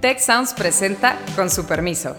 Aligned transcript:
Tech 0.00 0.20
Sounds 0.20 0.54
presenta 0.54 1.16
con 1.34 1.50
su 1.50 1.66
permiso. 1.66 2.14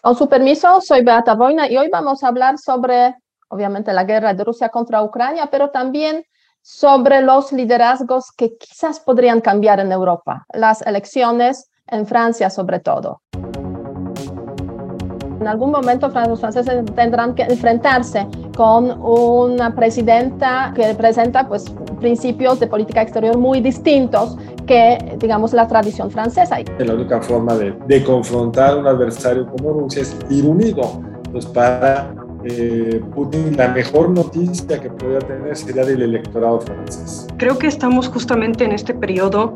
Con 0.00 0.16
su 0.16 0.26
permiso, 0.30 0.80
soy 0.80 1.04
Beata 1.04 1.34
Boina 1.34 1.70
y 1.70 1.76
hoy 1.76 1.90
vamos 1.92 2.24
a 2.24 2.28
hablar 2.28 2.56
sobre, 2.56 3.14
obviamente, 3.50 3.92
la 3.92 4.04
guerra 4.04 4.32
de 4.32 4.42
Rusia 4.42 4.70
contra 4.70 5.02
Ucrania, 5.02 5.48
pero 5.50 5.68
también 5.68 6.24
sobre 6.62 7.20
los 7.20 7.52
liderazgos 7.52 8.32
que 8.34 8.56
quizás 8.56 9.00
podrían 9.00 9.42
cambiar 9.42 9.80
en 9.80 9.92
Europa, 9.92 10.46
las 10.54 10.80
elecciones 10.80 11.68
en 11.86 12.06
Francia 12.06 12.48
sobre 12.48 12.80
todo. 12.80 13.20
En 15.40 15.46
algún 15.46 15.72
momento 15.72 16.08
los 16.08 16.40
franceses 16.40 16.84
tendrán 16.94 17.34
que 17.34 17.42
enfrentarse 17.42 18.26
con 18.56 19.00
una 19.00 19.74
presidenta 19.74 20.72
que 20.74 20.86
representa 20.86 21.48
pues, 21.48 21.64
principios 22.00 22.60
de 22.60 22.66
política 22.66 23.02
exterior 23.02 23.36
muy 23.38 23.60
distintos 23.60 24.36
que, 24.66 25.16
digamos, 25.18 25.52
la 25.52 25.66
tradición 25.66 26.10
francesa. 26.10 26.58
La 26.78 26.94
única 26.94 27.20
forma 27.20 27.54
de, 27.54 27.72
de 27.86 28.04
confrontar 28.04 28.76
un 28.76 28.86
adversario 28.86 29.46
como 29.46 29.72
Rusia 29.72 30.02
es 30.02 30.16
ir 30.30 30.46
unido 30.46 30.82
pues, 31.32 31.46
para 31.46 32.14
eh, 32.44 33.00
Putin, 33.14 33.56
la 33.56 33.68
mejor 33.68 34.10
noticia 34.10 34.80
que 34.80 34.90
podría 34.90 35.20
tener 35.20 35.56
sería 35.56 35.84
del 35.84 36.02
electorado 36.02 36.60
francés. 36.60 37.26
Creo 37.36 37.58
que 37.58 37.66
estamos 37.66 38.08
justamente 38.08 38.64
en 38.64 38.72
este 38.72 38.94
periodo 38.94 39.54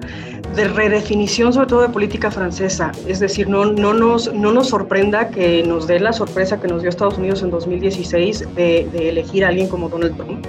de 0.55 0.69
redefinición, 0.69 1.53
sobre 1.53 1.67
todo 1.67 1.83
de 1.83 1.89
política 1.89 2.31
francesa. 2.31 2.93
Es 3.07 3.21
decir, 3.21 3.49
no, 3.49 3.67
no, 3.67 3.93
nos, 3.93 4.33
no 4.33 4.53
nos 4.53 4.69
sorprenda 4.69 5.29
que 5.29 5.63
nos 5.65 5.87
dé 5.87 6.01
la 6.01 6.13
sorpresa 6.13 6.61
que 6.61 6.69
nos 6.69 6.83
dio 6.83 6.91
Estados 6.91 7.19
Unidos 7.19 7.43
en 7.43 7.51
2016 7.51 8.55
de, 8.55 8.89
de 8.93 9.09
elegir 9.09 9.45
a 9.45 9.49
alguien 9.49 9.69
como 9.69 9.89
Donald 9.89 10.17
Trump. 10.17 10.47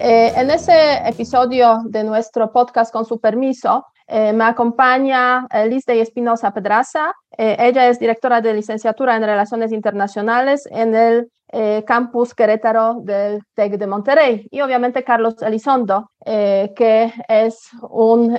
Eh, 0.00 0.32
en 0.36 0.50
ese 0.50 0.98
episodio 1.06 1.80
de 1.86 2.04
nuestro 2.04 2.52
podcast, 2.52 2.92
con 2.92 3.06
su 3.06 3.20
permiso, 3.20 3.86
eh, 4.06 4.32
me 4.32 4.44
acompaña 4.44 5.46
eh, 5.50 5.66
Liz 5.66 5.84
de 5.86 6.00
Espinosa 6.00 6.52
Pedraza. 6.52 7.12
Eh, 7.36 7.56
ella 7.58 7.88
es 7.88 7.98
directora 7.98 8.40
de 8.40 8.54
licenciatura 8.54 9.16
en 9.16 9.22
Relaciones 9.22 9.72
Internacionales 9.72 10.68
en 10.70 10.94
el 10.94 11.28
campus 11.86 12.34
Querétaro 12.34 12.96
del 13.02 13.40
TEC 13.54 13.78
de 13.78 13.86
Monterrey. 13.86 14.48
Y 14.50 14.60
obviamente 14.60 15.04
Carlos 15.04 15.40
Elizondo, 15.40 16.10
que 16.24 17.12
es 17.28 17.68
un 17.90 18.36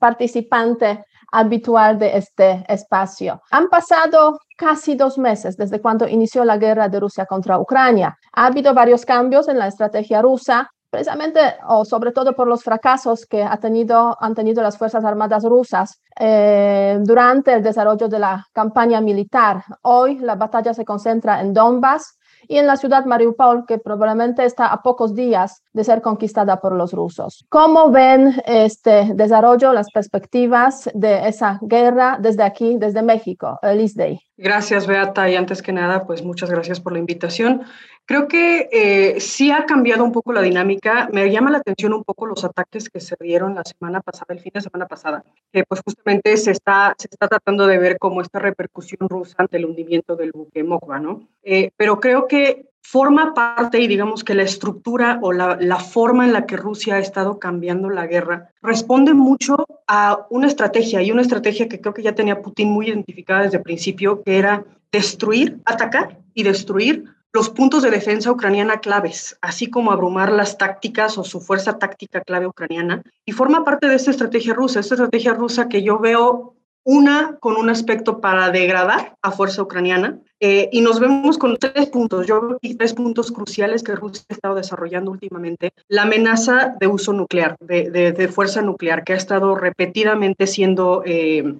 participante 0.00 1.04
habitual 1.30 2.00
de 2.00 2.16
este 2.16 2.64
espacio. 2.66 3.40
Han 3.52 3.68
pasado 3.68 4.40
casi 4.56 4.96
dos 4.96 5.18
meses 5.18 5.56
desde 5.56 5.80
cuando 5.80 6.08
inició 6.08 6.44
la 6.44 6.56
guerra 6.56 6.88
de 6.88 6.98
Rusia 6.98 7.26
contra 7.26 7.60
Ucrania. 7.60 8.18
Ha 8.32 8.46
habido 8.46 8.74
varios 8.74 9.06
cambios 9.06 9.46
en 9.46 9.58
la 9.58 9.68
estrategia 9.68 10.20
rusa, 10.20 10.68
precisamente 10.90 11.40
o 11.66 11.84
sobre 11.84 12.12
todo 12.12 12.34
por 12.34 12.46
los 12.46 12.62
fracasos 12.62 13.26
que 13.26 13.42
ha 13.42 13.56
tenido, 13.58 14.16
han 14.20 14.34
tenido 14.34 14.62
las 14.62 14.78
Fuerzas 14.78 15.04
Armadas 15.04 15.44
rusas 15.44 16.00
eh, 16.18 16.98
durante 17.02 17.52
el 17.52 17.62
desarrollo 17.62 18.08
de 18.08 18.18
la 18.18 18.46
campaña 18.52 19.00
militar. 19.00 19.62
Hoy 19.82 20.18
la 20.18 20.34
batalla 20.36 20.74
se 20.74 20.84
concentra 20.84 21.40
en 21.40 21.52
Donbass 21.52 22.18
y 22.46 22.56
en 22.56 22.66
la 22.66 22.76
ciudad 22.76 23.04
Mariupol, 23.04 23.66
que 23.66 23.78
probablemente 23.78 24.44
está 24.44 24.68
a 24.68 24.80
pocos 24.82 25.14
días 25.14 25.62
de 25.72 25.84
ser 25.84 26.00
conquistada 26.00 26.60
por 26.60 26.72
los 26.72 26.92
rusos. 26.92 27.44
¿Cómo 27.48 27.90
ven 27.90 28.40
este 28.46 29.12
desarrollo, 29.14 29.72
las 29.72 29.90
perspectivas 29.90 30.88
de 30.94 31.28
esa 31.28 31.58
guerra 31.62 32.18
desde 32.20 32.44
aquí, 32.44 32.76
desde 32.78 33.02
México? 33.02 33.58
Liz 33.62 33.94
Day. 33.94 34.27
Gracias, 34.40 34.86
Beata, 34.86 35.28
y 35.28 35.34
antes 35.34 35.62
que 35.62 35.72
nada, 35.72 36.06
pues 36.06 36.22
muchas 36.22 36.48
gracias 36.48 36.78
por 36.78 36.92
la 36.92 37.00
invitación. 37.00 37.62
Creo 38.06 38.28
que 38.28 38.68
eh, 38.70 39.20
sí 39.20 39.50
ha 39.50 39.66
cambiado 39.66 40.04
un 40.04 40.12
poco 40.12 40.32
la 40.32 40.40
dinámica. 40.40 41.08
Me 41.12 41.28
llama 41.28 41.50
la 41.50 41.58
atención 41.58 41.92
un 41.92 42.04
poco 42.04 42.24
los 42.24 42.44
ataques 42.44 42.88
que 42.88 43.00
se 43.00 43.16
dieron 43.18 43.56
la 43.56 43.64
semana 43.64 44.00
pasada, 44.00 44.26
el 44.28 44.38
fin 44.38 44.52
de 44.54 44.60
semana 44.60 44.86
pasada, 44.86 45.24
que 45.52 45.64
pues 45.64 45.80
justamente 45.84 46.36
se 46.36 46.52
está, 46.52 46.94
se 46.96 47.08
está 47.10 47.26
tratando 47.26 47.66
de 47.66 47.78
ver 47.78 47.98
como 47.98 48.20
esta 48.20 48.38
repercusión 48.38 49.08
rusa 49.08 49.34
ante 49.38 49.56
el 49.56 49.64
hundimiento 49.64 50.14
del 50.14 50.30
buque 50.30 50.62
Mokva, 50.62 51.00
¿no? 51.00 51.28
Eh, 51.42 51.72
pero 51.76 51.98
creo 51.98 52.28
que 52.28 52.67
forma 52.82 53.34
parte 53.34 53.80
y 53.80 53.86
digamos 53.86 54.24
que 54.24 54.34
la 54.34 54.42
estructura 54.42 55.18
o 55.22 55.32
la, 55.32 55.58
la, 55.60 55.78
forma 55.78 56.24
en 56.24 56.32
la 56.32 56.46
que 56.46 56.56
Rusia 56.56 56.94
ha 56.94 56.98
estado 56.98 57.38
cambiando 57.38 57.90
la 57.90 58.06
guerra 58.06 58.50
responde 58.62 59.12
mucho 59.12 59.66
a 59.86 60.26
una 60.30 60.46
estrategia 60.46 61.02
y 61.02 61.10
una 61.10 61.22
estrategia 61.22 61.68
que 61.68 61.80
creo 61.80 61.92
que 61.92 62.02
ya 62.02 62.14
tenía 62.14 62.40
Putin 62.40 62.70
muy 62.70 62.88
identificada 62.88 63.42
desde 63.42 63.58
el 63.58 63.62
principio, 63.62 64.22
que 64.22 64.38
era 64.38 64.64
destruir, 64.90 65.60
atacar 65.64 66.18
y 66.34 66.44
destruir 66.44 67.04
los 67.32 67.50
puntos 67.50 67.82
de 67.82 67.90
defensa 67.90 68.32
ucraniana 68.32 68.80
claves, 68.80 69.36
así 69.42 69.68
como 69.68 69.92
abrumar 69.92 70.32
las 70.32 70.56
tácticas 70.56 71.18
o 71.18 71.24
su 71.24 71.40
fuerza 71.40 71.78
táctica 71.78 72.22
clave 72.22 72.46
ucraniana. 72.46 73.02
Y 73.24 73.32
forma 73.32 73.64
parte 73.64 73.86
de 73.86 73.96
esta 73.96 74.10
estrategia 74.10 74.54
rusa, 74.54 74.80
esta 74.80 74.94
estrategia 74.94 75.34
rusa 75.34 75.68
que 75.68 75.82
yo 75.82 75.98
veo 75.98 76.54
una 76.84 77.36
con 77.38 77.56
un 77.56 77.68
aspecto 77.68 78.20
para 78.20 78.50
degradar 78.50 79.16
a 79.20 79.30
fuerza 79.30 79.62
ucraniana, 79.62 80.20
eh, 80.40 80.68
y 80.70 80.80
nos 80.80 81.00
vemos 81.00 81.38
con 81.38 81.56
tres 81.56 81.86
puntos, 81.86 82.26
yo 82.26 82.58
que 82.60 82.74
tres 82.74 82.94
puntos 82.94 83.32
cruciales 83.32 83.82
que 83.82 83.94
Rusia 83.94 84.24
ha 84.28 84.34
estado 84.34 84.54
desarrollando 84.54 85.10
últimamente. 85.10 85.72
La 85.88 86.02
amenaza 86.02 86.74
de 86.78 86.86
uso 86.86 87.12
nuclear, 87.12 87.56
de, 87.60 87.90
de, 87.90 88.28
fuerza 88.28 88.62
nuclear, 88.62 89.04
que 89.04 89.14
ha 89.14 89.16
estado 89.16 89.54
repetidamente 89.54 90.46
siendo 90.46 91.02
eh, 91.04 91.54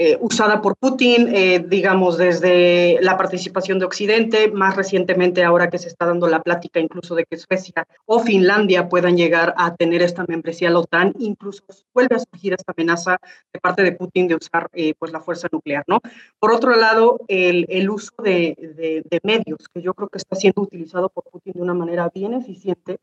eh, 0.00 0.16
usada 0.20 0.62
por 0.62 0.76
Putin, 0.76 1.26
eh, 1.34 1.58
digamos, 1.58 2.16
desde 2.18 2.98
la 3.02 3.16
participación 3.16 3.80
de 3.80 3.86
Occidente, 3.86 4.48
más 4.48 4.76
recientemente 4.76 5.42
ahora 5.42 5.70
que 5.70 5.78
se 5.78 5.88
está 5.88 6.06
dando 6.06 6.28
la 6.28 6.40
plática 6.40 6.78
incluso 6.78 7.16
de 7.16 7.24
que 7.24 7.36
Suecia 7.36 7.84
o 8.06 8.20
Finlandia 8.20 8.88
puedan 8.88 9.16
llegar 9.16 9.54
a 9.56 9.74
tener 9.74 10.02
esta 10.02 10.24
membresía 10.28 10.68
a 10.68 10.70
la 10.70 10.78
OTAN, 10.78 11.14
incluso 11.18 11.64
vuelve 11.92 12.14
a 12.14 12.20
surgir 12.20 12.52
esta 12.52 12.72
amenaza 12.76 13.18
de 13.52 13.58
parte 13.58 13.82
de 13.82 13.90
Putin 13.90 14.28
de 14.28 14.36
usar 14.36 14.68
eh, 14.72 14.94
pues 14.96 15.10
la 15.10 15.18
fuerza 15.18 15.48
nuclear, 15.50 15.82
¿no? 15.88 15.98
Por 16.38 16.52
otro 16.52 16.76
lado, 16.76 17.18
el, 17.26 17.66
el 17.68 17.90
uso 17.90 18.12
de, 18.22 18.56
de, 18.76 19.04
de, 19.08 19.20
medios, 19.22 19.68
que 19.72 19.82
yo 19.82 19.94
creo 19.94 20.08
que 20.08 20.18
está 20.18 20.36
siendo 20.36 20.62
utilizado 20.62 21.08
por 21.08 21.24
Putin 21.24 21.54
de 21.54 21.62
una 21.62 21.74
manera 21.74 22.10
bien 22.14 22.34
eficiente, 22.34 22.98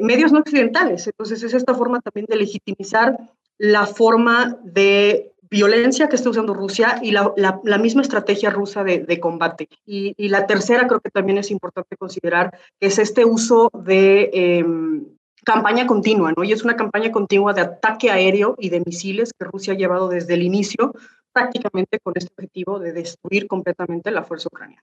medios 0.00 0.32
no 0.32 0.40
occidentales, 0.40 1.06
entonces 1.06 1.42
es 1.42 1.54
esta 1.54 1.74
forma 1.74 2.00
también 2.00 2.26
de 2.28 2.36
legitimizar 2.36 3.16
la 3.58 3.86
forma 3.86 4.58
de 4.64 5.32
violencia 5.50 6.08
que 6.08 6.16
está 6.16 6.30
usando 6.30 6.54
Rusia 6.54 6.98
y 7.02 7.12
la, 7.12 7.32
la, 7.36 7.78
misma 7.78 8.02
estrategia 8.02 8.50
rusa 8.50 8.84
de, 8.84 9.00
de 9.00 9.20
combate. 9.20 9.68
Y, 9.84 10.14
y, 10.16 10.28
la 10.28 10.46
tercera 10.46 10.86
creo 10.86 11.00
que 11.00 11.10
también 11.10 11.38
es 11.38 11.50
importante 11.50 11.96
considerar, 11.96 12.58
que 12.80 12.88
es 12.88 12.98
este 12.98 13.24
uso 13.24 13.70
de 13.72 14.30
eh, 14.32 14.64
campaña 15.44 15.86
continua, 15.86 16.32
¿no? 16.36 16.44
Y 16.44 16.52
es 16.52 16.64
una 16.64 16.76
campaña 16.76 17.12
continua 17.12 17.52
de 17.52 17.60
ataque 17.60 18.10
aéreo 18.10 18.56
y 18.58 18.70
de 18.70 18.82
misiles 18.84 19.32
que 19.38 19.44
Rusia 19.44 19.74
ha 19.74 19.76
llevado 19.76 20.08
desde 20.08 20.34
el 20.34 20.42
inicio 20.42 20.94
prácticamente 21.36 21.98
con 22.02 22.14
este 22.16 22.30
objetivo 22.32 22.78
de 22.78 22.94
destruir 22.94 23.46
completamente 23.46 24.10
la 24.10 24.24
fuerza 24.24 24.48
ucraniana. 24.50 24.82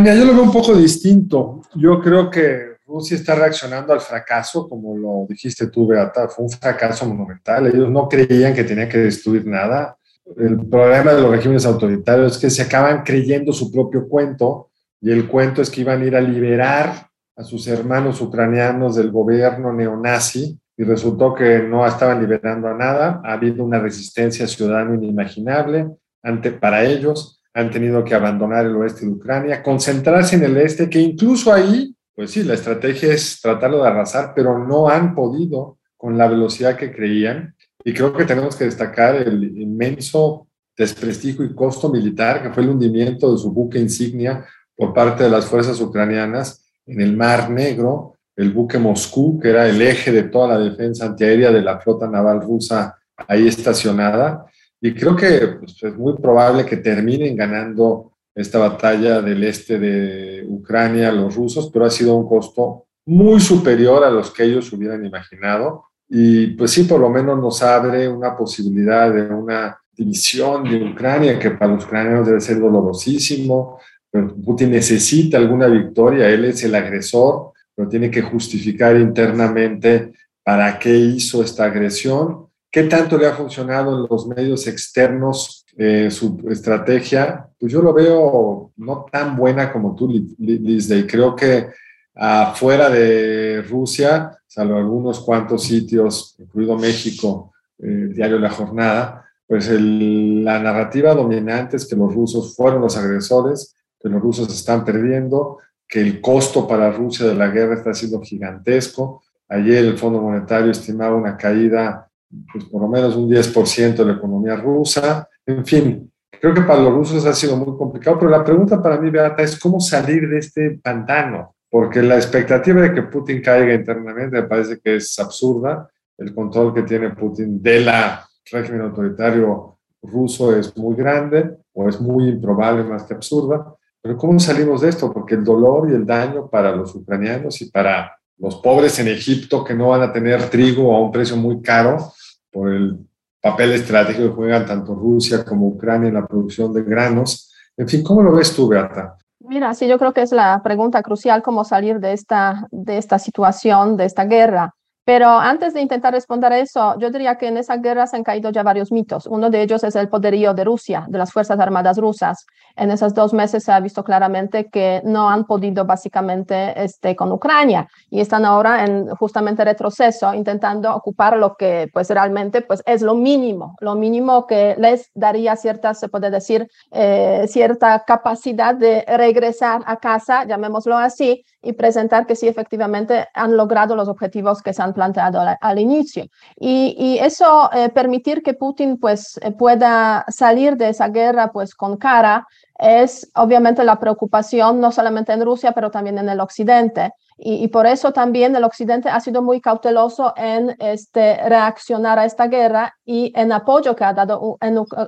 Mira, 0.00 0.14
yo 0.14 0.24
lo 0.24 0.32
veo 0.32 0.44
un 0.44 0.52
poco 0.52 0.74
distinto. 0.74 1.60
Yo 1.74 2.00
creo 2.00 2.30
que 2.30 2.78
Rusia 2.86 3.14
está 3.14 3.34
reaccionando 3.34 3.92
al 3.92 4.00
fracaso, 4.00 4.66
como 4.70 4.96
lo 4.96 5.26
dijiste 5.28 5.66
tú, 5.66 5.86
Beata, 5.86 6.28
fue 6.28 6.46
un 6.46 6.50
fracaso 6.50 7.04
monumental. 7.04 7.66
Ellos 7.66 7.90
no 7.90 8.08
creían 8.08 8.54
que 8.54 8.64
tenían 8.64 8.88
que 8.88 8.98
destruir 8.98 9.46
nada. 9.46 9.98
El 10.38 10.66
problema 10.66 11.12
de 11.12 11.20
los 11.20 11.30
regímenes 11.30 11.66
autoritarios 11.66 12.32
es 12.32 12.38
que 12.38 12.48
se 12.48 12.62
acaban 12.62 13.02
creyendo 13.02 13.52
su 13.52 13.70
propio 13.70 14.08
cuento 14.08 14.70
y 14.98 15.10
el 15.10 15.28
cuento 15.28 15.60
es 15.60 15.68
que 15.68 15.82
iban 15.82 16.00
a 16.00 16.04
ir 16.06 16.16
a 16.16 16.22
liberar 16.22 17.10
a 17.36 17.44
sus 17.44 17.66
hermanos 17.68 18.18
ucranianos 18.22 18.96
del 18.96 19.10
gobierno 19.10 19.74
neonazi 19.74 20.58
y 20.76 20.84
resultó 20.84 21.34
que 21.34 21.60
no 21.60 21.86
estaban 21.86 22.20
liberando 22.20 22.68
a 22.68 22.74
nada. 22.74 23.20
Ha 23.24 23.34
habido 23.34 23.64
una 23.64 23.78
resistencia 23.78 24.46
ciudadana 24.46 24.94
inimaginable 24.94 25.88
ante, 26.22 26.52
para 26.52 26.84
ellos. 26.84 27.42
Han 27.54 27.70
tenido 27.70 28.04
que 28.04 28.14
abandonar 28.14 28.64
el 28.66 28.76
oeste 28.76 29.04
de 29.04 29.12
Ucrania, 29.12 29.62
concentrarse 29.62 30.36
en 30.36 30.44
el 30.44 30.56
este, 30.56 30.88
que 30.88 31.00
incluso 31.00 31.52
ahí, 31.52 31.94
pues 32.14 32.30
sí, 32.30 32.42
la 32.42 32.54
estrategia 32.54 33.12
es 33.12 33.40
tratarlo 33.40 33.82
de 33.82 33.88
arrasar, 33.88 34.32
pero 34.34 34.58
no 34.58 34.88
han 34.88 35.14
podido 35.14 35.78
con 35.96 36.16
la 36.16 36.28
velocidad 36.28 36.76
que 36.76 36.92
creían. 36.92 37.54
Y 37.84 37.92
creo 37.92 38.12
que 38.12 38.24
tenemos 38.24 38.56
que 38.56 38.64
destacar 38.64 39.16
el 39.16 39.58
inmenso 39.58 40.48
desprestigio 40.76 41.44
y 41.44 41.54
costo 41.54 41.90
militar 41.90 42.42
que 42.42 42.50
fue 42.50 42.62
el 42.62 42.70
hundimiento 42.70 43.30
de 43.30 43.38
su 43.38 43.52
buque 43.52 43.78
insignia 43.78 44.46
por 44.74 44.94
parte 44.94 45.24
de 45.24 45.30
las 45.30 45.44
fuerzas 45.46 45.80
ucranianas 45.80 46.64
en 46.86 47.00
el 47.00 47.16
Mar 47.16 47.50
Negro, 47.50 48.14
el 48.42 48.50
buque 48.50 48.78
Moscú, 48.78 49.38
que 49.40 49.50
era 49.50 49.68
el 49.68 49.80
eje 49.80 50.12
de 50.12 50.24
toda 50.24 50.48
la 50.48 50.58
defensa 50.58 51.06
antiaérea 51.06 51.50
de 51.50 51.62
la 51.62 51.78
flota 51.78 52.06
naval 52.06 52.42
rusa 52.42 52.98
ahí 53.28 53.46
estacionada. 53.46 54.46
Y 54.80 54.92
creo 54.94 55.14
que 55.16 55.56
pues, 55.60 55.82
es 55.82 55.96
muy 55.96 56.14
probable 56.16 56.66
que 56.66 56.76
terminen 56.76 57.36
ganando 57.36 58.12
esta 58.34 58.58
batalla 58.58 59.20
del 59.20 59.44
este 59.44 59.78
de 59.78 60.44
Ucrania 60.48 61.12
los 61.12 61.34
rusos, 61.34 61.70
pero 61.72 61.84
ha 61.84 61.90
sido 61.90 62.16
un 62.16 62.26
costo 62.26 62.86
muy 63.06 63.40
superior 63.40 64.04
a 64.04 64.10
los 64.10 64.30
que 64.30 64.44
ellos 64.44 64.72
hubieran 64.72 65.04
imaginado. 65.04 65.84
Y 66.08 66.48
pues 66.48 66.72
sí, 66.72 66.84
por 66.84 67.00
lo 67.00 67.08
menos 67.08 67.38
nos 67.38 67.62
abre 67.62 68.08
una 68.08 68.36
posibilidad 68.36 69.12
de 69.12 69.22
una 69.22 69.78
división 69.92 70.64
de 70.64 70.90
Ucrania, 70.90 71.38
que 71.38 71.50
para 71.50 71.74
los 71.74 71.84
ucranianos 71.84 72.26
debe 72.26 72.40
ser 72.40 72.58
dolorosísimo, 72.58 73.78
pero 74.10 74.34
Putin 74.36 74.72
necesita 74.72 75.38
alguna 75.38 75.68
victoria, 75.68 76.28
él 76.28 76.44
es 76.46 76.62
el 76.64 76.74
agresor, 76.74 77.51
pero 77.74 77.88
tiene 77.88 78.10
que 78.10 78.22
justificar 78.22 78.96
internamente 78.96 80.12
para 80.44 80.78
qué 80.78 80.94
hizo 80.94 81.42
esta 81.42 81.64
agresión, 81.64 82.46
qué 82.70 82.84
tanto 82.84 83.16
le 83.16 83.26
ha 83.26 83.34
funcionado 83.34 83.96
en 83.96 84.06
los 84.10 84.26
medios 84.26 84.66
externos 84.66 85.64
eh, 85.76 86.10
su 86.10 86.42
estrategia. 86.50 87.46
Pues 87.58 87.72
yo 87.72 87.80
lo 87.82 87.92
veo 87.92 88.72
no 88.76 89.06
tan 89.10 89.36
buena 89.36 89.72
como 89.72 89.94
tú, 89.94 90.08
Liz, 90.38 90.90
y 90.90 91.06
creo 91.06 91.34
que 91.36 91.68
afuera 92.14 92.90
de 92.90 93.62
Rusia, 93.62 94.36
salvo 94.46 94.76
algunos 94.76 95.20
cuantos 95.20 95.64
sitios, 95.64 96.36
incluido 96.38 96.76
México, 96.76 97.52
el 97.78 98.10
eh, 98.10 98.14
diario 98.14 98.38
La 98.38 98.50
Jornada, 98.50 99.26
pues 99.46 99.68
la 99.70 100.58
narrativa 100.60 101.14
dominante 101.14 101.76
es 101.76 101.86
que 101.86 101.96
los 101.96 102.14
rusos 102.14 102.56
fueron 102.56 102.80
los 102.80 102.96
agresores, 102.96 103.74
que 104.00 104.08
los 104.08 104.20
rusos 104.20 104.52
están 104.52 104.84
perdiendo, 104.84 105.58
que 105.92 106.00
el 106.00 106.22
costo 106.22 106.66
para 106.66 106.90
Rusia 106.90 107.26
de 107.26 107.34
la 107.34 107.48
guerra 107.48 107.74
está 107.74 107.92
siendo 107.92 108.22
gigantesco. 108.22 109.22
Ayer 109.46 109.84
el 109.84 109.98
Fondo 109.98 110.22
Monetario 110.22 110.70
estimaba 110.70 111.14
una 111.14 111.36
caída, 111.36 112.08
pues 112.50 112.64
por 112.64 112.80
lo 112.80 112.88
menos 112.88 113.14
un 113.14 113.28
10% 113.28 113.96
de 113.96 114.04
la 114.06 114.14
economía 114.14 114.56
rusa. 114.56 115.28
En 115.44 115.66
fin, 115.66 116.10
creo 116.30 116.54
que 116.54 116.62
para 116.62 116.80
los 116.80 116.94
rusos 116.94 117.26
ha 117.26 117.34
sido 117.34 117.58
muy 117.58 117.76
complicado, 117.76 118.18
pero 118.18 118.30
la 118.30 118.42
pregunta 118.42 118.82
para 118.82 118.98
mí, 118.98 119.10
Beata, 119.10 119.42
es 119.42 119.60
cómo 119.60 119.80
salir 119.80 120.30
de 120.30 120.38
este 120.38 120.80
pantano, 120.82 121.56
porque 121.68 122.00
la 122.00 122.16
expectativa 122.16 122.80
de 122.80 122.94
que 122.94 123.02
Putin 123.02 123.42
caiga 123.42 123.74
internamente 123.74 124.40
me 124.40 124.48
parece 124.48 124.80
que 124.80 124.96
es 124.96 125.18
absurda. 125.18 125.90
El 126.16 126.34
control 126.34 126.72
que 126.72 126.84
tiene 126.84 127.10
Putin 127.10 127.62
de 127.62 127.80
la 127.80 128.26
régimen 128.50 128.80
autoritario 128.80 129.76
ruso 130.00 130.56
es 130.56 130.74
muy 130.74 130.96
grande 130.96 131.54
o 131.74 131.86
es 131.86 132.00
muy 132.00 132.30
improbable 132.30 132.82
más 132.82 133.02
que 133.02 133.12
absurda. 133.12 133.76
Pero 134.02 134.16
¿cómo 134.16 134.38
salimos 134.40 134.80
de 134.80 134.88
esto? 134.88 135.12
Porque 135.12 135.36
el 135.36 135.44
dolor 135.44 135.88
y 135.88 135.94
el 135.94 136.04
daño 136.04 136.48
para 136.48 136.74
los 136.74 136.94
ucranianos 136.94 137.62
y 137.62 137.70
para 137.70 138.18
los 138.38 138.56
pobres 138.56 138.98
en 138.98 139.06
Egipto 139.06 139.62
que 139.62 139.74
no 139.74 139.88
van 139.88 140.02
a 140.02 140.12
tener 140.12 140.50
trigo 140.50 140.94
a 140.94 141.00
un 141.00 141.12
precio 141.12 141.36
muy 141.36 141.62
caro 141.62 142.12
por 142.50 142.70
el 142.70 142.98
papel 143.40 143.72
estratégico 143.72 144.28
que 144.28 144.34
juegan 144.34 144.66
tanto 144.66 144.94
Rusia 144.94 145.44
como 145.44 145.68
Ucrania 145.68 146.08
en 146.08 146.14
la 146.14 146.26
producción 146.26 146.72
de 146.72 146.82
granos. 146.82 147.52
En 147.76 147.88
fin, 147.88 148.02
¿cómo 148.02 148.22
lo 148.22 148.34
ves 148.34 148.54
tú, 148.54 148.68
Beata? 148.68 149.16
Mira, 149.38 149.74
sí, 149.74 149.86
yo 149.86 149.98
creo 149.98 150.12
que 150.12 150.22
es 150.22 150.32
la 150.32 150.60
pregunta 150.62 151.02
crucial, 151.02 151.42
cómo 151.42 151.64
salir 151.64 152.00
de 152.00 152.12
esta, 152.12 152.66
de 152.70 152.98
esta 152.98 153.18
situación, 153.18 153.96
de 153.96 154.04
esta 154.04 154.24
guerra. 154.24 154.74
Pero 155.04 155.28
antes 155.28 155.74
de 155.74 155.80
intentar 155.80 156.12
responder 156.12 156.52
a 156.52 156.58
eso, 156.58 156.96
yo 156.98 157.10
diría 157.10 157.36
que 157.36 157.48
en 157.48 157.56
esa 157.56 157.76
guerra 157.76 158.06
se 158.06 158.16
han 158.16 158.22
caído 158.22 158.50
ya 158.50 158.62
varios 158.62 158.92
mitos. 158.92 159.26
Uno 159.26 159.50
de 159.50 159.62
ellos 159.62 159.82
es 159.82 159.96
el 159.96 160.08
poderío 160.08 160.54
de 160.54 160.62
Rusia, 160.62 161.06
de 161.08 161.18
las 161.18 161.32
Fuerzas 161.32 161.58
Armadas 161.58 161.98
rusas. 161.98 162.46
En 162.76 162.90
esos 162.92 163.12
dos 163.12 163.32
meses 163.32 163.64
se 163.64 163.72
ha 163.72 163.80
visto 163.80 164.04
claramente 164.04 164.70
que 164.70 165.02
no 165.04 165.28
han 165.28 165.44
podido 165.44 165.84
básicamente 165.84 166.80
este, 166.82 167.16
con 167.16 167.32
Ucrania 167.32 167.88
y 168.10 168.20
están 168.20 168.44
ahora 168.44 168.84
en 168.84 169.08
justamente 169.16 169.64
retroceso, 169.64 170.32
intentando 170.34 170.94
ocupar 170.94 171.36
lo 171.36 171.56
que 171.56 171.88
pues 171.92 172.08
realmente 172.08 172.62
pues, 172.62 172.80
es 172.86 173.02
lo 173.02 173.14
mínimo, 173.14 173.74
lo 173.80 173.96
mínimo 173.96 174.46
que 174.46 174.76
les 174.78 175.10
daría 175.14 175.56
cierta, 175.56 175.94
se 175.94 176.08
puede 176.08 176.30
decir, 176.30 176.68
eh, 176.92 177.46
cierta 177.48 178.04
capacidad 178.06 178.74
de 178.74 179.04
regresar 179.08 179.82
a 179.84 179.96
casa, 179.96 180.44
llamémoslo 180.44 180.96
así, 180.96 181.44
y 181.62 181.72
presentar 181.72 182.26
que 182.26 182.36
sí 182.36 182.48
efectivamente 182.48 183.28
han 183.34 183.56
logrado 183.56 183.94
los 183.94 184.08
objetivos 184.08 184.62
que 184.62 184.72
se 184.72 184.82
han 184.82 184.92
planteado 184.92 185.40
al, 185.60 185.78
inicio. 185.78 186.26
Y, 186.58 187.18
eso 187.20 187.70
eh, 187.72 187.88
permitir 187.88 188.42
que 188.42 188.54
Putin 188.54 188.98
pues 188.98 189.38
eh, 189.42 189.52
pueda 189.52 190.24
salir 190.28 190.76
de 190.76 190.88
esa 190.88 191.08
guerra 191.08 191.52
pues 191.52 191.74
con 191.74 191.96
cara 191.96 192.46
es 192.78 193.30
obviamente 193.36 193.84
la 193.84 194.00
preocupación 194.00 194.80
no 194.80 194.90
solamente 194.90 195.32
en 195.32 195.44
Rusia, 195.44 195.72
pero 195.72 195.90
también 195.90 196.18
en 196.18 196.28
el 196.28 196.40
occidente. 196.40 197.12
Y, 197.38 197.66
por 197.68 197.86
eso 197.86 198.12
también 198.12 198.54
el 198.54 198.62
occidente 198.62 199.08
ha 199.08 199.18
sido 199.18 199.42
muy 199.42 199.60
cauteloso 199.60 200.32
en 200.36 200.76
este, 200.78 201.36
reaccionar 201.48 202.18
a 202.18 202.24
esta 202.24 202.46
guerra 202.46 202.96
y 203.04 203.32
en 203.34 203.50
apoyo 203.50 203.96
que 203.96 204.04
ha 204.04 204.12
dado 204.12 204.58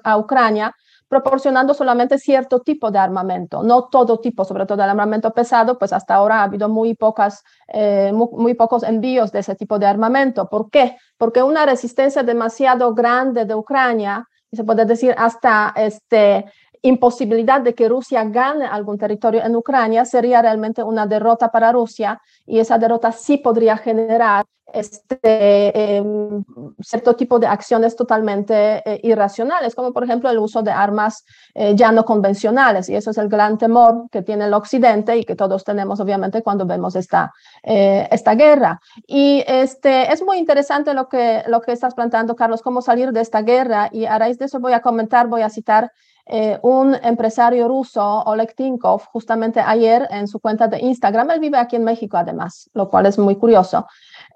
a 0.02 0.18
Ucrania 0.18 0.74
proporcionando 1.08 1.74
solamente 1.74 2.18
cierto 2.18 2.60
tipo 2.60 2.90
de 2.90 2.98
armamento, 2.98 3.62
no 3.62 3.88
todo 3.88 4.18
tipo, 4.20 4.44
sobre 4.44 4.66
todo 4.66 4.82
el 4.82 4.90
armamento 4.90 5.32
pesado, 5.32 5.78
pues 5.78 5.92
hasta 5.92 6.14
ahora 6.14 6.40
ha 6.40 6.44
habido 6.44 6.68
muy, 6.68 6.94
pocas, 6.94 7.42
eh, 7.68 8.12
muy, 8.12 8.54
pocos 8.54 8.82
envíos 8.82 9.32
de 9.32 9.40
ese 9.40 9.54
tipo 9.54 9.78
de 9.78 9.86
armamento. 9.86 10.48
¿Por 10.48 10.70
qué? 10.70 10.96
Porque 11.16 11.42
una 11.42 11.66
resistencia 11.66 12.22
demasiado 12.22 12.94
grande 12.94 13.44
de 13.44 13.54
Ucrania, 13.54 14.26
se 14.52 14.64
puede 14.64 14.84
decir 14.84 15.14
hasta 15.18 15.72
este, 15.76 16.44
imposibilidad 16.84 17.62
de 17.62 17.74
que 17.74 17.88
Rusia 17.88 18.24
gane 18.24 18.66
algún 18.66 18.98
territorio 18.98 19.42
en 19.42 19.56
Ucrania 19.56 20.04
sería 20.04 20.42
realmente 20.42 20.82
una 20.82 21.06
derrota 21.06 21.50
para 21.50 21.72
Rusia 21.72 22.20
y 22.46 22.58
esa 22.58 22.76
derrota 22.76 23.10
sí 23.10 23.38
podría 23.38 23.78
generar 23.78 24.44
este, 24.72 25.96
em, 25.96 26.44
cierto 26.80 27.14
tipo 27.14 27.38
de 27.38 27.46
acciones 27.46 27.96
totalmente 27.96 28.82
eh, 28.84 29.00
irracionales, 29.02 29.74
como 29.74 29.92
por 29.92 30.04
ejemplo 30.04 30.28
el 30.28 30.38
uso 30.38 30.62
de 30.62 30.72
armas 30.72 31.24
eh, 31.54 31.74
ya 31.74 31.92
no 31.92 32.04
convencionales. 32.04 32.88
Y 32.88 32.96
eso 32.96 33.10
es 33.10 33.18
el 33.18 33.28
gran 33.28 33.56
temor 33.56 34.08
que 34.10 34.22
tiene 34.22 34.46
el 34.46 34.54
Occidente 34.54 35.16
y 35.16 35.24
que 35.24 35.36
todos 35.36 35.64
tenemos 35.64 36.00
obviamente 36.00 36.42
cuando 36.42 36.66
vemos 36.66 36.96
esta, 36.96 37.32
eh, 37.62 38.08
esta 38.10 38.34
guerra. 38.34 38.80
Y 39.06 39.44
este, 39.46 40.12
es 40.12 40.22
muy 40.22 40.38
interesante 40.38 40.92
lo 40.92 41.08
que, 41.08 41.44
lo 41.46 41.60
que 41.60 41.72
estás 41.72 41.94
planteando, 41.94 42.34
Carlos, 42.34 42.60
cómo 42.60 42.82
salir 42.82 43.12
de 43.12 43.20
esta 43.20 43.42
guerra. 43.42 43.88
Y 43.92 44.06
a 44.06 44.18
raíz 44.18 44.38
de 44.38 44.46
eso 44.46 44.60
voy 44.60 44.72
a 44.72 44.80
comentar, 44.80 45.28
voy 45.28 45.42
a 45.42 45.50
citar 45.50 45.92
eh, 46.26 46.58
un 46.62 46.94
empresario 46.94 47.68
ruso, 47.68 48.22
Oleg 48.24 48.54
Tinkov, 48.54 49.02
justamente 49.12 49.60
ayer 49.60 50.08
en 50.10 50.26
su 50.26 50.40
cuenta 50.40 50.68
de 50.68 50.78
Instagram, 50.78 51.30
él 51.30 51.40
vive 51.40 51.58
aquí 51.58 51.76
en 51.76 51.84
México 51.84 52.16
además, 52.16 52.70
lo 52.72 52.88
cual 52.88 53.04
es 53.04 53.18
muy 53.18 53.36
curioso, 53.36 53.86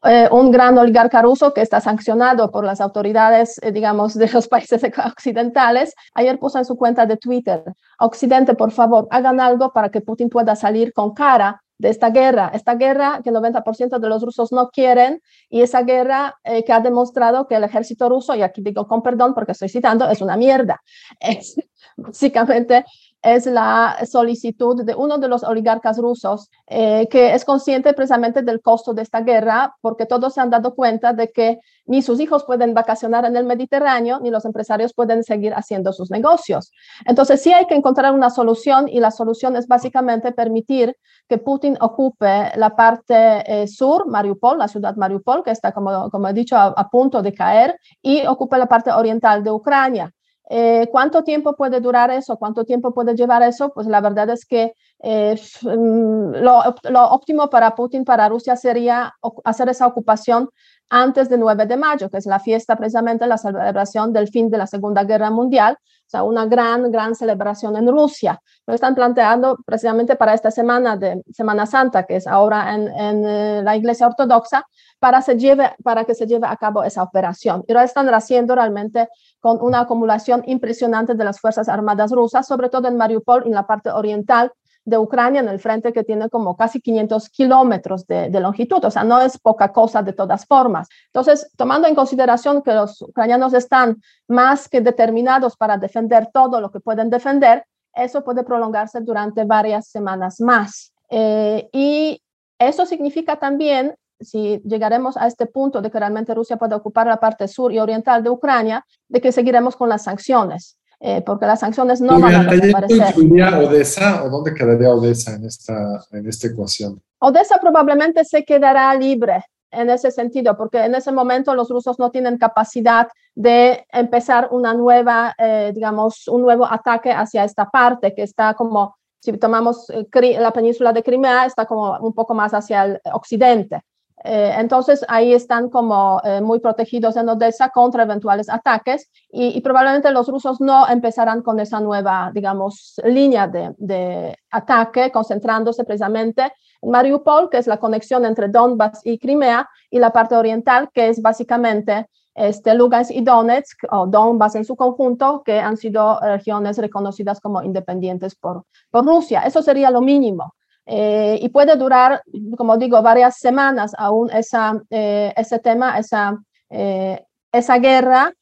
eh, 0.05 0.29
un 0.31 0.51
gran 0.51 0.77
oligarca 0.77 1.23
ruso 1.23 1.55
que 1.55 1.63
está 1.63 1.81
sancionado 1.81 2.51
por 2.51 2.65
las 2.65 2.83
autoridades, 2.83 3.59
eh, 3.63 3.73
digamos, 3.73 4.15
de 4.15 4.29
los 4.29 4.49
países 4.49 4.83
occidentales, 5.07 5.95
ayer 6.13 6.39
puso 6.39 6.59
en 6.59 6.67
su 6.67 6.77
cuenta 6.77 7.07
de 7.07 7.17
Twitter, 7.17 7.65
Occidente, 7.99 8.55
por 8.55 8.71
favor, 8.71 9.09
hagan 9.11 9.41
algo 9.41 9.73
para 9.73 9.89
que 9.89 10.03
Putin 10.03 10.29
pueda 10.29 10.57
salir 10.57 10.93
con 10.93 11.15
cara 11.15 11.63
de 11.79 11.89
esta 11.89 12.11
guerra, 12.11 12.51
esta 12.53 12.75
guerra 12.75 13.21
que 13.23 13.31
el 13.31 13.37
90% 13.37 13.99
de 13.99 14.09
los 14.09 14.23
rusos 14.23 14.53
no 14.53 14.69
quieren 14.71 15.23
y 15.49 15.63
esa 15.63 15.83
guerra 15.83 16.37
que 16.45 16.73
ha 16.73 16.81
demostrado 16.81 17.47
que 17.47 17.55
el 17.55 17.65
ejército 17.65 18.09
ruso, 18.09 18.35
y 18.35 18.43
aquí 18.43 18.63
digo 18.63 18.87
con 18.87 19.03
perdón 19.03 19.35
porque 19.35 19.53
estoy 19.53 19.69
citando, 19.69 20.09
es 20.11 20.21
una 20.21 20.37
mierda. 20.37 20.83
Es, 21.21 21.57
básicamente 21.97 22.85
es 23.23 23.47
la 23.47 23.99
solicitud 24.11 24.85
de 24.85 24.95
uno 24.95 25.19
de 25.19 25.29
los 25.29 25.43
oligarcas 25.43 25.99
rusos 25.99 26.51
eh, 26.67 27.09
que 27.11 27.35
es 27.35 27.45
consciente 27.45 27.93
precisamente 27.93 28.43
del 28.43 28.61
costo 28.61 28.95
de 28.95 29.03
esta 29.03 29.21
guerra 29.23 29.75
porque 29.81 30.07
todos 30.07 30.35
se 30.35 30.41
han 30.41 30.51
dado 30.51 30.75
cuenta 30.75 31.13
de 31.13 31.31
que 31.33 31.59
ni 31.87 32.03
sus 32.03 32.21
hijos 32.21 32.45
pueden 32.45 32.75
vacacionar 32.75 33.25
en 33.25 33.37
el 33.37 33.45
Mediterráneo 33.45 34.21
ni 34.21 34.31
los 34.31 34.45
empresarios 34.45 34.93
pueden 34.93 35.25
seguir 35.25 35.53
haciendo 35.55 35.93
sus 35.93 36.11
negocios. 36.11 36.71
Entonces 37.07 37.43
sí 37.43 37.53
hay 37.53 37.67
que 37.67 37.75
encontrar 37.75 38.15
una 38.15 38.31
solución 38.31 38.89
y 38.89 39.01
la 39.01 39.11
solución 39.11 39.57
es 39.57 39.67
básicamente 39.67 40.33
permitir 40.33 40.97
que 41.29 41.39
Putin 41.39 41.77
ocupe 41.81 42.53
la 42.57 42.77
parte 42.77 43.63
eh, 43.63 43.67
sur, 43.67 44.07
Mariupol, 44.07 44.59
la 44.59 44.69
ciudad 44.69 44.97
Mariupol, 44.97 45.43
que 45.43 45.51
está, 45.51 45.73
como, 45.73 46.11
como 46.11 46.29
he 46.29 46.33
dicho, 46.33 46.57
a 46.57 46.89
punto 46.91 47.23
de 47.23 47.35
caer, 47.35 47.79
y 48.03 48.27
ocupe 48.27 48.59
la 48.59 48.67
parte 48.67 48.91
oriental 48.93 49.43
de 49.43 49.51
Ucrania. 49.51 50.13
Eh, 50.51 50.89
¿Cuánto 50.91 51.25
tiempo 51.25 51.55
puede 51.57 51.81
durar 51.81 52.11
eso? 52.11 52.37
¿Cuánto 52.39 52.65
tiempo 52.65 52.93
puede 52.95 53.15
llevar 53.15 53.43
eso? 53.43 53.71
Pues 53.75 53.87
la 53.87 54.01
verdad 54.01 54.31
es 54.31 54.47
que 54.47 54.73
eh, 55.01 55.41
mm, 55.63 56.33
lo, 56.43 56.75
lo, 56.91 57.11
óptimo 57.11 57.49
para 57.49 57.75
Putin, 57.75 58.05
para 58.05 58.29
Rusia, 58.29 58.57
sería 58.57 59.15
hacer 59.45 59.69
esa 59.69 59.87
ocupación 59.87 60.49
antes 60.91 61.29
del 61.29 61.41
9 61.41 61.67
de 61.67 61.77
mayo, 61.77 62.09
que 62.11 62.17
es 62.17 62.27
la 62.27 62.41
fiesta 62.41 62.75
precisamente, 62.77 63.27
la 63.27 63.39
celebración 63.39 64.13
del 64.13 64.29
fin 64.29 64.51
de 64.51 64.59
la 64.59 64.67
Segunda 64.67 65.05
Guerra 65.05 65.31
Mundial, 65.31 65.77
o 65.81 66.11
sea, 66.11 66.23
una 66.23 66.47
gran, 66.47 66.91
gran 66.91 67.15
celebración 67.15 67.77
en 67.77 67.89
Rusia. 67.89 68.41
Lo 68.67 68.75
están 68.75 68.95
planteando 68.95 69.59
precisamente 69.67 70.17
para 70.17 70.33
esta 70.33 70.51
semana 70.51 70.97
de 70.97 71.23
Semana 71.31 71.67
Santa, 71.67 72.05
que 72.05 72.17
es 72.17 72.27
ahora 72.27 72.75
en, 72.75 72.89
en 72.89 73.29
eh, 73.29 73.63
la 73.63 73.77
Iglesia 73.77 74.07
Ortodoxa, 74.07 74.65
para, 74.99 75.21
se 75.21 75.37
lleve, 75.37 75.71
para 75.85 76.05
que 76.05 76.15
se 76.15 76.27
lleve 76.27 76.47
a 76.47 76.57
cabo 76.57 76.83
esa 76.83 77.03
operación. 77.03 77.63
Y 77.69 77.75
lo 77.75 77.81
están 77.81 78.09
haciendo 78.09 78.55
realmente 78.55 79.09
con 79.39 79.61
una 79.61 79.81
acumulación 79.81 80.43
impresionante 80.47 81.15
de 81.15 81.25
las 81.25 81.39
Fuerzas 81.39 81.69
Armadas 81.69 82.11
rusas, 82.11 82.47
sobre 82.47 82.71
todo 82.71 82.89
en 82.89 82.97
Mariupol, 82.97 83.47
en 83.47 83.53
la 83.53 83.67
parte 83.67 83.91
oriental 83.91 84.53
de 84.89 84.99
Ucrania, 84.99 85.41
en 85.41 85.49
el 85.49 85.61
frente 85.61 85.93
que 85.93 86.05
tiene 86.05 86.29
como 86.29 86.57
casi 86.57 86.81
500 86.81 87.29
kilómetros 87.29 88.07
de, 88.07 88.31
longitud, 88.41 88.85
o 88.85 88.91
sea, 88.91 89.05
no 89.05 89.21
es 89.21 89.39
poca 89.39 89.73
cosa 89.73 90.03
de 90.03 90.13
todas 90.13 90.47
formas. 90.47 90.89
Entonces, 91.07 91.51
tomando 91.57 91.89
en 91.89 91.95
consideración 91.95 92.63
que 92.63 92.73
los 92.73 93.03
ucranianos 93.03 93.53
están 93.55 94.01
más 94.29 94.69
que 94.69 94.81
determinados 94.81 95.57
para 95.57 95.77
defender 95.77 96.31
todo 96.33 96.61
lo 96.61 96.71
que 96.71 96.81
pueden 96.81 97.11
defender, 97.11 97.65
eso 97.95 98.25
puede 98.25 98.45
prolongarse 98.45 99.01
durante 99.01 99.45
varias 99.45 99.89
semanas 99.89 100.41
más. 100.41 100.93
Eh, 101.11 101.69
y 101.73 102.23
eso 102.59 102.87
significa 102.87 103.37
también 103.37 103.95
si 104.21 104.61
llegaremos 104.65 105.17
a 105.17 105.27
este 105.27 105.47
punto 105.47 105.81
de 105.81 105.91
que 105.91 105.99
realmente 105.99 106.35
Rusia 106.35 106.57
pueda 106.57 106.77
ocupar 106.77 107.07
la 107.07 107.21
parte 107.21 107.47
sur 107.47 107.73
y 107.73 107.79
oriental 107.79 108.23
de 108.23 108.31
Ucrania, 108.31 108.85
de 109.09 109.21
que 109.21 109.33
seguiremos 109.33 109.77
con 109.77 109.89
las 109.89 110.05
sanciones, 110.05 110.78
eh, 111.01 111.23
porque 111.25 111.47
las 111.47 111.61
sanciones 111.61 112.01
no 112.01 112.19
van 112.19 112.35
a 112.35 112.51
desaparecer. 112.51 113.15
Odessa 113.17 114.25
o 114.25 114.31
dónde 114.31 114.53
quedaría 114.55 114.91
Odessa 114.91 115.35
en 115.35 115.45
esta, 115.45 116.05
en 116.13 116.27
esta 116.29 116.49
ecuación? 116.49 117.01
Odessa 117.21 117.59
probablemente 117.61 118.25
se 118.25 118.45
quedará 118.45 118.95
libre 118.95 119.45
en 119.71 119.91
ese 119.91 120.11
sentido, 120.11 120.57
porque 120.57 120.79
en 120.85 120.95
ese 120.95 121.13
momento 121.13 121.55
los 121.55 121.69
rusos 121.69 121.99
no 121.99 122.11
tienen 122.11 122.39
capacidad 122.39 123.09
de 123.35 123.87
empezar 123.93 124.49
una 124.51 124.75
nueva, 124.75 125.35
eh, 125.39 125.73
digamos, 125.75 126.27
un 126.29 126.43
nuevo 126.43 126.67
ataque 126.67 127.13
hacia 127.13 127.45
esta 127.45 127.69
parte 127.69 128.15
que 128.15 128.23
está 128.23 128.55
como, 128.55 128.97
si 129.21 129.33
tomamos 129.35 129.91
eh, 129.91 130.07
la 130.41 130.53
península 130.53 130.93
de 130.93 131.03
Crimea, 131.03 131.47
está 131.47 131.67
como 131.67 131.97
un 131.99 132.15
poco 132.15 132.35
más 132.35 132.55
hacia 132.55 132.85
el 132.85 133.01
occidente. 133.13 133.83
Eh, 134.25 134.55
entonces 134.59 135.05
ahí 135.09 135.33
están 135.33 135.71
como 135.71 136.21
muy 136.43 136.59
protegidos 136.61 137.17
en 137.17 137.29
Odessa 137.29 137.71
contra 137.71 138.03
eventuales 138.03 138.49
ataques 138.49 139.09
y, 139.31 139.61
probablemente 139.61 140.11
los 140.11 140.29
rusos 140.29 140.61
no 140.61 140.89
empezarán 140.89 141.43
con 141.43 141.61
esa 141.61 141.81
nueva, 141.81 142.31
digamos, 142.35 143.01
línea 143.05 143.47
de, 143.47 143.75
de 143.79 144.37
ataque, 144.51 145.11
concentrándose 145.13 145.85
precisamente 145.85 146.53
Mariupol, 146.83 147.51
que 147.51 147.59
es 147.59 147.67
la 147.67 147.79
conexión 147.79 148.25
entre 148.25 148.49
Donbass 148.49 149.01
y 149.05 149.19
Crimea, 149.19 149.69
y 149.91 149.99
la 149.99 150.11
parte 150.11 150.37
oriental, 150.37 150.91
que 150.93 151.09
es 151.09 151.21
básicamente 151.21 152.09
este, 152.35 152.75
Lugansk 152.75 153.11
y 153.11 153.23
Donetsk, 153.23 153.85
o 153.91 154.07
Donbass 154.07 154.55
en 154.55 154.65
su 154.65 154.77
conjunto, 154.77 155.43
que 155.45 155.59
han 155.59 155.77
sido 155.77 156.21
regiones 156.21 156.79
reconocidas 156.79 157.41
como 157.41 157.63
independientes 157.63 158.37
por, 158.37 158.65
por 158.91 159.05
Rusia. 159.05 159.41
Eso 159.41 159.63
sería 159.63 159.91
lo 159.91 160.01
mínimo. 160.01 160.55
Eh, 160.91 161.39
y 161.43 161.51
puede 161.51 161.77
durar, 161.77 162.23
como 162.57 162.79
digo, 162.79 163.03
varias 163.03 163.37
semanas 163.37 163.93
aún 163.99 164.31
esa, 164.31 164.81
eh, 164.89 165.35
ese 165.37 165.59
tema, 165.59 165.99
esa, 165.99 166.39
eh, 166.71 167.23
esa 167.53 167.79
guerra, 167.79 168.33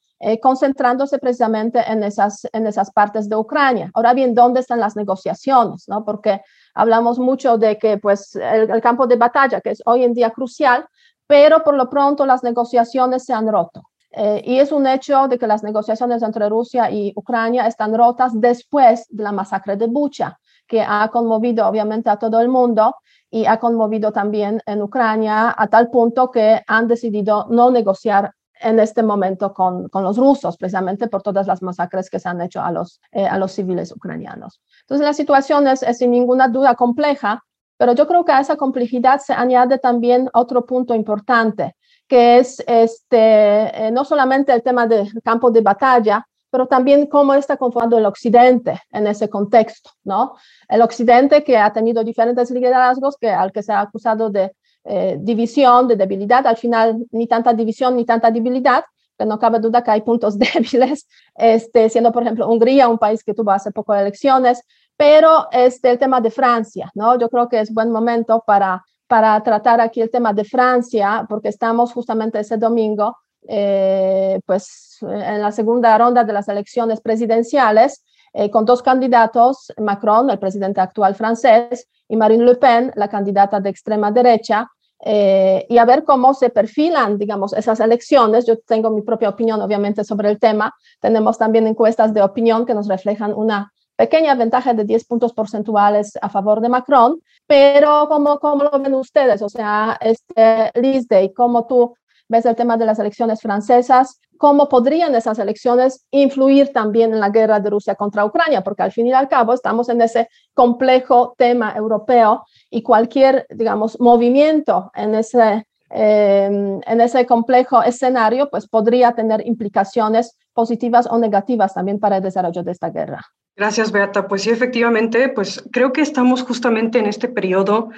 concentrándose 0.40 1.18
precisamente 1.18 1.78
en 1.86 2.02
esas, 2.02 2.48
en 2.50 2.66
esas 2.66 2.90
partes 2.90 3.28
de 3.28 3.36
Ucrania. 3.36 3.90
Ahora 3.92 4.14
bien, 4.14 4.34
¿dónde 4.34 4.60
están 4.60 4.80
las 4.80 4.96
negociaciones? 4.96 5.86
¿no? 5.88 6.06
Porque 6.06 6.40
hablamos 6.74 7.18
mucho 7.18 7.58
de 7.58 7.76
que 7.76 7.98
pues, 7.98 8.34
el, 8.34 8.80
campo 8.80 9.06
de 9.06 9.16
batalla, 9.16 9.60
que 9.60 9.72
es 9.72 9.82
hoy 9.84 10.04
en 10.04 10.14
día 10.14 10.30
crucial, 10.30 10.86
pero 11.26 11.62
por 11.62 11.76
lo 11.76 11.90
pronto 11.90 12.24
las 12.24 12.42
negociaciones 12.42 13.24
se 13.24 13.34
han 13.34 13.46
roto. 13.46 13.82
Eh, 14.10 14.42
y 14.46 14.58
es 14.58 14.72
un 14.72 14.86
hecho 14.86 15.28
de 15.28 15.38
que 15.38 15.46
las 15.46 15.62
negociaciones 15.62 16.22
entre 16.22 16.48
Rusia 16.48 16.90
y 16.90 17.12
Ucrania 17.16 17.66
están 17.66 17.94
rotas 17.94 18.32
después 18.34 19.06
de 19.10 19.22
la 19.22 19.32
masacre 19.32 19.76
de 19.76 19.86
Bucha, 19.88 20.38
que 20.66 20.82
ha 20.82 21.08
conmovido 21.12 21.66
obviamente 21.66 22.10
a 22.10 22.16
todo 22.16 22.40
el 22.40 22.48
mundo 22.48 22.96
y 23.30 23.46
ha 23.46 23.58
conmovido 23.58 24.12
también 24.12 24.60
en 24.66 24.82
Ucrania 24.82 25.54
a 25.56 25.66
tal 25.68 25.90
punto 25.90 26.30
que 26.30 26.62
han 26.66 26.86
decidido 26.88 27.46
no 27.50 27.70
negociar 27.70 28.32
en 28.60 28.80
este 28.80 29.02
momento 29.02 29.52
con, 29.52 29.88
con, 29.88 30.02
los 30.02 30.16
rusos, 30.16 30.56
precisamente 30.56 31.08
por 31.08 31.22
todas 31.22 31.46
las 31.46 31.62
masacres 31.62 32.08
que 32.08 32.18
se 32.18 32.28
han 32.28 32.40
hecho 32.40 32.62
a 32.62 32.70
los, 32.70 33.00
eh, 33.12 33.26
a 33.26 33.38
los 33.38 33.52
civiles 33.52 33.92
ucranianos. 33.92 34.60
Entonces, 34.82 35.06
la 35.06 35.12
situación 35.12 35.68
es, 35.68 35.80
sin 35.80 36.10
ninguna 36.10 36.48
duda 36.48 36.74
compleja, 36.74 37.44
pero 37.76 37.92
yo 37.92 38.06
creo 38.06 38.24
que 38.24 38.32
a 38.32 38.40
esa 38.40 38.56
complejidad 38.56 39.20
se 39.20 39.34
añade 39.34 39.78
también 39.78 40.30
otro 40.32 40.64
punto 40.64 40.94
importante, 40.94 41.76
que 42.08 42.38
es 42.38 42.62
este, 42.66 43.86
eh, 43.86 43.90
no 43.90 44.04
solamente 44.04 44.52
el 44.52 44.62
tema 44.62 44.86
del 44.86 45.10
campo 45.22 45.50
de 45.50 45.60
batalla, 45.60 46.26
pero 46.50 46.66
también 46.66 47.06
cómo 47.06 47.34
está 47.34 47.56
conformado 47.56 47.98
el 47.98 48.06
Occidente 48.06 48.80
en 48.90 49.06
ese 49.06 49.28
contexto, 49.28 49.90
¿no? 50.04 50.36
El 50.68 50.82
Occidente 50.82 51.44
que 51.44 51.56
ha 51.56 51.72
tenido 51.72 52.04
diferentes 52.04 52.50
liderazgos, 52.50 53.16
que 53.16 53.30
al 53.30 53.52
que 53.52 53.62
se 53.62 53.72
ha 53.72 53.80
acusado 53.80 54.30
de 54.30 54.52
eh, 54.84 55.16
división, 55.20 55.88
de 55.88 55.96
debilidad, 55.96 56.46
al 56.46 56.56
final 56.56 57.04
ni 57.10 57.26
tanta 57.26 57.52
división 57.52 57.96
ni 57.96 58.04
tanta 58.04 58.30
debilidad, 58.30 58.84
pero 59.16 59.28
no 59.28 59.38
cabe 59.38 59.58
duda 59.58 59.82
que 59.82 59.90
hay 59.90 60.02
puntos 60.02 60.38
débiles, 60.38 61.08
este, 61.34 61.88
siendo 61.88 62.12
por 62.12 62.22
ejemplo 62.22 62.48
Hungría 62.48 62.88
un 62.88 62.98
país 62.98 63.24
que 63.24 63.34
tuvo 63.34 63.50
hace 63.50 63.72
poco 63.72 63.94
elecciones, 63.94 64.62
pero 64.96 65.48
este, 65.50 65.90
el 65.90 65.98
tema 65.98 66.20
de 66.20 66.30
Francia, 66.30 66.90
¿no? 66.94 67.18
Yo 67.18 67.28
creo 67.28 67.48
que 67.48 67.60
es 67.60 67.72
buen 67.72 67.90
momento 67.90 68.42
para, 68.46 68.84
para 69.06 69.42
tratar 69.42 69.80
aquí 69.80 70.00
el 70.00 70.10
tema 70.10 70.32
de 70.32 70.44
Francia, 70.44 71.26
porque 71.28 71.48
estamos 71.48 71.92
justamente 71.92 72.38
ese 72.38 72.56
domingo, 72.56 73.16
eh, 73.48 74.40
pues 74.46 74.98
en 75.02 75.42
la 75.42 75.52
segunda 75.52 75.96
ronda 75.98 76.24
de 76.24 76.32
las 76.32 76.48
elecciones 76.48 77.00
presidenciales, 77.00 78.04
eh, 78.32 78.50
con 78.50 78.64
dos 78.64 78.82
candidatos, 78.82 79.72
Macron, 79.78 80.28
el 80.30 80.38
presidente 80.38 80.80
actual 80.80 81.14
francés, 81.14 81.88
y 82.08 82.16
Marine 82.16 82.44
Le 82.44 82.56
Pen, 82.56 82.92
la 82.94 83.08
candidata 83.08 83.60
de 83.60 83.70
extrema 83.70 84.10
derecha, 84.10 84.70
eh, 85.04 85.66
y 85.68 85.78
a 85.78 85.84
ver 85.84 86.04
cómo 86.04 86.34
se 86.34 86.50
perfilan, 86.50 87.18
digamos, 87.18 87.52
esas 87.52 87.80
elecciones. 87.80 88.46
Yo 88.46 88.58
tengo 88.58 88.90
mi 88.90 89.02
propia 89.02 89.28
opinión, 89.28 89.60
obviamente, 89.60 90.04
sobre 90.04 90.30
el 90.30 90.38
tema. 90.38 90.74
Tenemos 91.00 91.38
también 91.38 91.66
encuestas 91.66 92.14
de 92.14 92.22
opinión 92.22 92.66
que 92.66 92.74
nos 92.74 92.88
reflejan 92.88 93.32
una 93.34 93.72
pequeña 93.96 94.34
ventaja 94.34 94.74
de 94.74 94.84
10 94.84 95.04
puntos 95.06 95.32
porcentuales 95.32 96.18
a 96.20 96.28
favor 96.28 96.60
de 96.60 96.68
Macron, 96.68 97.20
pero 97.46 98.06
¿cómo, 98.08 98.38
cómo 98.38 98.64
lo 98.64 98.78
ven 98.78 98.94
ustedes? 98.94 99.40
O 99.42 99.48
sea, 99.48 99.98
este, 100.00 100.70
Liz 100.74 101.08
Day, 101.08 101.32
¿cómo 101.32 101.66
tú 101.66 101.94
ves 102.28 102.46
el 102.46 102.56
tema 102.56 102.76
de 102.76 102.86
las 102.86 102.98
elecciones 102.98 103.40
francesas? 103.40 104.20
¿Cómo 104.38 104.68
podrían 104.68 105.14
esas 105.14 105.38
elecciones 105.38 106.06
influir 106.10 106.72
también 106.72 107.12
en 107.12 107.20
la 107.20 107.30
guerra 107.30 107.60
de 107.60 107.70
Rusia 107.70 107.94
contra 107.94 108.24
Ucrania? 108.24 108.62
Porque 108.62 108.82
al 108.82 108.92
fin 108.92 109.06
y 109.06 109.12
al 109.12 109.28
cabo 109.28 109.54
estamos 109.54 109.88
en 109.88 110.00
ese 110.02 110.28
complejo 110.54 111.34
tema 111.38 111.74
europeo 111.76 112.44
y 112.70 112.82
cualquier, 112.82 113.46
digamos, 113.50 113.98
movimiento 114.00 114.90
en 114.94 115.14
ese, 115.14 115.66
em, 115.90 116.80
en 116.86 117.00
ese 117.00 117.24
complejo 117.26 117.82
escenario, 117.82 118.48
pues 118.50 118.68
podría 118.68 119.12
tener 119.12 119.46
implicaciones 119.46 120.36
positivas 120.52 121.06
o 121.10 121.18
negativas 121.18 121.74
también 121.74 121.98
para 121.98 122.16
el 122.16 122.22
desarrollo 122.22 122.62
de 122.62 122.72
esta 122.72 122.90
guerra. 122.90 123.22
Gracias, 123.56 123.90
Beata. 123.90 124.28
Pues 124.28 124.42
sí, 124.42 124.50
efectivamente, 124.50 125.30
pues 125.30 125.64
creo 125.72 125.90
que 125.92 126.02
estamos 126.02 126.42
justamente 126.42 126.98
en 126.98 127.06
este 127.06 127.26
periodo 127.26 127.88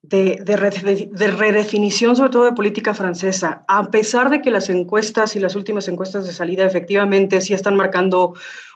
de, 0.00 0.40
de, 0.44 1.08
de, 1.10 1.26
redefinición, 1.28 2.14
sobre 2.14 2.30
todo 2.30 2.44
de 2.44 2.52
política 2.52 2.94
francesa, 2.94 3.64
a 3.66 3.90
pesar 3.90 4.30
de 4.30 4.40
que 4.40 4.52
las 4.52 4.70
encuestas 4.70 5.34
y 5.34 5.40
las 5.40 5.56
últimas 5.56 5.88
encuestas 5.88 6.24
de 6.24 6.32
salida 6.32 6.64
efectivamente 6.64 7.40
sí 7.40 7.52
están 7.52 7.74
marcando 7.74 8.34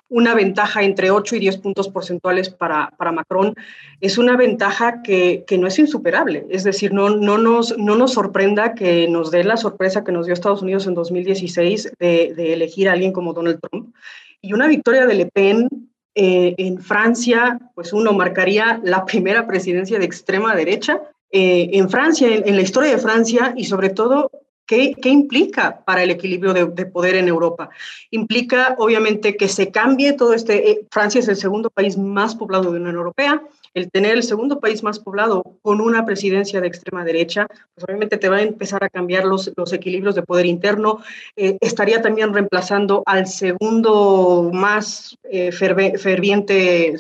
una 0.09 0.35
ventaja 0.35 0.83
entre 0.83 1.13
8 1.13 1.37
y 1.37 1.39
10 1.39 1.59
puntos 1.59 1.89
porcentuales 1.89 2.51
para, 2.51 2.91
para 2.99 3.13
Macron, 3.13 3.55
es 4.01 4.19
una 4.19 4.37
ventaja 4.37 5.01
que, 5.01 5.45
que, 5.47 5.57
no 5.57 5.69
es 5.69 5.79
insuperable. 5.79 6.45
Es 6.51 6.65
decir, 6.65 6.93
no, 6.93 7.09
no, 7.09 7.39
nos, 7.39 7.79
no 7.79 7.97
nos 7.97 8.15
sorprenda 8.15 8.75
que 8.75 9.09
nos 9.09 9.31
dé 9.31 9.45
la 9.45 9.57
sorpresa 9.57 10.05
que 10.05 10.13
nos 10.13 10.27
dio 10.27 10.35
Estados 10.35 10.61
Unidos 10.61 10.87
en 10.89 10.95
2016 10.95 11.93
de, 11.99 12.35
de 12.37 12.53
elegir 12.53 12.89
a 12.89 12.93
alguien 12.93 13.13
como 13.13 13.33
Donald 13.33 13.61
Trump. 13.61 13.95
Y 14.43 14.53
una 14.53 14.67
victoria 14.67 15.07
de 15.07 15.15
Le 15.15 15.27
Pen 15.27 15.69
eh, 16.15 16.55
en 16.59 16.79
Francia, 16.79 17.59
pues 17.75 17.93
uno 17.93 18.13
marcaría 18.13 18.81
la 18.85 19.05
primera 19.05 19.47
presidencia 19.47 19.99
de 19.99 20.05
extrema 20.05 20.55
derecha 20.55 21.01
eh, 21.31 21.71
en 21.73 21.89
Francia, 21.89 22.29
en, 22.29 22.57
la 22.57 22.63
historia 22.63 22.91
de 22.91 22.99
Francia 22.99 23.55
y 23.57 23.65
sobre 23.65 23.91
todo 23.91 24.31
¿Qué, 24.65 24.95
implica 25.05 25.85
para 25.85 26.03
el 26.03 26.11
equilibrio 26.11 26.55
de, 26.55 26.87
poder 26.87 27.17
en 27.17 27.29
Europa? 27.29 27.69
Implica, 28.11 28.75
obviamente, 28.79 29.37
que 29.37 29.49
se 29.49 29.71
cambie 29.71 30.15
todo 30.15 30.33
este. 30.33 30.71
Eh, 30.71 30.87
Francia 30.91 31.19
es 31.19 31.29
el 31.29 31.37
segundo 31.37 31.69
país 31.69 31.99
más 31.99 32.35
poblado 32.35 32.65
de 32.65 32.79
la 32.79 32.81
Unión 32.81 32.97
Europea. 32.97 33.43
El 33.75 33.91
tener 33.91 34.17
el 34.17 34.23
segundo 34.23 34.61
país 34.61 34.83
más 34.83 34.99
poblado 34.99 35.43
con 35.63 35.81
una 35.81 36.05
presidencia 36.05 36.61
de 36.61 36.67
extrema 36.67 37.05
derecha, 37.05 37.47
pues 37.75 37.85
obviamente 37.85 38.19
te 38.19 38.29
va 38.29 38.37
a 38.37 38.43
empezar 38.43 38.85
a 38.85 38.91
cambiar 38.91 39.25
los, 39.25 39.51
los 39.57 39.73
equilibrios 39.73 40.15
de 40.15 40.23
poder 40.23 40.47
interno. 40.47 40.99
Eh, 41.37 41.57
estaría 41.61 42.03
también 42.03 42.33
reemplazando 42.35 43.03
al 43.07 43.27
segundo 43.27 44.51
más 44.53 45.17
eh, 45.25 45.53
ferviente 45.53 46.97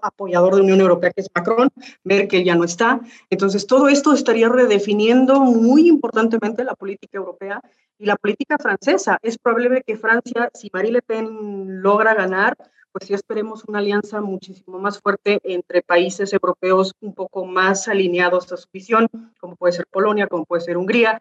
apoyador 0.00 0.54
de 0.54 0.58
la 0.58 0.64
Unión 0.64 0.80
Europea, 0.80 1.10
que 1.10 1.20
es 1.20 1.28
Macron. 1.34 1.68
Merkel 2.04 2.44
ya 2.44 2.54
no 2.54 2.64
está. 2.64 3.00
Entonces, 3.30 3.66
todo 3.66 3.88
esto 3.88 4.12
estaría 4.12 4.48
redefiniendo 4.48 5.40
muy 5.40 5.88
importantemente 5.88 6.64
la 6.64 6.74
política 6.74 7.18
europea 7.18 7.60
y 7.98 8.06
la 8.06 8.16
política 8.16 8.58
francesa. 8.58 9.18
Es 9.22 9.38
probable 9.38 9.82
que 9.86 9.96
Francia, 9.96 10.50
si 10.54 10.70
Marie 10.72 10.92
Le 10.92 11.02
Pen 11.02 11.82
logra 11.82 12.14
ganar, 12.14 12.56
pues 12.96 13.08
sí 13.08 13.12
esperemos 13.12 13.62
una 13.68 13.80
alianza 13.80 14.22
muchísimo 14.22 14.78
más 14.78 14.98
fuerte 15.00 15.38
entre 15.44 15.82
países 15.82 16.32
europeos 16.32 16.94
un 17.02 17.12
poco 17.12 17.44
más 17.44 17.88
alineados 17.88 18.50
a 18.54 18.56
su 18.56 18.68
visión, 18.72 19.06
como 19.38 19.54
puede 19.54 19.74
ser 19.74 19.84
Polonia, 19.90 20.28
como 20.28 20.46
puede 20.46 20.62
ser 20.62 20.78
Hungría, 20.78 21.20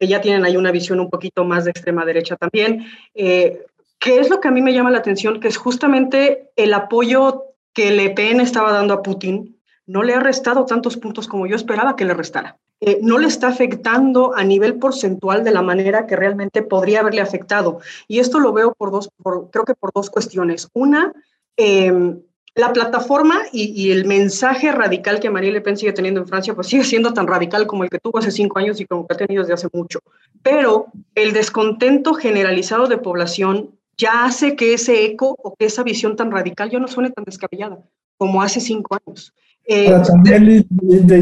que 0.00 0.08
ya 0.08 0.20
tienen 0.20 0.44
ahí 0.44 0.56
una 0.56 0.72
visión 0.72 0.98
un 0.98 1.08
poquito 1.08 1.44
más 1.44 1.64
de 1.64 1.70
extrema 1.70 2.04
derecha 2.04 2.34
también. 2.34 2.86
Eh, 3.14 3.64
¿Qué 4.00 4.18
es 4.18 4.30
lo 4.30 4.40
que 4.40 4.48
a 4.48 4.50
mí 4.50 4.62
me 4.62 4.72
llama 4.72 4.90
la 4.90 4.98
atención? 4.98 5.38
Que 5.38 5.46
es 5.46 5.56
justamente 5.56 6.50
el 6.56 6.74
apoyo 6.74 7.44
que 7.72 7.92
Le 7.92 8.10
Pen 8.10 8.40
estaba 8.40 8.72
dando 8.72 8.92
a 8.92 9.02
Putin, 9.04 9.60
no 9.86 10.02
le 10.02 10.14
ha 10.14 10.20
restado 10.20 10.66
tantos 10.66 10.96
puntos 10.96 11.28
como 11.28 11.46
yo 11.46 11.54
esperaba 11.54 11.94
que 11.94 12.04
le 12.04 12.14
restara. 12.14 12.58
Eh, 12.84 12.98
no 13.00 13.16
le 13.20 13.28
está 13.28 13.46
afectando 13.46 14.34
a 14.34 14.42
nivel 14.42 14.74
porcentual 14.74 15.44
de 15.44 15.52
la 15.52 15.62
manera 15.62 16.04
que 16.04 16.16
realmente 16.16 16.62
podría 16.62 16.98
haberle 16.98 17.20
afectado. 17.20 17.78
Y 18.08 18.18
esto 18.18 18.40
lo 18.40 18.52
veo 18.52 18.74
por 18.74 18.90
dos, 18.90 19.08
creo 19.52 19.64
que 19.64 19.74
por 19.74 19.92
dos 19.94 20.10
cuestiones. 20.10 20.68
Una, 20.74 21.12
em, 21.56 22.18
la 22.56 22.72
plataforma 22.72 23.42
y, 23.52 23.92
el 23.92 24.04
mensaje 24.04 24.72
radical 24.72 25.20
que 25.20 25.30
María 25.30 25.52
Le 25.52 25.60
Pen 25.60 25.76
sigue 25.76 25.92
teniendo 25.92 26.22
en 26.22 26.26
Francia, 26.26 26.54
pues 26.54 26.66
sigue 26.66 26.82
siendo 26.82 27.14
tan 27.14 27.28
radical 27.28 27.68
como 27.68 27.84
el 27.84 27.88
que 27.88 28.00
tuvo 28.00 28.18
hace 28.18 28.32
cinco 28.32 28.58
años 28.58 28.80
y 28.80 28.84
como 28.84 29.06
que 29.06 29.14
ha 29.14 29.16
tenido 29.16 29.44
desde 29.44 29.54
hace 29.54 29.68
mucho. 29.72 30.00
Pero 30.42 30.86
el 31.14 31.32
descontento 31.32 32.14
generalizado 32.14 32.88
de 32.88 32.98
población 32.98 33.70
ya 33.96 34.24
hace 34.24 34.56
que 34.56 34.74
ese 34.74 35.04
eco 35.04 35.36
o 35.40 35.54
que 35.54 35.66
esa 35.66 35.84
visión 35.84 36.16
tan 36.16 36.32
radical 36.32 36.68
ya 36.68 36.80
no 36.80 36.88
suene 36.88 37.10
tan 37.10 37.24
descabellada 37.24 37.78
como 38.18 38.42
hace 38.42 38.60
cinco 38.60 38.98
años. 39.06 39.32
Eh, 39.66 39.92
también, 40.04 40.66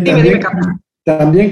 también 0.05 0.41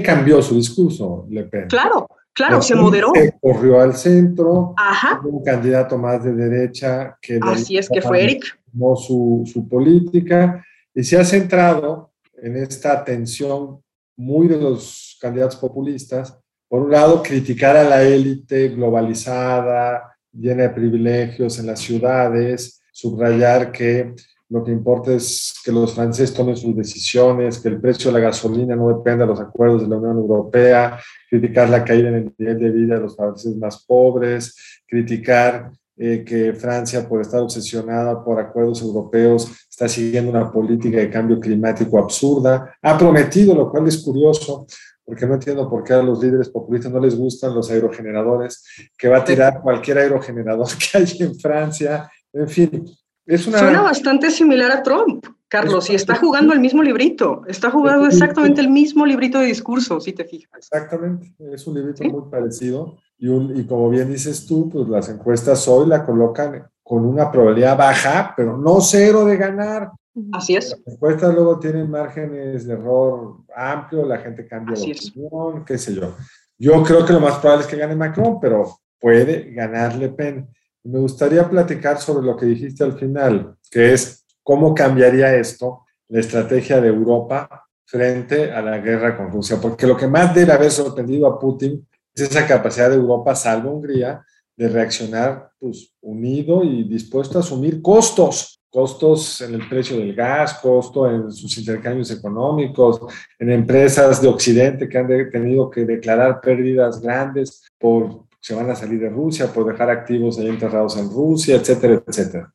cambió 0.03 0.41
su 0.41 0.55
discurso, 0.55 1.25
Le 1.29 1.43
Pen. 1.43 1.67
Claro, 1.67 2.07
claro, 2.33 2.61
se 2.61 2.75
moderó. 2.75 3.11
Se 3.13 3.33
corrió 3.39 3.81
al 3.81 3.95
centro, 3.95 4.73
Ajá. 4.77 5.21
un 5.23 5.43
candidato 5.43 5.97
más 5.97 6.23
de 6.23 6.33
derecha 6.33 7.17
que... 7.21 7.39
Así 7.41 7.77
es 7.77 7.89
que 7.89 8.01
fue 8.01 8.23
Eric. 8.23 8.59
Su, 8.97 9.43
su 9.51 9.67
política 9.67 10.63
y 10.93 11.03
se 11.03 11.17
ha 11.17 11.23
centrado 11.23 12.11
en 12.41 12.55
esta 12.57 13.03
tensión 13.03 13.81
muy 14.15 14.47
de 14.47 14.57
los 14.57 15.17
candidatos 15.21 15.55
populistas. 15.55 16.37
Por 16.67 16.83
un 16.83 16.91
lado, 16.91 17.23
criticar 17.23 17.77
a 17.77 17.83
la 17.83 18.03
élite 18.03 18.69
globalizada, 18.69 20.17
llena 20.31 20.63
de 20.63 20.69
privilegios 20.69 21.57
en 21.59 21.67
las 21.67 21.79
ciudades, 21.79 22.81
subrayar 22.91 23.71
que 23.71 24.13
lo 24.49 24.63
que 24.63 24.71
importa 24.71 25.13
es 25.13 25.53
que 25.63 25.71
los 25.71 25.93
franceses 25.93 26.33
tomen 26.33 26.57
sus 26.57 26.75
decisiones, 26.75 27.59
que 27.59 27.69
el 27.69 27.79
precio 27.79 28.11
de 28.11 28.19
la 28.19 28.27
gasolina 28.27 28.75
no 28.75 28.89
dependa 28.89 29.23
de 29.23 29.29
los 29.29 29.39
acuerdos 29.39 29.83
de 29.83 29.87
la 29.87 29.97
Unión 29.97 30.17
Europea, 30.17 30.99
criticar 31.29 31.69
la 31.69 31.85
caída 31.85 32.09
en 32.09 32.15
el 32.15 32.33
nivel 32.35 32.59
de 32.59 32.69
vida 32.71 32.95
de 32.95 33.01
los 33.01 33.15
franceses 33.15 33.55
más 33.57 33.85
pobres, 33.85 34.55
criticar 34.87 35.71
eh, 35.95 36.23
que 36.25 36.53
Francia, 36.53 37.07
por 37.07 37.21
estar 37.21 37.41
obsesionada 37.41 38.23
por 38.23 38.39
acuerdos 38.39 38.81
europeos, 38.81 39.51
está 39.69 39.87
siguiendo 39.87 40.31
una 40.31 40.51
política 40.51 40.97
de 40.97 41.11
cambio 41.11 41.39
climático 41.39 41.99
absurda. 41.99 42.73
Ha 42.81 42.97
prometido, 42.97 43.53
lo 43.53 43.69
cual 43.69 43.87
es 43.87 43.97
curioso, 44.01 44.65
porque 45.05 45.27
no 45.27 45.35
entiendo 45.35 45.69
por 45.69 45.83
qué 45.83 45.93
a 45.93 46.01
los 46.01 46.23
líderes 46.23 46.49
populistas 46.49 46.91
no 46.91 46.99
les 46.99 47.15
gustan 47.15 47.53
los 47.53 47.69
aerogeneradores, 47.69 48.63
que 48.97 49.09
va 49.09 49.17
a 49.17 49.23
tirar 49.23 49.61
cualquier 49.61 49.99
aerogenerador 49.99 50.67
que 50.91 50.97
hay 50.97 51.17
en 51.19 51.39
Francia. 51.39 52.09
En 52.33 52.47
fin, 52.47 52.85
es 53.29 53.47
una... 53.47 53.59
Suena 53.59 53.81
bastante 53.81 54.31
similar 54.31 54.71
a 54.71 54.81
Trump, 54.81 55.25
Carlos, 55.47 55.89
y 55.89 55.95
está 55.95 56.15
jugando 56.15 56.51
el 56.51 56.59
mismo 56.59 56.81
librito, 56.81 57.43
está 57.47 57.69
jugando 57.69 58.07
exactamente 58.07 58.59
el 58.61 58.69
mismo 58.69 59.05
librito 59.05 59.39
de 59.39 59.45
discurso, 59.45 59.99
si 60.01 60.13
te 60.13 60.25
fijas. 60.25 60.51
Exactamente, 60.57 61.33
es 61.53 61.65
un 61.67 61.75
librito 61.75 62.03
muy 62.05 62.29
parecido. 62.29 62.97
Y, 63.17 63.27
un, 63.27 63.55
y 63.55 63.65
como 63.65 63.89
bien 63.89 64.11
dices 64.11 64.45
tú, 64.45 64.69
pues 64.69 64.87
las 64.87 65.09
encuestas 65.09 65.67
hoy 65.67 65.87
la 65.87 66.05
colocan 66.05 66.67
con 66.81 67.05
una 67.05 67.31
probabilidad 67.31 67.77
baja, 67.77 68.33
pero 68.35 68.57
no 68.57 68.81
cero 68.81 69.25
de 69.25 69.37
ganar. 69.37 69.91
Así 70.33 70.55
es. 70.55 70.75
Las 70.85 70.95
encuestas 70.95 71.33
luego 71.33 71.59
tienen 71.59 71.89
márgenes 71.89 72.65
de 72.65 72.73
error 72.73 73.37
amplio, 73.55 74.05
la 74.05 74.17
gente 74.17 74.47
cambia 74.47 74.73
Así 74.73 74.87
de 74.87 74.91
es. 74.93 75.09
opinión, 75.09 75.65
qué 75.65 75.77
sé 75.77 75.93
yo. 75.93 76.15
Yo 76.57 76.81
creo 76.83 77.05
que 77.05 77.13
lo 77.13 77.19
más 77.19 77.37
probable 77.37 77.65
es 77.65 77.69
que 77.69 77.77
gane 77.77 77.95
Macron, 77.95 78.39
pero 78.39 78.79
puede 78.99 79.51
ganar 79.53 79.95
Le 79.95 80.09
Pen. 80.09 80.49
Me 80.83 80.99
gustaría 80.99 81.49
platicar 81.49 81.99
sobre 81.99 82.25
lo 82.25 82.37
que 82.37 82.45
dijiste 82.45 82.83
al 82.83 82.97
final, 82.97 83.55
que 83.69 83.93
es 83.93 84.25
cómo 84.43 84.73
cambiaría 84.73 85.35
esto 85.35 85.85
la 86.07 86.19
estrategia 86.19 86.79
de 86.81 86.87
Europa 86.87 87.67
frente 87.85 88.51
a 88.51 88.61
la 88.61 88.77
guerra 88.79 89.17
con 89.17 89.31
Rusia, 89.31 89.57
porque 89.61 89.87
lo 89.87 89.97
que 89.97 90.07
más 90.07 90.33
debe 90.33 90.53
haber 90.53 90.71
sorprendido 90.71 91.27
a 91.27 91.39
Putin 91.39 91.85
es 92.13 92.21
esa 92.23 92.47
capacidad 92.47 92.89
de 92.89 92.95
Europa, 92.95 93.35
salvo 93.35 93.71
Hungría, 93.71 94.23
de 94.55 94.69
reaccionar 94.69 95.51
pues, 95.59 95.95
unido 96.01 96.63
y 96.63 96.83
dispuesto 96.83 97.37
a 97.37 97.41
asumir 97.41 97.81
costos, 97.81 98.59
costos 98.69 99.41
en 99.41 99.55
el 99.55 99.67
precio 99.67 99.97
del 99.97 100.13
gas, 100.13 100.55
costo 100.55 101.09
en 101.09 101.31
sus 101.31 101.57
intercambios 101.57 102.11
económicos, 102.11 103.01
en 103.39 103.51
empresas 103.51 104.21
de 104.21 104.27
Occidente 104.27 104.87
que 104.87 104.97
han 104.97 105.07
tenido 105.31 105.69
que 105.69 105.85
declarar 105.85 106.41
pérdidas 106.41 107.01
grandes 107.01 107.63
por 107.79 108.28
se 108.39 108.55
van 108.55 108.69
a 108.69 108.75
salir 108.75 108.99
de 108.99 109.09
Rusia, 109.09 109.47
por 109.47 109.65
dejar 109.65 109.89
activos 109.89 110.39
ahí 110.39 110.47
enterrados 110.47 110.97
en 110.97 111.09
Rusia, 111.09 111.55
etcétera, 111.55 112.01
etcétera. 112.05 112.53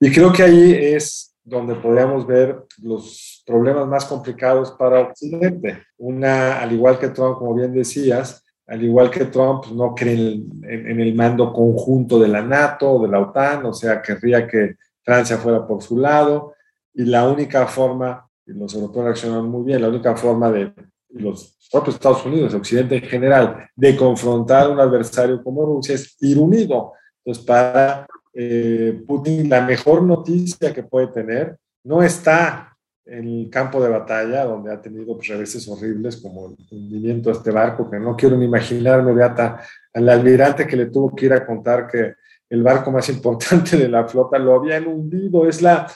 Y 0.00 0.12
creo 0.12 0.32
que 0.32 0.42
ahí 0.42 0.72
es 0.72 1.34
donde 1.42 1.74
podríamos 1.74 2.26
ver 2.26 2.64
los 2.82 3.42
problemas 3.46 3.86
más 3.86 4.04
complicados 4.04 4.72
para 4.72 5.00
Occidente. 5.00 5.82
Una, 5.96 6.60
al 6.60 6.72
igual 6.72 6.98
que 6.98 7.08
Trump, 7.08 7.38
como 7.38 7.54
bien 7.54 7.72
decías, 7.72 8.44
al 8.66 8.84
igual 8.84 9.10
que 9.10 9.24
Trump, 9.24 9.62
pues, 9.64 9.74
no 9.74 9.94
cree 9.94 10.34
en, 10.62 11.00
el 11.00 11.14
mando 11.14 11.52
conjunto 11.52 12.20
de 12.20 12.28
la 12.28 12.42
NATO 12.42 12.92
o 12.92 13.02
de 13.02 13.08
la 13.08 13.20
OTAN, 13.20 13.64
o 13.64 13.72
sea, 13.72 14.02
querría 14.02 14.46
que 14.46 14.76
Francia 15.02 15.38
fuera 15.38 15.66
por 15.66 15.82
su 15.82 15.98
lado, 15.98 16.52
y 16.92 17.04
la 17.04 17.26
única 17.26 17.66
forma, 17.66 18.28
y 18.46 18.52
los 18.52 18.74
europeos 18.74 19.06
reaccionaron 19.06 19.48
muy 19.48 19.64
bien, 19.64 19.80
la 19.80 19.88
única 19.88 20.14
forma 20.14 20.50
de 20.50 20.74
los 21.10 21.56
propios 21.70 21.96
Estados 21.96 22.24
Unidos, 22.24 22.54
Occidente 22.54 22.96
en 22.96 23.02
general, 23.02 23.68
de 23.74 23.96
confrontar 23.96 24.66
a 24.66 24.68
un 24.68 24.80
adversario 24.80 25.42
como 25.42 25.64
Rusia 25.64 25.94
es 25.94 26.16
ir 26.20 26.38
unido. 26.38 26.92
Entonces, 27.24 27.44
para 27.44 28.06
eh, 28.32 29.02
Putin, 29.06 29.48
la 29.48 29.62
mejor 29.62 30.02
noticia 30.02 30.72
que 30.72 30.82
puede 30.82 31.08
tener 31.08 31.56
no 31.84 32.02
está 32.02 32.76
en 33.04 33.26
el 33.26 33.50
campo 33.50 33.82
de 33.82 33.88
batalla, 33.88 34.44
donde 34.44 34.72
ha 34.72 34.80
tenido 34.80 35.16
pues, 35.16 35.28
reveses 35.28 35.66
horribles, 35.68 36.18
como 36.18 36.48
el 36.48 36.56
hundimiento 36.70 37.30
de 37.30 37.36
este 37.36 37.50
barco, 37.50 37.90
que 37.90 37.98
no 37.98 38.14
quiero 38.14 38.36
ni 38.36 38.44
imaginarme, 38.44 39.14
Beata, 39.14 39.62
al 39.94 40.08
almirante 40.08 40.66
que 40.66 40.76
le 40.76 40.86
tuvo 40.86 41.14
que 41.16 41.26
ir 41.26 41.32
a 41.32 41.46
contar 41.46 41.86
que 41.86 42.14
el 42.50 42.62
barco 42.62 42.90
más 42.90 43.08
importante 43.08 43.76
de 43.76 43.88
la 43.88 44.06
flota 44.06 44.38
lo 44.38 44.54
habían 44.54 44.86
hundido. 44.86 45.48
Es 45.48 45.62
la 45.62 45.90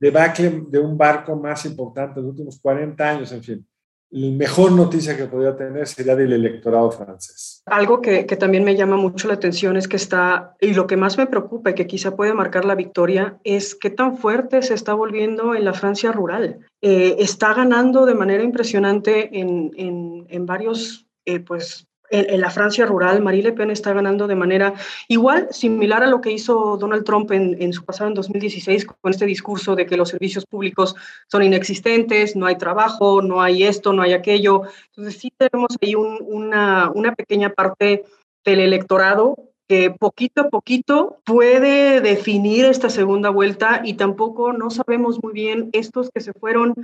debacle 0.00 0.64
de 0.68 0.78
un 0.78 0.96
barco 0.96 1.36
más 1.36 1.64
importante 1.66 2.16
de 2.16 2.22
los 2.22 2.30
últimos 2.30 2.58
40 2.60 3.10
años, 3.10 3.32
en 3.32 3.42
fin. 3.42 3.66
La 4.16 4.30
mejor 4.30 4.70
noticia 4.70 5.16
que 5.16 5.24
podría 5.24 5.56
tener 5.56 5.88
sería 5.88 6.14
del 6.14 6.32
electorado 6.34 6.88
francés. 6.92 7.64
Algo 7.66 8.00
que, 8.00 8.22
también 8.36 8.62
me 8.62 8.76
llama 8.76 8.96
mucho 8.96 9.26
la 9.26 9.34
atención 9.34 9.76
es 9.76 9.88
que 9.88 9.96
está, 9.96 10.54
y 10.60 10.72
lo 10.72 10.86
que 10.86 10.96
más 10.96 11.18
me 11.18 11.26
preocupa 11.26 11.70
y 11.70 11.74
que 11.74 11.88
quizá 11.88 12.14
puede 12.14 12.32
marcar 12.32 12.64
la 12.64 12.76
victoria, 12.76 13.40
es 13.42 13.74
qué 13.74 13.90
tan 13.90 14.16
fuerte 14.16 14.62
se 14.62 14.74
está 14.74 14.94
volviendo 14.94 15.56
en 15.56 15.64
la 15.64 15.72
Francia 15.72 16.12
rural. 16.12 16.60
Eh, 16.80 17.16
está 17.18 17.54
ganando 17.54 18.06
de 18.06 18.14
manera 18.14 18.44
impresionante 18.44 19.36
en, 19.36 19.72
en, 19.76 20.26
en 20.28 20.46
varios, 20.46 21.08
eh, 21.24 21.40
pues, 21.40 21.88
en, 22.14 22.30
en, 22.30 22.40
la 22.40 22.50
Francia 22.50 22.86
rural, 22.86 23.22
Marie 23.22 23.42
Le 23.42 23.52
Pen 23.52 23.70
está 23.70 23.92
ganando 23.92 24.26
de 24.26 24.36
manera 24.36 24.74
igual, 25.08 25.48
similar 25.50 26.02
a 26.02 26.06
lo 26.06 26.20
que 26.20 26.30
hizo 26.30 26.76
Donald 26.76 27.04
Trump 27.04 27.30
en, 27.32 27.60
en, 27.60 27.72
su 27.72 27.84
pasado 27.84 28.08
en 28.08 28.14
2016 28.14 28.86
con 28.86 29.10
este 29.10 29.26
discurso 29.26 29.74
de 29.74 29.86
que 29.86 29.96
los 29.96 30.10
servicios 30.10 30.46
públicos 30.46 30.94
son 31.28 31.42
inexistentes, 31.42 32.36
no 32.36 32.46
hay 32.46 32.56
trabajo, 32.56 33.22
no 33.22 33.42
hay 33.42 33.64
esto, 33.64 33.92
no 33.92 34.02
hay 34.02 34.12
aquello. 34.12 34.62
Entonces 34.88 35.18
sí 35.20 35.32
tenemos 35.36 35.76
ahí 35.82 35.94
un, 35.94 36.18
una, 36.20 36.90
una 36.94 37.14
pequeña 37.14 37.50
parte 37.50 38.04
del 38.44 38.60
electorado 38.60 39.36
que 39.66 39.90
poquito 39.90 40.42
a 40.42 40.50
poquito 40.50 41.20
puede 41.24 42.00
definir 42.00 42.66
esta 42.66 42.90
segunda 42.90 43.30
vuelta 43.30 43.80
y 43.82 43.94
tampoco 43.94 44.52
no 44.52 44.70
sabemos 44.70 45.22
muy 45.22 45.32
bien 45.32 45.70
estos 45.72 46.10
que 46.10 46.20
se 46.20 46.32
fueron 46.34 46.74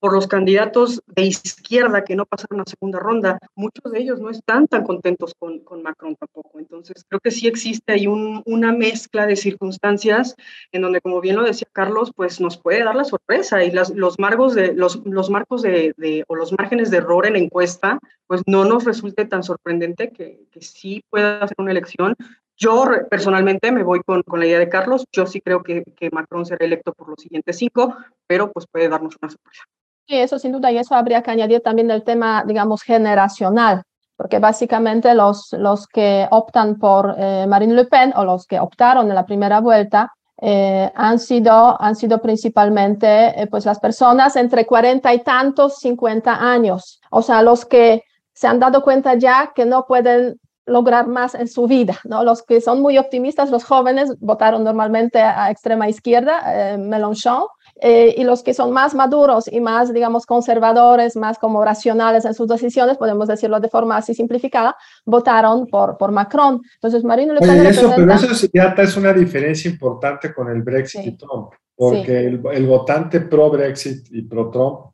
por 0.00 0.12
los 0.12 0.26
candidatos 0.26 1.02
de 1.06 1.22
izquierda 1.22 2.04
que 2.04 2.16
no 2.16 2.24
pasaron 2.26 2.60
a 2.60 2.64
segunda 2.64 2.98
ronda, 2.98 3.38
muchos 3.54 3.92
de 3.92 4.00
ellos 4.00 4.20
no 4.20 4.30
están 4.30 4.68
tan 4.68 4.84
contentos 4.84 5.34
con, 5.38 5.62
Macron 5.82 6.16
tampoco. 6.16 6.58
Entonces, 6.58 7.04
creo 7.08 7.20
que 7.20 7.30
sí 7.30 7.46
existe 7.46 7.92
ahí 7.92 8.06
un, 8.06 8.42
una 8.46 8.72
mezcla 8.72 9.26
de 9.26 9.36
circunstancias 9.36 10.36
en 10.72 10.82
donde, 10.82 11.00
como 11.00 11.20
bien 11.20 11.36
lo 11.36 11.42
decía 11.42 11.68
Carlos, 11.72 12.12
pues 12.14 12.40
nos 12.40 12.58
puede 12.58 12.84
dar 12.84 12.94
la 12.94 13.04
sorpresa 13.04 13.64
y 13.64 13.70
los, 13.70 14.18
marcos 14.18 14.54
de, 14.54 14.72
los, 14.74 15.04
los 15.04 15.30
marcos 15.30 15.62
de, 15.62 16.24
o 16.28 16.34
los 16.34 16.52
márgenes 16.52 16.90
de 16.90 16.98
error 16.98 17.26
en 17.26 17.36
encuesta, 17.36 17.98
pues 18.26 18.42
no 18.46 18.64
nos 18.64 18.84
resulte 18.84 19.24
tan 19.24 19.42
sorprendente 19.42 20.10
que, 20.10 20.46
sí 20.60 21.04
pueda 21.08 21.38
hacer 21.38 21.54
una 21.58 21.70
elección 21.70 22.16
yo 22.60 22.84
personalmente 23.08 23.70
me 23.70 23.84
voy 23.84 24.00
con, 24.00 24.24
con, 24.24 24.40
la 24.40 24.46
idea 24.46 24.58
de 24.58 24.68
Carlos. 24.68 25.06
Yo 25.12 25.26
sí 25.26 25.40
creo 25.40 25.62
que, 25.62 25.84
que, 25.96 26.10
Macron 26.10 26.44
será 26.44 26.66
electo 26.66 26.92
por 26.92 27.08
los 27.08 27.20
siguientes 27.20 27.56
cinco, 27.56 27.96
pero 28.26 28.50
pues 28.50 28.66
puede 28.66 28.88
darnos 28.88 29.16
una 29.22 29.30
sorpresa. 29.30 29.62
Sí, 30.08 30.16
eso 30.16 30.38
sin 30.38 30.52
duda, 30.52 30.72
y 30.72 30.78
eso 30.78 30.94
habría 30.94 31.22
que 31.22 31.30
añadir 31.30 31.60
también 31.60 31.90
el 31.90 32.02
tema, 32.02 32.42
digamos, 32.46 32.82
generacional, 32.82 33.82
porque 34.16 34.38
básicamente 34.38 35.12
los, 35.14 35.52
los 35.52 35.86
que 35.86 36.26
optan 36.30 36.78
por 36.78 37.14
eh, 37.18 37.44
Marine 37.46 37.74
Le 37.74 37.84
Pen 37.84 38.14
o 38.16 38.24
los 38.24 38.46
que 38.46 38.58
optaron 38.58 39.08
en 39.10 39.14
la 39.14 39.26
primera 39.26 39.60
vuelta 39.60 40.10
eh, 40.40 40.90
han, 40.94 41.18
sido, 41.18 41.78
han 41.82 41.94
sido 41.94 42.22
principalmente 42.22 43.38
eh, 43.38 43.46
pues 43.48 43.66
las 43.66 43.80
personas 43.80 44.34
entre 44.36 44.64
40 44.64 45.12
y 45.12 45.22
tantos, 45.22 45.76
50 45.80 46.52
años, 46.52 47.00
o 47.10 47.20
sea, 47.20 47.42
los 47.42 47.66
que 47.66 48.02
se 48.32 48.46
han 48.46 48.60
dado 48.60 48.82
cuenta 48.82 49.14
ya 49.14 49.52
que 49.54 49.66
no 49.66 49.84
pueden 49.86 50.40
lograr 50.64 51.06
más 51.06 51.34
en 51.34 51.48
su 51.48 51.66
vida, 51.66 51.98
¿no? 52.04 52.24
Los 52.24 52.42
que 52.42 52.62
son 52.62 52.80
muy 52.80 52.96
optimistas, 52.96 53.50
los 53.50 53.64
jóvenes, 53.64 54.18
votaron 54.20 54.64
normalmente 54.64 55.20
a 55.20 55.50
extrema 55.50 55.88
izquierda, 55.88 56.42
eh, 56.46 56.78
Mélenchon, 56.78 57.44
eh, 57.80 58.14
y 58.16 58.24
los 58.24 58.42
que 58.42 58.54
son 58.54 58.72
más 58.72 58.94
maduros 58.94 59.50
y 59.50 59.60
más, 59.60 59.92
digamos, 59.92 60.26
conservadores, 60.26 61.16
más 61.16 61.38
como 61.38 61.64
racionales 61.64 62.24
en 62.24 62.34
sus 62.34 62.48
decisiones, 62.48 62.96
podemos 62.96 63.28
decirlo 63.28 63.60
de 63.60 63.68
forma 63.68 63.96
así 63.96 64.14
simplificada, 64.14 64.76
votaron 65.04 65.66
por, 65.66 65.96
por 65.96 66.12
Macron. 66.12 66.60
Entonces, 66.74 67.04
Marine 67.04 67.34
Le 67.34 67.40
Pen 67.40 67.50
Oye, 67.50 67.58
representa... 67.60 67.94
eso, 67.94 67.96
pero 67.96 68.32
eso 68.32 68.46
ya 68.52 68.74
es 68.78 68.96
una 68.96 69.12
diferencia 69.12 69.70
importante 69.70 70.32
con 70.32 70.48
el 70.48 70.62
Brexit 70.62 71.02
sí. 71.02 71.08
y 71.08 71.16
Trump, 71.16 71.50
porque 71.76 72.04
sí. 72.06 72.12
el, 72.12 72.42
el, 72.52 72.66
votante 72.66 73.20
pro-Brexit 73.20 74.08
y 74.10 74.22
pro-Trump 74.22 74.92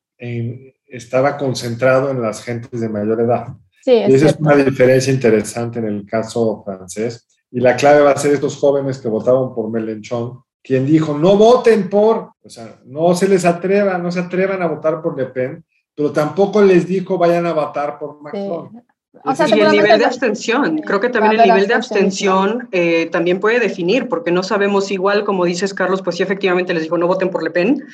estaba 0.86 1.36
concentrado 1.36 2.10
en 2.10 2.22
las 2.22 2.42
gentes 2.42 2.80
de 2.80 2.88
mayor 2.88 3.20
edad. 3.20 3.48
Sí, 3.82 3.92
es 3.92 4.10
y 4.10 4.14
esa 4.14 4.28
cierto. 4.28 4.50
es 4.50 4.54
una 4.54 4.64
diferencia 4.64 5.12
interesante 5.12 5.78
en 5.78 5.86
el 5.86 6.06
caso 6.06 6.62
francés. 6.64 7.26
Y 7.50 7.60
la 7.60 7.76
clave 7.76 8.00
va 8.00 8.12
a 8.12 8.16
ser 8.16 8.32
estos 8.32 8.56
jóvenes 8.56 8.98
que 8.98 9.08
votaron 9.08 9.54
por 9.54 9.70
Mélenchon, 9.70 10.43
quien 10.64 10.86
dijo, 10.86 11.16
no 11.16 11.36
voten 11.36 11.90
por, 11.90 12.30
o 12.42 12.48
sea, 12.48 12.80
no 12.86 13.14
se 13.14 13.28
les 13.28 13.44
atreva, 13.44 13.98
no 13.98 14.10
se 14.10 14.20
atrevan 14.20 14.62
a 14.62 14.66
votar 14.66 15.02
por 15.02 15.16
Le 15.16 15.26
Pen, 15.26 15.62
pero 15.94 16.10
tampoco 16.10 16.62
les 16.62 16.86
dijo 16.88 17.18
vayan 17.18 17.44
a 17.44 17.52
votar 17.52 17.98
por 17.98 18.20
Macron. 18.22 18.82
O 19.22 19.34
sea, 19.34 19.46
y 19.46 19.60
el 19.60 19.70
nivel 19.70 19.98
de 19.98 20.06
abstención, 20.06 20.78
creo 20.78 21.00
que 21.00 21.10
también 21.10 21.40
el 21.40 21.48
nivel 21.48 21.68
de 21.68 21.74
abstención 21.74 22.68
eh, 22.72 23.08
también 23.12 23.40
puede 23.40 23.60
definir, 23.60 24.08
porque 24.08 24.32
no 24.32 24.42
sabemos 24.42 24.90
igual, 24.90 25.24
como 25.24 25.44
dices 25.44 25.74
Carlos, 25.74 26.02
pues 26.02 26.16
sí 26.16 26.22
efectivamente 26.22 26.72
les 26.72 26.84
dijo 26.84 26.98
no 26.98 27.06
voten 27.06 27.30
por 27.30 27.42
Le 27.42 27.50
Pen, 27.50 27.84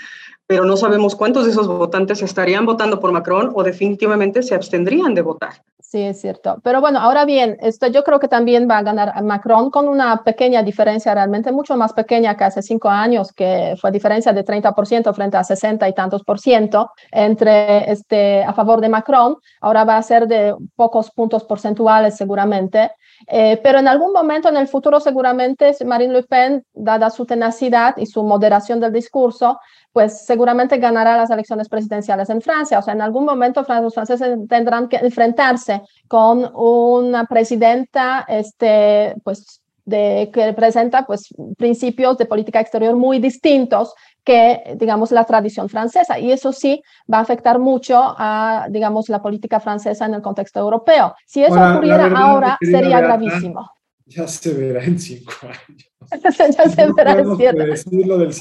pero 0.47 0.65
no 0.65 0.77
sabemos 0.77 1.17
cuántos 1.17 1.45
de 1.45 1.51
esos 1.51 1.67
votantes 1.67 2.23
estarían 2.23 2.67
votando 2.67 3.01
por 3.01 3.11
Macron 3.11 3.51
o 3.53 3.65
definitivamente 3.65 4.43
se 4.43 4.55
abstendrían 4.55 5.15
de 5.15 5.23
votar. 5.23 5.63
Sí, 5.83 6.03
es 6.03 6.21
cierto. 6.21 6.61
Pero 6.63 6.81
bueno, 6.81 6.99
ahora 6.99 7.25
bien, 7.25 7.57
esto 7.61 7.87
yo 7.87 8.05
creo 8.05 8.21
que 8.21 8.29
también 8.29 8.69
va 8.69 8.79
a 8.79 8.83
ganar 8.83 9.23
Macron 9.23 9.71
con 9.71 9.89
una 9.89 10.23
pequeña 10.23 10.63
diferencia, 10.63 11.15
realmente 11.15 11.53
mucho 11.53 11.77
más 11.77 11.93
pequeña 11.95 12.37
que 12.37 12.45
hace 12.45 12.63
cinco 12.63 12.89
años, 12.91 13.33
que 13.33 13.77
fue 13.81 13.91
diferencia 13.91 14.33
de 14.33 14.45
30% 14.45 15.15
frente 15.15 15.37
a 15.39 15.45
60 15.45 15.89
y 15.89 15.95
tantos 15.95 16.23
por 16.23 16.39
ciento 16.39 16.91
entre 17.11 17.91
este, 17.91 18.45
a 18.45 18.53
favor 18.53 18.81
de 18.81 18.91
Macron. 18.91 19.37
Ahora 19.61 19.85
va 19.85 19.97
a 19.97 20.03
ser 20.03 20.27
de 20.27 20.55
pocos 20.77 21.11
puntos 21.11 21.45
porcentuales 21.45 22.17
seguramente. 22.17 22.91
Eh, 23.27 23.61
pero 23.63 23.79
en 23.79 23.89
algún 23.89 24.13
momento 24.13 24.49
en 24.49 24.57
el 24.57 24.69
futuro 24.69 24.99
seguramente 24.99 25.77
Marine 25.85 26.15
Le 26.15 26.23
Pen, 26.23 26.65
dada 26.73 27.11
su 27.11 27.27
tenacidad 27.27 27.97
y 27.99 28.07
su 28.07 28.23
moderación 28.23 28.81
del 28.81 28.93
discurso, 28.93 29.59
pues 29.93 30.25
seguramente 30.25 30.79
ganará 30.79 31.17
las 31.17 31.31
elecciones 31.31 31.69
presidenciales 31.69 32.31
en 32.31 32.41
Francia. 32.41 32.79
O 32.79 32.83
sea, 32.83 32.95
en 32.95 33.03
algún 33.03 33.25
momento 33.25 33.65
los 33.83 33.95
franceses 33.95 34.39
tendrán 34.49 34.89
que 34.89 34.97
enfrentarse 34.97 35.70
con 36.09 36.51
una 36.55 37.27
presidenta, 37.27 38.25
este, 38.29 39.15
pues, 39.25 39.61
de, 39.85 40.31
que 40.33 40.47
representa 40.47 41.07
pues, 41.07 41.29
principios 41.57 42.17
de 42.19 42.27
política 42.27 42.61
exterior 42.61 42.97
muy 42.97 43.19
distintos 43.19 43.95
que, 44.25 44.77
digamos, 44.77 45.11
la 45.11 45.25
tradición 45.25 45.69
francesa. 45.69 46.19
Y 46.19 46.33
eso 46.33 46.53
sí 46.53 46.83
va 47.13 47.19
a 47.19 47.23
afectar 47.23 47.59
mucho 47.59 47.97
a, 47.99 48.67
digamos, 48.71 49.09
la 49.09 49.23
política 49.23 49.61
francesa 49.61 50.07
en 50.07 50.15
el 50.15 50.23
contexto 50.23 50.61
europeo. 50.61 51.15
Si 51.27 51.43
eso 51.43 51.55
ocurriera 51.55 52.07
ahora, 52.17 52.59
sería 52.61 53.01
gravísimo. 53.01 53.71
Ya 54.07 54.27
se 54.27 54.53
verá 54.53 54.85
en 54.85 54.99
cinco 54.99 55.33
años. 55.43 55.91
ya 56.57 56.69
se 56.69 56.93
verá, 56.93 57.21
es 57.21 57.37
cierto. 57.37 57.63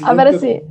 A 0.05 0.13
ver 0.13 0.39
si 0.39 0.61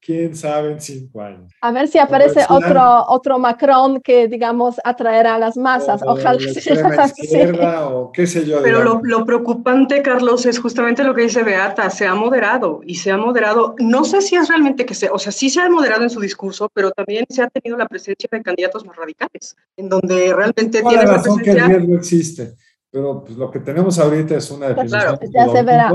quién 0.00 0.34
sabe 0.34 0.72
en 0.72 0.80
cinco 0.80 1.20
años. 1.20 1.52
A 1.60 1.72
ver 1.72 1.88
si 1.88 1.98
aparece 1.98 2.44
otro, 2.48 3.04
otro 3.08 3.38
Macron 3.38 4.00
que, 4.00 4.28
digamos, 4.28 4.80
atraerá 4.82 5.34
a 5.34 5.38
las 5.38 5.56
masas. 5.56 6.00
Ojalá 6.04 6.38
sea 6.52 7.06
izquierda 7.06 7.88
o 7.88 8.10
qué 8.12 8.26
sé 8.26 8.46
yo. 8.46 8.62
Pero 8.62 8.82
lo, 8.82 9.00
lo, 9.02 9.24
preocupante, 9.24 10.02
Carlos, 10.02 10.46
es 10.46 10.58
justamente 10.58 11.04
lo 11.04 11.14
que 11.14 11.22
dice 11.22 11.42
Beata, 11.42 11.90
se 11.90 12.06
ha 12.06 12.14
moderado 12.14 12.80
y 12.84 12.94
se 12.96 13.10
ha 13.10 13.16
moderado, 13.16 13.74
no 13.78 14.04
sé 14.04 14.22
si 14.22 14.36
es 14.36 14.48
realmente 14.48 14.86
que 14.86 14.94
se, 14.94 15.10
o 15.10 15.18
sea, 15.18 15.32
sí 15.32 15.50
se 15.50 15.60
ha 15.60 15.68
moderado 15.68 16.02
en 16.02 16.10
su 16.10 16.20
discurso, 16.20 16.70
pero 16.72 16.90
también 16.90 17.26
se 17.28 17.42
ha 17.42 17.48
tenido 17.48 17.76
la 17.76 17.86
presencia 17.86 18.28
de 18.30 18.42
candidatos 18.42 18.84
más 18.86 18.96
radicales, 18.96 19.56
en 19.76 19.88
donde 19.88 20.32
realmente 20.34 20.82
tiene 20.82 21.04
la 21.04 21.16
razón 21.16 21.38
que 21.40 21.50
el 21.50 21.60
riesgo 21.60 21.94
existe, 21.96 22.54
pero 22.90 23.22
pues, 23.24 23.36
lo 23.36 23.50
que 23.50 23.60
tenemos 23.60 23.98
ahorita 23.98 24.36
es 24.36 24.50
una 24.50 24.68
definición. 24.68 25.00
Claro, 25.00 25.18
ya 25.32 25.48
se 25.48 25.62
verá. 25.62 25.92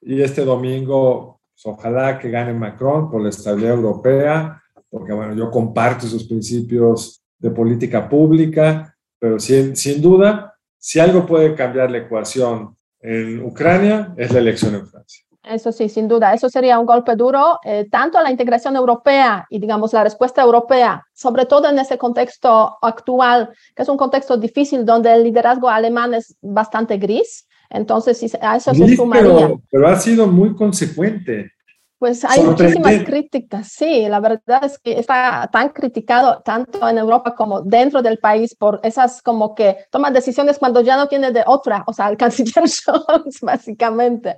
Y 0.00 0.20
este 0.20 0.44
domingo 0.44 1.33
ojalá 1.64 2.18
que 2.18 2.30
gane 2.30 2.52
Macron 2.52 3.10
por 3.10 3.22
la 3.22 3.30
estabilidad 3.30 3.74
europea, 3.74 4.62
porque 4.88 5.12
bueno, 5.12 5.34
yo 5.34 5.50
comparto 5.50 6.06
sus 6.06 6.24
principios 6.24 7.22
de 7.38 7.50
política 7.50 8.08
pública, 8.08 8.94
pero 9.18 9.38
sin, 9.38 9.74
sin 9.76 10.00
duda, 10.00 10.54
si 10.78 11.00
algo 11.00 11.26
puede 11.26 11.54
cambiar 11.54 11.90
la 11.90 11.98
ecuación 11.98 12.76
en 13.00 13.42
Ucrania, 13.42 14.14
es 14.16 14.32
la 14.32 14.38
elección 14.38 14.74
en 14.74 14.86
Francia. 14.86 15.24
Eso 15.44 15.72
sí, 15.72 15.90
sin 15.90 16.08
duda. 16.08 16.32
Eso 16.32 16.48
sería 16.48 16.78
un 16.78 16.86
golpe 16.86 17.16
duro, 17.16 17.58
eh, 17.64 17.86
tanto 17.90 18.16
a 18.16 18.22
la 18.22 18.30
integración 18.30 18.76
europea 18.76 19.46
y, 19.50 19.58
digamos, 19.58 19.92
la 19.92 20.02
respuesta 20.02 20.42
europea, 20.42 21.04
sobre 21.12 21.44
todo 21.44 21.68
en 21.68 21.78
ese 21.78 21.98
contexto 21.98 22.78
actual, 22.80 23.50
que 23.74 23.82
es 23.82 23.88
un 23.88 23.98
contexto 23.98 24.38
difícil 24.38 24.86
donde 24.86 25.12
el 25.12 25.22
liderazgo 25.22 25.68
alemán 25.68 26.14
es 26.14 26.34
bastante 26.40 26.96
gris. 26.96 27.46
Entonces, 27.68 28.36
a 28.40 28.56
eso 28.56 28.72
se 28.72 28.96
sumaría. 28.96 29.54
Pero, 29.70 29.88
ha 29.88 29.96
sido 29.96 30.26
muy 30.26 30.54
consecuente. 30.54 31.50
Pues 32.04 32.22
hay 32.22 32.42
muchísimas 32.42 33.02
críticas, 33.02 33.68
sí, 33.68 34.06
la 34.06 34.20
verdad 34.20 34.62
es 34.62 34.78
que 34.78 34.98
está 34.98 35.48
tan 35.50 35.70
criticado 35.70 36.42
tanto 36.44 36.86
en 36.86 36.98
Europa 36.98 37.34
como 37.34 37.62
dentro 37.62 38.02
del 38.02 38.18
país 38.18 38.54
por 38.54 38.78
esas 38.82 39.22
como 39.22 39.54
que 39.54 39.86
toma 39.90 40.10
decisiones 40.10 40.58
cuando 40.58 40.82
ya 40.82 40.98
no 40.98 41.08
tiene 41.08 41.32
de 41.32 41.42
otra, 41.46 41.82
o 41.86 41.94
sea, 41.94 42.10
el 42.10 42.16
canciller 42.18 42.68
Scholz, 42.68 43.40
básicamente. 43.40 44.36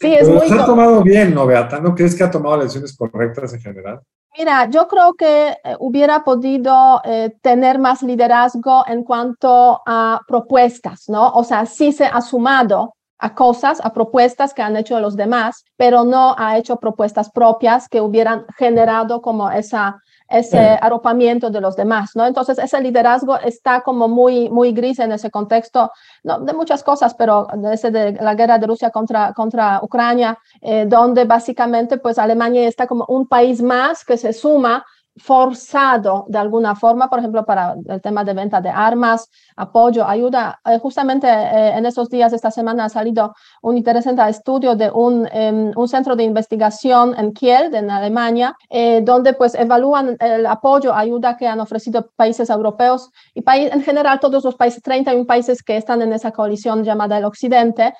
Sí, 0.00 0.14
es 0.14 0.26
muy... 0.26 0.50
ha 0.58 0.64
tomado 0.64 1.02
bien, 1.02 1.34
¿no, 1.34 1.44
Beata? 1.44 1.80
¿No 1.80 1.94
crees 1.94 2.14
que 2.14 2.24
ha 2.24 2.30
tomado 2.30 2.56
decisiones 2.62 2.96
correctas 2.96 3.52
en 3.52 3.60
general? 3.60 4.00
Mira, 4.38 4.70
yo 4.70 4.88
creo 4.88 5.12
que 5.12 5.48
eh, 5.50 5.76
hubiera 5.80 6.24
podido 6.24 7.02
eh, 7.04 7.36
tener 7.42 7.78
más 7.78 8.02
liderazgo 8.02 8.84
en 8.86 9.04
cuanto 9.04 9.82
a 9.84 10.18
propuestas, 10.26 11.10
¿no? 11.10 11.28
O 11.32 11.44
sea, 11.44 11.66
sí 11.66 11.92
se 11.92 12.06
ha 12.06 12.22
sumado 12.22 12.94
a 13.22 13.34
cosas, 13.34 13.80
a 13.82 13.92
propuestas 13.92 14.52
que 14.52 14.62
han 14.62 14.76
hecho 14.76 14.98
los 14.98 15.16
demás, 15.16 15.64
pero 15.76 16.04
no 16.04 16.34
ha 16.36 16.58
hecho 16.58 16.76
propuestas 16.76 17.30
propias 17.30 17.88
que 17.88 18.00
hubieran 18.00 18.44
generado 18.58 19.22
como 19.22 19.50
esa 19.50 20.02
ese 20.28 20.78
arropamiento 20.80 21.50
de 21.50 21.60
los 21.60 21.76
demás, 21.76 22.12
¿no? 22.14 22.26
Entonces, 22.26 22.58
ese 22.58 22.80
liderazgo 22.80 23.38
está 23.38 23.82
como 23.82 24.08
muy, 24.08 24.48
muy 24.48 24.72
gris 24.72 24.98
en 24.98 25.12
ese 25.12 25.30
contexto, 25.30 25.92
no, 26.24 26.40
de 26.40 26.54
muchas 26.54 26.82
cosas, 26.82 27.14
pero 27.14 27.46
desde 27.56 27.90
de 27.90 28.12
la 28.12 28.34
guerra 28.34 28.58
de 28.58 28.66
Rusia 28.66 28.88
contra, 28.88 29.34
contra 29.34 29.80
Ucrania, 29.82 30.38
eh, 30.62 30.86
donde 30.88 31.26
básicamente, 31.26 31.98
pues, 31.98 32.18
Alemania 32.18 32.66
está 32.66 32.86
como 32.86 33.04
un 33.08 33.26
país 33.26 33.60
más 33.60 34.06
que 34.06 34.16
se 34.16 34.32
suma 34.32 34.84
forzado 35.16 36.24
de 36.28 36.38
alguna 36.38 36.74
forma, 36.74 37.08
por 37.10 37.18
ejemplo, 37.18 37.44
para 37.44 37.74
el 37.86 38.00
tema 38.00 38.24
de 38.24 38.32
venta 38.32 38.60
de 38.60 38.70
armas, 38.70 39.28
apoyo, 39.56 40.06
ayuda. 40.06 40.60
Eh, 40.64 40.78
justamente 40.78 41.26
eh, 41.28 41.76
en 41.76 41.84
esos 41.84 42.08
días, 42.08 42.32
esta 42.32 42.50
semana, 42.50 42.86
ha 42.86 42.88
salido 42.88 43.34
un 43.60 43.76
interesante 43.76 44.22
estudio 44.28 44.74
de 44.74 44.90
un, 44.90 45.28
em, 45.30 45.72
un 45.76 45.88
centro 45.88 46.16
de 46.16 46.24
investigación 46.24 47.14
en 47.18 47.32
Kiel, 47.32 47.74
en 47.74 47.90
Alemania, 47.90 48.56
eh, 48.70 49.02
donde 49.04 49.34
pues 49.34 49.54
evalúan 49.54 50.16
el 50.18 50.46
apoyo, 50.46 50.94
ayuda 50.94 51.36
que 51.36 51.46
han 51.46 51.60
ofrecido 51.60 52.10
países 52.16 52.48
europeos 52.48 53.10
y 53.34 53.42
país, 53.42 53.70
en 53.72 53.82
general 53.82 54.18
todos 54.18 54.44
los 54.44 54.54
países, 54.54 54.82
31 54.82 55.26
países 55.26 55.62
que 55.62 55.76
están 55.76 56.00
en 56.02 56.12
esa 56.12 56.30
coalición 56.32 56.84
llamada 56.84 57.18
el 57.18 57.24
Occidente. 57.24 57.94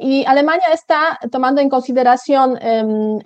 y 0.00 0.24
Alemania 0.26 0.68
está 0.72 1.18
tomando 1.30 1.60
en 1.60 1.68
consideración 1.68 2.58
em, 2.60 3.18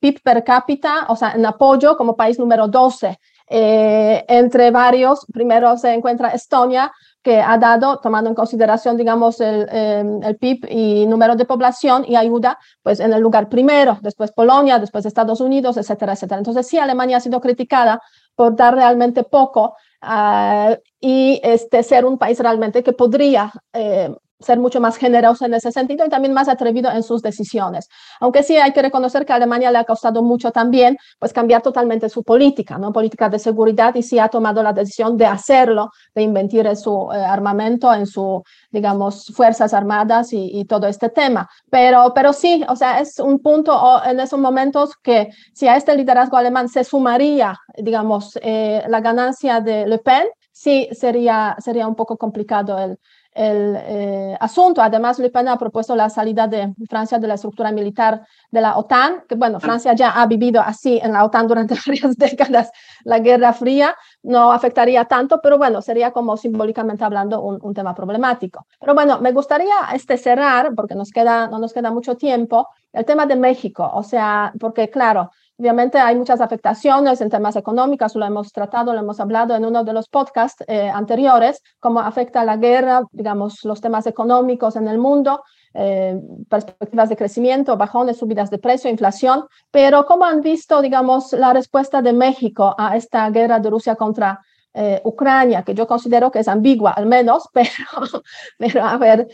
PIB 0.00 0.22
per 0.22 0.44
cápita, 0.44 1.06
o 1.08 1.16
sea, 1.16 1.32
en 1.32 1.44
apoyo 1.46 1.96
como 1.96 2.16
país 2.16 2.38
número 2.38 2.68
12. 2.84 3.18
entre 3.46 4.70
varios, 4.70 5.26
primero 5.32 5.76
se 5.76 5.92
encuentra 5.92 6.30
Estonia, 6.30 6.90
que 7.24 7.40
ha 7.40 7.56
dado, 7.56 8.00
tomando 8.00 8.28
en 8.28 8.36
consideración, 8.36 8.98
digamos, 8.98 9.40
el, 9.40 9.66
em, 9.70 10.20
PIB 10.38 10.66
y 10.70 11.06
número 11.06 11.34
de 11.36 11.46
población 11.46 12.04
y 12.06 12.16
ayuda, 12.16 12.58
pues 12.82 13.00
en 13.00 13.12
el 13.14 13.22
lugar 13.22 13.48
primero, 13.48 13.98
después 14.02 14.30
Polonia, 14.30 14.78
después 14.78 15.06
Estados 15.06 15.40
Unidos, 15.40 15.78
etcétera, 15.78 16.12
etcétera. 16.12 16.38
Entonces, 16.38 16.66
sí, 16.68 16.78
Alemania 16.78 17.16
ha 17.16 17.20
sido 17.20 17.40
criticada 17.40 18.00
por 18.34 18.54
dar 18.54 18.74
realmente 18.74 19.24
poco 19.24 19.74
uh, 20.02 20.74
y 21.00 21.40
este, 21.42 21.82
ser 21.82 22.04
un 22.04 22.18
país 22.18 22.38
realmente 22.40 22.82
que 22.82 22.92
podría 22.92 23.50
eh, 23.72 24.14
ser 24.40 24.58
mucho 24.58 24.80
más 24.80 24.96
generoso 24.96 25.44
en 25.44 25.54
ese 25.54 25.72
sentido 25.72 26.04
y 26.04 26.08
también 26.08 26.34
más 26.34 26.48
atrevido 26.48 26.90
en 26.90 27.02
sus 27.02 27.22
decisiones. 27.22 27.88
Aunque 28.20 28.42
sí 28.42 28.56
hay 28.56 28.72
que 28.72 28.82
reconocer 28.82 29.24
que 29.24 29.32
a 29.32 29.36
Alemania 29.36 29.70
le 29.70 29.78
ha 29.78 29.84
costado 29.84 30.22
mucho 30.22 30.50
también 30.50 30.96
pues 31.18 31.32
cambiar 31.32 31.62
totalmente 31.62 32.08
su 32.08 32.22
política, 32.22 32.78
¿no? 32.78 32.92
Política 32.92 33.28
de 33.28 33.38
seguridad 33.38 33.94
y 33.94 34.02
sí 34.02 34.18
ha 34.18 34.28
tomado 34.28 34.62
la 34.62 34.72
decisión 34.72 35.16
de 35.16 35.26
hacerlo, 35.26 35.90
de 36.14 36.22
invertir 36.22 36.64
su 36.76 37.10
eh, 37.12 37.16
armamento, 37.16 37.92
en 37.92 38.06
su, 38.06 38.42
digamos, 38.70 39.26
fuerzas 39.34 39.74
armadas 39.74 40.32
y, 40.32 40.64
todo 40.64 40.86
este 40.86 41.10
tema. 41.10 41.48
Pero, 41.68 42.12
pero 42.14 42.32
sí, 42.32 42.64
o 42.68 42.76
sea, 42.76 43.00
es 43.00 43.18
un 43.18 43.38
punto 43.40 44.02
en 44.04 44.18
esos 44.18 44.40
momentos 44.40 44.96
que 44.96 45.28
si 45.52 45.68
a 45.68 45.76
este 45.76 45.94
liderazgo 45.94 46.38
alemán 46.38 46.68
se 46.68 46.84
sumaría, 46.84 47.58
digamos, 47.76 48.38
eh, 48.40 48.82
la 48.88 49.00
ganancia 49.00 49.60
de 49.60 49.86
Le 49.86 49.98
Pen, 49.98 50.26
sí 50.52 50.88
sería, 50.92 51.54
sería 51.58 51.86
un 51.86 51.96
poco 51.96 52.16
complicado 52.16 52.78
el, 52.78 52.98
el 53.34 53.76
eh, 53.76 54.36
asunto. 54.40 54.80
Además, 54.80 55.18
Le 55.18 55.28
Pen 55.28 55.48
ha 55.48 55.58
propuesto 55.58 55.96
la 55.96 56.08
salida 56.08 56.46
de 56.46 56.72
Francia 56.88 57.18
de 57.18 57.26
la 57.26 57.34
estructura 57.34 57.72
militar 57.72 58.26
de 58.50 58.60
la 58.60 58.76
OTAN, 58.76 59.24
que 59.28 59.34
bueno, 59.34 59.58
Francia 59.60 59.92
ya 59.92 60.10
ha 60.10 60.26
vivido 60.26 60.60
así 60.60 61.00
en 61.02 61.12
la 61.12 61.24
OTAN 61.24 61.48
durante 61.48 61.74
varias 61.86 62.16
décadas 62.16 62.70
la 63.04 63.18
Guerra 63.18 63.52
Fría, 63.52 63.94
no 64.22 64.52
afectaría 64.52 65.04
tanto, 65.04 65.40
pero 65.42 65.58
bueno, 65.58 65.82
sería 65.82 66.12
como 66.12 66.36
simbólicamente 66.36 67.04
hablando 67.04 67.42
un, 67.42 67.58
un 67.60 67.74
tema 67.74 67.94
problemático. 67.94 68.66
Pero 68.80 68.94
bueno, 68.94 69.20
me 69.20 69.32
gustaría 69.32 69.74
este 69.92 70.16
cerrar, 70.16 70.74
porque 70.74 70.94
nos 70.94 71.10
queda, 71.10 71.48
no 71.48 71.58
nos 71.58 71.72
queda 71.72 71.90
mucho 71.90 72.16
tiempo, 72.16 72.68
el 72.92 73.04
tema 73.04 73.26
de 73.26 73.36
México, 73.36 73.90
o 73.92 74.02
sea, 74.04 74.52
porque 74.58 74.88
claro, 74.88 75.30
Obviamente 75.56 75.98
hay 75.98 76.16
muchas 76.16 76.40
afectaciones 76.40 77.20
en 77.20 77.30
temas 77.30 77.54
económicos, 77.54 78.16
lo 78.16 78.26
hemos 78.26 78.50
tratado, 78.52 78.92
lo 78.92 78.98
hemos 78.98 79.20
hablado 79.20 79.54
en 79.54 79.64
uno 79.64 79.84
de 79.84 79.92
los 79.92 80.08
podcasts 80.08 80.64
eh, 80.66 80.90
anteriores, 80.90 81.62
cómo 81.78 82.00
afecta 82.00 82.44
la 82.44 82.56
guerra, 82.56 83.02
digamos, 83.12 83.64
los 83.64 83.80
temas 83.80 84.08
económicos 84.08 84.74
en 84.74 84.88
el 84.88 84.98
mundo, 84.98 85.44
eh, 85.72 86.20
perspectivas 86.48 87.08
de 87.08 87.16
crecimiento, 87.16 87.76
bajones, 87.76 88.16
subidas 88.16 88.50
de 88.50 88.58
precio, 88.58 88.90
inflación, 88.90 89.44
pero 89.70 90.04
cómo 90.06 90.24
han 90.24 90.40
visto, 90.40 90.82
digamos, 90.82 91.32
la 91.32 91.52
respuesta 91.52 92.02
de 92.02 92.12
México 92.12 92.74
a 92.76 92.96
esta 92.96 93.30
guerra 93.30 93.60
de 93.60 93.70
Rusia 93.70 93.94
contra 93.94 94.40
eh, 94.72 95.00
Ucrania, 95.04 95.62
que 95.62 95.72
yo 95.72 95.86
considero 95.86 96.32
que 96.32 96.40
es 96.40 96.48
ambigua 96.48 96.90
al 96.90 97.06
menos, 97.06 97.48
pero, 98.58 98.84
a 98.84 98.96
ver, 98.96 99.28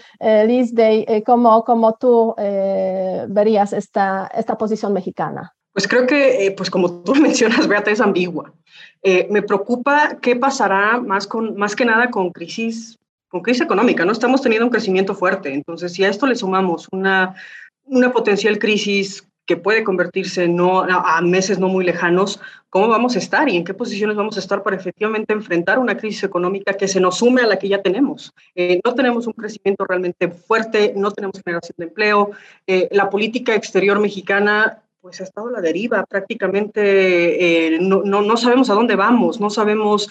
Liz 0.46 0.74
¿cómo, 1.24 1.64
¿cómo, 1.64 1.94
tú 1.94 2.34
verías 2.36 3.72
esta, 3.72 4.30
esta 4.34 4.58
posición 4.58 4.92
mexicana? 4.92 5.54
Pues 5.80 5.88
creo 5.88 6.06
que, 6.06 6.52
pues 6.54 6.70
como 6.70 7.02
tú 7.02 7.14
mencionas, 7.22 7.66
Beata, 7.66 7.90
es 7.90 8.02
ambigua. 8.02 8.52
me 9.30 9.40
preocupa 9.40 10.18
qué 10.20 10.36
pasará 10.36 11.00
más, 11.00 11.26
con, 11.26 11.56
más 11.56 11.74
que 11.74 11.86
nada 11.86 12.10
con 12.10 12.32
crisis, 12.32 12.98
con 13.30 13.40
crisis 13.40 13.62
económica. 13.62 14.04
No 14.04 14.12
estamos 14.12 14.42
teniendo 14.42 14.66
un 14.66 14.70
crecimiento 14.70 15.14
fuerte. 15.14 15.54
Entonces, 15.54 15.94
si 15.94 16.04
a 16.04 16.10
esto 16.10 16.26
le 16.26 16.36
sumamos 16.36 16.86
una, 16.92 17.34
una 17.84 18.12
potencial 18.12 18.58
crisis 18.58 19.26
que 19.46 19.56
puede 19.56 19.82
convertirse 19.82 20.48
no, 20.48 20.82
a 20.82 21.18
meses 21.22 21.58
no 21.58 21.68
muy 21.68 21.86
lejanos, 21.86 22.40
¿cómo 22.68 22.88
vamos 22.88 23.16
a 23.16 23.18
estar 23.18 23.48
y 23.48 23.56
en 23.56 23.64
qué 23.64 23.72
posiciones 23.72 24.18
vamos 24.18 24.36
a 24.36 24.40
estar 24.40 24.62
para 24.62 24.76
efectivamente 24.76 25.32
enfrentar 25.32 25.78
una 25.78 25.96
crisis 25.96 26.24
económica 26.24 26.74
que 26.74 26.88
se 26.88 27.00
nos 27.00 27.16
sume 27.16 27.40
a 27.40 27.46
la 27.46 27.58
que 27.58 27.68
ya 27.68 27.80
tenemos? 27.80 28.34
Eh, 28.54 28.82
no 28.84 28.94
tenemos 28.94 29.26
un 29.26 29.32
crecimiento 29.32 29.86
realmente 29.86 30.28
fuerte, 30.28 30.92
no 30.94 31.10
tenemos 31.10 31.40
generación 31.42 31.74
de 31.78 31.84
empleo, 31.86 32.32
eh, 32.66 32.86
la 32.92 33.08
política 33.08 33.54
exterior 33.54 33.98
mexicana 33.98 34.82
pues 35.00 35.20
ha 35.20 35.24
estado 35.24 35.50
la 35.50 35.60
deriva, 35.60 36.04
prácticamente 36.04 37.74
eh, 37.74 37.78
no, 37.80 38.02
no, 38.04 38.20
no, 38.22 38.36
sabemos 38.36 38.68
a 38.70 38.74
dónde 38.74 38.96
vamos, 38.96 39.40
no 39.40 39.48
sabemos, 39.48 40.10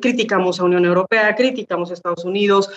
criticamos 0.00 0.60
a 0.60 0.64
Unión 0.64 0.84
Europea, 0.84 1.34
criticamos 1.34 1.90
a 1.90 1.94
Estados 1.94 2.24
Unidos, 2.24 2.70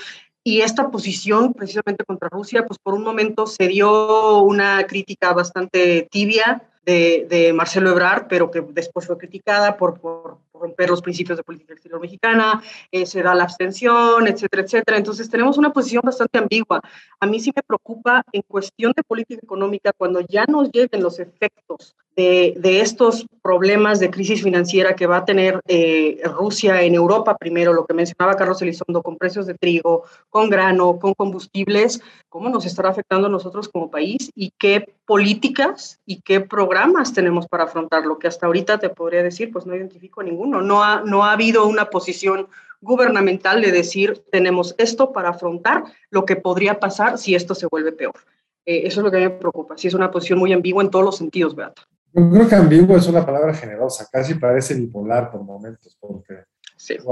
y 0.44 0.62
esta 0.62 0.89
posición 0.89 1.54
precisamente 1.54 2.06
contra 2.06 2.30
Rusia, 2.30 2.65
pues 2.65 2.80
por 2.80 2.94
un 2.94 3.04
momento 3.04 3.46
se 3.46 3.68
dio 3.68 4.39
una 4.39 4.86
crítica 4.88 5.34
bastante 5.34 6.08
tibia 6.10 6.63
de, 6.86 7.28
de 7.30 7.54
Marcelo 7.54 7.92
Ebrard, 7.92 8.28
pero 8.28 8.50
que 8.50 8.62
después 8.62 9.06
fue 9.06 9.18
criticada 9.18 9.78
por, 9.78 10.00
por, 10.00 10.38
romper 10.60 10.89
los 10.89 11.02
principios 11.02 11.38
de 11.38 11.43
política 11.43 11.74
exterior 11.74 12.02
mexicana, 12.02 12.62
eh, 12.91 13.06
se 13.06 13.24
da 13.24 13.34
la 13.34 13.43
abstención, 13.43 14.28
etcétera, 14.28 14.63
etcétera. 14.63 14.98
Entonces 14.98 15.30
tenemos 15.30 15.58
una 15.58 15.72
posición 15.72 16.02
bastante 16.04 16.38
ambigua. 16.38 16.82
A 17.19 17.26
mí 17.26 17.39
sí 17.39 17.52
me 17.56 17.63
preocupa 17.63 18.24
en 18.32 18.41
cuestión 18.43 18.93
de 18.95 19.04
política 19.04 19.41
económica 19.43 19.93
cuando 19.93 20.22
ya 20.22 20.45
nos 20.45 20.72
lleguen 20.72 21.02
los 21.02 21.19
efectos 21.19 21.95
de, 22.15 22.82
estos 22.82 23.26
problemas 23.41 24.00
de 24.00 24.12
crisis 24.12 24.43
financiera 24.43 24.95
que 24.95 25.08
va 25.08 25.17
a 25.17 25.26
tener 25.26 25.62
eh, 25.67 26.22
Rusia 26.26 26.82
en 26.82 26.95
Europa, 26.95 27.38
primero 27.38 27.74
lo 27.74 27.86
que 27.86 27.93
mencionaba 27.93 28.36
Carlos 28.36 28.62
Elizondo, 28.62 29.02
con 29.02 29.17
precios 29.17 29.45
de 29.48 29.54
trigo, 29.54 30.04
con 30.30 30.50
grano, 30.50 31.00
con 31.00 31.13
combustibles, 31.13 32.02
cómo 32.28 32.50
nos 32.50 32.65
estará 32.65 32.89
afectando 32.89 33.28
a 33.28 33.32
nosotros 33.32 33.69
como 33.69 33.89
país 33.89 34.32
y 34.36 34.52
qué 34.58 34.93
políticas 35.06 36.00
y 36.06 36.22
qué 36.22 36.41
programas 36.41 37.13
tenemos 37.13 37.48
para 37.48 37.63
afrontarlo, 37.63 38.19
que 38.19 38.28
hasta 38.28 38.45
ahorita 38.45 38.80
te 38.80 38.89
podría 38.89 39.24
decir, 39.24 39.52
pues 39.52 39.65
no 39.65 39.76
identifico 39.76 40.22
ninguno 40.22 40.62
no 40.62 40.84
ha, 40.84 41.02
no 41.02 41.24
ha 41.24 41.32
habido 41.32 41.65
una 41.65 41.89
posición 41.89 42.48
gubernamental 42.82 43.62
de 43.62 43.72
decir, 43.72 44.24
tenemos 44.32 44.76
esto 44.78 45.12
para 45.12 45.30
afrontar 45.30 45.84
lo 46.10 46.26
que 46.26 46.36
podría 46.36 46.80
pasar 46.80 47.17
si 47.17 47.36
esto 47.36 47.56
se 47.56 47.67
vuelve 47.67 47.91
peor. 47.91 48.13
Eh, 48.65 48.82
eso 48.86 49.02
es 49.02 49.04
lo 49.04 49.12
que 49.12 49.17
me 49.17 49.30
preocupa. 49.30 49.78
Sí, 49.78 49.88
es 49.88 49.93
una 49.93 50.12
posición 50.12 50.39
muy 50.39 50.54
ambigua 50.54 50.84
en 50.84 50.89
todos 50.89 51.04
los 51.04 51.17
sentidos, 51.17 51.56
Beata. 51.56 51.88
Yo 52.13 52.30
creo 52.30 52.48
que 52.48 52.56
ambiguo 52.56 52.98
es 52.98 53.08
una 53.08 53.26
palabra 53.26 53.54
generosa, 53.54 54.08
casi 54.12 54.36
parece 54.36 54.74
bipolar 54.74 55.30
por 55.32 55.43
momentos, 55.43 55.98
porque 56.00 56.43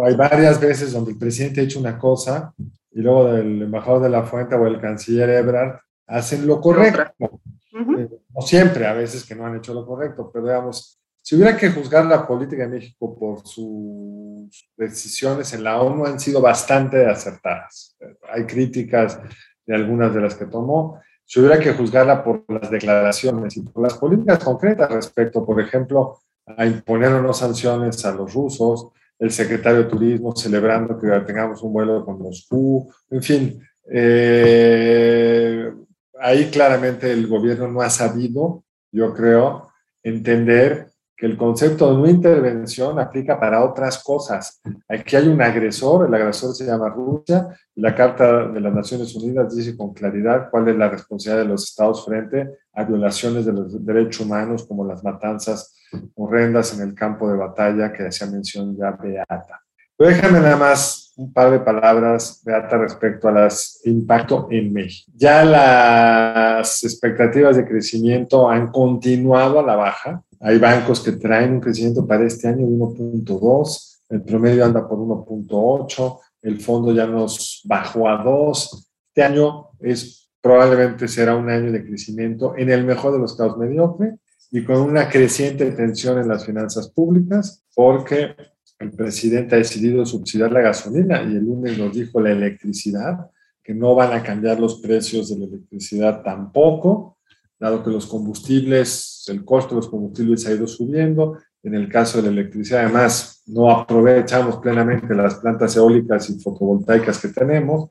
hay 0.04 0.16
varias 0.16 0.60
veces 0.60 0.92
donde 0.94 1.12
el 1.12 1.18
presidente 1.18 1.62
ha 1.62 1.64
hecho 1.64 1.80
una 1.80 1.98
cosa 1.98 2.54
y 2.92 3.02
luego 3.02 3.30
el 3.30 3.62
embajador 3.64 4.02
de 4.02 4.10
la 4.10 4.24
Fuente 4.24 4.56
o 4.56 4.66
el 4.66 4.80
canciller 4.80 5.30
Ebrard 5.30 5.80
hacen 6.08 6.48
lo 6.48 6.60
correcto. 6.60 7.42
Eh, 7.74 8.10
no 8.34 8.42
siempre, 8.42 8.88
a 8.88 8.94
veces 8.94 9.24
que 9.24 9.36
no 9.36 9.46
han 9.46 9.58
hecho 9.58 9.74
lo 9.74 9.86
correcto, 9.86 10.32
pero 10.34 10.46
digamos, 10.46 11.00
si 11.22 11.36
hubiera 11.36 11.58
que 11.58 11.70
juzgar 11.70 12.06
la 12.06 12.26
política 12.26 12.64
de 12.64 12.70
México 12.70 13.16
por 13.20 13.46
sus 13.46 14.50
decisiones 14.78 15.54
en 15.54 15.64
la 15.64 15.82
ONU, 15.82 16.06
han 16.06 16.20
sido 16.20 16.42
bastante 16.42 17.06
acertadas. 17.06 17.98
Hay 18.32 18.46
críticas 18.46 19.20
de 19.66 19.76
algunas 19.76 20.14
de 20.14 20.22
las 20.22 20.36
que 20.36 20.46
tomó. 20.46 21.02
Si 21.28 21.42
hubiera 21.42 21.60
que 21.60 21.74
juzgarla 21.74 22.24
por 22.24 22.46
las 22.48 22.72
declaraciones 22.72 23.58
y 23.58 23.62
por 23.62 23.84
las 23.84 23.96
políticas 23.96 24.42
concretas 24.42 24.90
respecto, 24.90 25.46
por 25.46 25.60
ejemplo, 25.60 26.20
a 26.46 26.66
imponer 26.66 27.14
unas 27.14 27.40
sanciones 27.40 28.06
a 28.06 28.14
los 28.14 28.34
rusos, 28.34 28.88
el 29.20 29.32
secretario 29.32 29.80
de 29.80 29.90
Turismo 29.90 30.34
celebrando 30.34 30.98
que 30.98 31.08
tengamos 31.26 31.62
un 31.64 31.74
vuelo 31.74 32.06
con 32.06 32.18
Moscú, 32.20 32.90
en 33.10 33.22
fin, 33.22 33.62
eh, 33.92 35.70
ahí 36.18 36.50
claramente 36.50 37.12
el 37.12 37.28
gobierno 37.28 37.68
no 37.68 37.82
ha 37.82 37.90
sabido, 37.90 38.64
yo 38.90 39.14
creo, 39.14 39.70
entender 40.04 40.88
que 41.18 41.26
el 41.26 41.36
concepto 41.36 41.90
de 41.90 41.98
no 41.98 42.08
intervención 42.08 43.00
aplica 43.00 43.40
para 43.40 43.66
otras 43.66 44.04
cosas. 44.04 44.62
Aquí 44.88 45.16
hay 45.16 45.28
un 45.28 45.42
agresor, 45.42 46.08
el 46.08 46.14
agresor 46.14 46.54
se 46.54 46.66
llama 46.66 46.90
Rusia, 46.90 47.48
y 47.76 47.82
la 47.82 47.96
Carta 47.96 48.48
de 48.48 48.62
las 48.62 48.72
Naciones 48.72 49.16
Unidas 49.16 49.56
dice 49.56 49.76
con 49.76 49.94
claridad 49.94 50.50
cuál 50.52 50.68
es 50.68 50.78
la 50.78 50.90
responsabilidad 50.90 51.44
de 51.44 51.50
los 51.50 51.64
estados 51.64 52.06
frente 52.06 52.48
a 52.72 52.84
violaciones 52.84 53.48
de 53.48 53.54
los 53.54 53.84
derechos 53.84 54.24
humanos, 54.28 54.66
como 54.68 54.86
las 54.86 55.04
matanzas 55.04 55.76
horrendas 56.14 56.78
en 56.78 56.88
el 56.88 56.94
campo 56.94 57.28
de 57.28 57.38
batalla 57.38 57.92
que 57.92 58.06
hacía 58.06 58.28
mención 58.28 58.78
ya 58.78 58.92
Beata. 58.92 59.64
Pero 59.98 60.12
déjame 60.12 60.40
nada 60.40 60.58
más 60.58 61.14
un 61.18 61.34
par 61.34 61.50
de 61.50 61.60
palabras, 61.60 62.44
Beata, 62.46 62.78
respecto 62.78 63.28
a 63.28 63.32
las 63.32 63.82
impacto 63.86 64.48
en 64.52 64.72
México. 64.72 65.12
Ya 65.16 65.44
las 65.44 66.84
expectativas 66.84 67.58
de 67.58 67.68
crecimiento 67.68 68.48
han 68.48 68.68
continuado 68.68 69.60
a 69.60 69.64
la 69.64 69.76
baja 69.76 70.22
hay 70.40 70.58
bancos 70.60 71.02
que 71.02 71.14
traen 71.14 71.54
un 71.54 71.60
crecimiento 71.60 72.06
para 72.06 72.26
este 72.26 72.48
año 72.48 72.68
de 72.68 72.74
1.2, 72.74 74.00
el 74.10 74.22
promedio 74.24 74.66
anda 74.66 74.88
por 74.88 75.00
1.8, 75.00 76.20
el 76.44 76.62
fondo 76.62 76.94
ya 76.94 77.06
nos 77.08 77.62
bajó 77.66 78.08
a 78.08 78.24
2. 78.24 78.92
Este 79.10 79.24
año 79.24 79.70
es 79.80 80.30
probablemente 80.42 81.08
será 81.08 81.36
un 81.36 81.50
año 81.50 81.72
de 81.72 81.84
crecimiento 81.84 82.56
en 82.56 82.70
el 82.70 82.86
mejor 82.86 83.14
de 83.14 83.20
los 83.20 83.36
casos 83.36 83.58
mediocre 83.58 84.18
y 84.52 84.64
con 84.64 84.78
una 84.78 85.10
creciente 85.10 85.70
tensión 85.72 86.20
en 86.20 86.28
las 86.28 86.46
finanzas 86.46 86.90
públicas 86.90 87.66
porque 87.76 88.36
el 88.80 88.92
presidente 88.92 89.56
ha 89.56 89.58
decidido 89.58 90.06
subsidiar 90.06 90.52
la 90.52 90.62
gasolina 90.62 91.22
y 91.24 91.36
el 91.36 91.44
lunes 91.44 91.78
nos 91.78 91.94
dijo 91.94 92.22
la 92.22 92.32
electricidad, 92.32 93.30
que 93.64 93.74
no 93.74 93.96
van 93.96 94.14
a 94.14 94.24
cambiar 94.24 94.60
los 94.60 94.80
precios 94.80 95.30
de 95.30 95.40
la 95.40 95.46
electricidad 95.46 96.22
tampoco 96.24 97.17
dado 97.60 97.84
que 97.84 97.90
los 97.90 98.06
combustibles, 98.06 99.26
el 99.28 99.44
costo 99.44 99.76
de 99.76 99.82
los 99.82 99.90
combustibles 99.90 100.46
ha 100.48 100.54
ido 100.54 100.68
subiendo. 100.68 101.38
En 101.64 101.76
el 101.76 101.90
caso 101.90 102.22
de 102.22 102.26
la 102.26 102.30
electricidad, 102.30 102.86
además, 102.86 103.44
no 103.48 103.70
aprovechamos 103.70 104.58
plenamente 104.58 105.14
las 105.16 105.36
plantas 105.36 105.76
eólicas 105.76 106.30
y 106.30 106.40
fotovoltaicas 106.40 107.20
que 107.20 107.30
tenemos. 107.30 107.90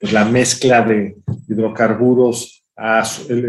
Pues 0.00 0.12
la 0.12 0.24
mezcla 0.24 0.82
de 0.82 1.16
hidrocarburos, 1.48 2.64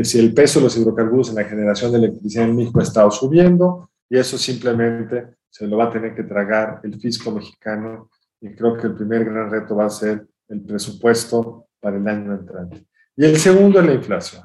si 0.03 0.19
el 0.19 0.33
peso 0.33 0.59
de 0.59 0.65
los 0.65 0.77
hidrocarburos 0.77 1.29
en 1.29 1.35
la 1.35 1.43
generación 1.43 1.91
de 1.91 1.99
electricidad 1.99 2.45
en 2.45 2.55
México 2.55 2.79
ha 2.79 2.83
estado 2.83 3.11
subiendo, 3.11 3.91
y 4.09 4.17
eso 4.17 4.37
simplemente 4.37 5.35
se 5.49 5.67
lo 5.67 5.77
va 5.77 5.85
a 5.85 5.91
tener 5.91 6.15
que 6.15 6.23
tragar 6.23 6.81
el 6.83 6.99
fisco 6.99 7.31
mexicano. 7.31 8.09
Y 8.41 8.55
creo 8.55 8.75
que 8.75 8.87
el 8.87 8.95
primer 8.95 9.25
gran 9.25 9.51
reto 9.51 9.75
va 9.75 9.85
a 9.85 9.89
ser 9.89 10.25
el 10.47 10.61
presupuesto 10.61 11.67
para 11.79 11.97
el 11.97 12.07
año 12.07 12.33
entrante. 12.33 12.85
Y 13.15 13.25
el 13.25 13.37
segundo 13.37 13.79
es 13.79 13.85
la 13.85 13.93
inflación. 13.93 14.43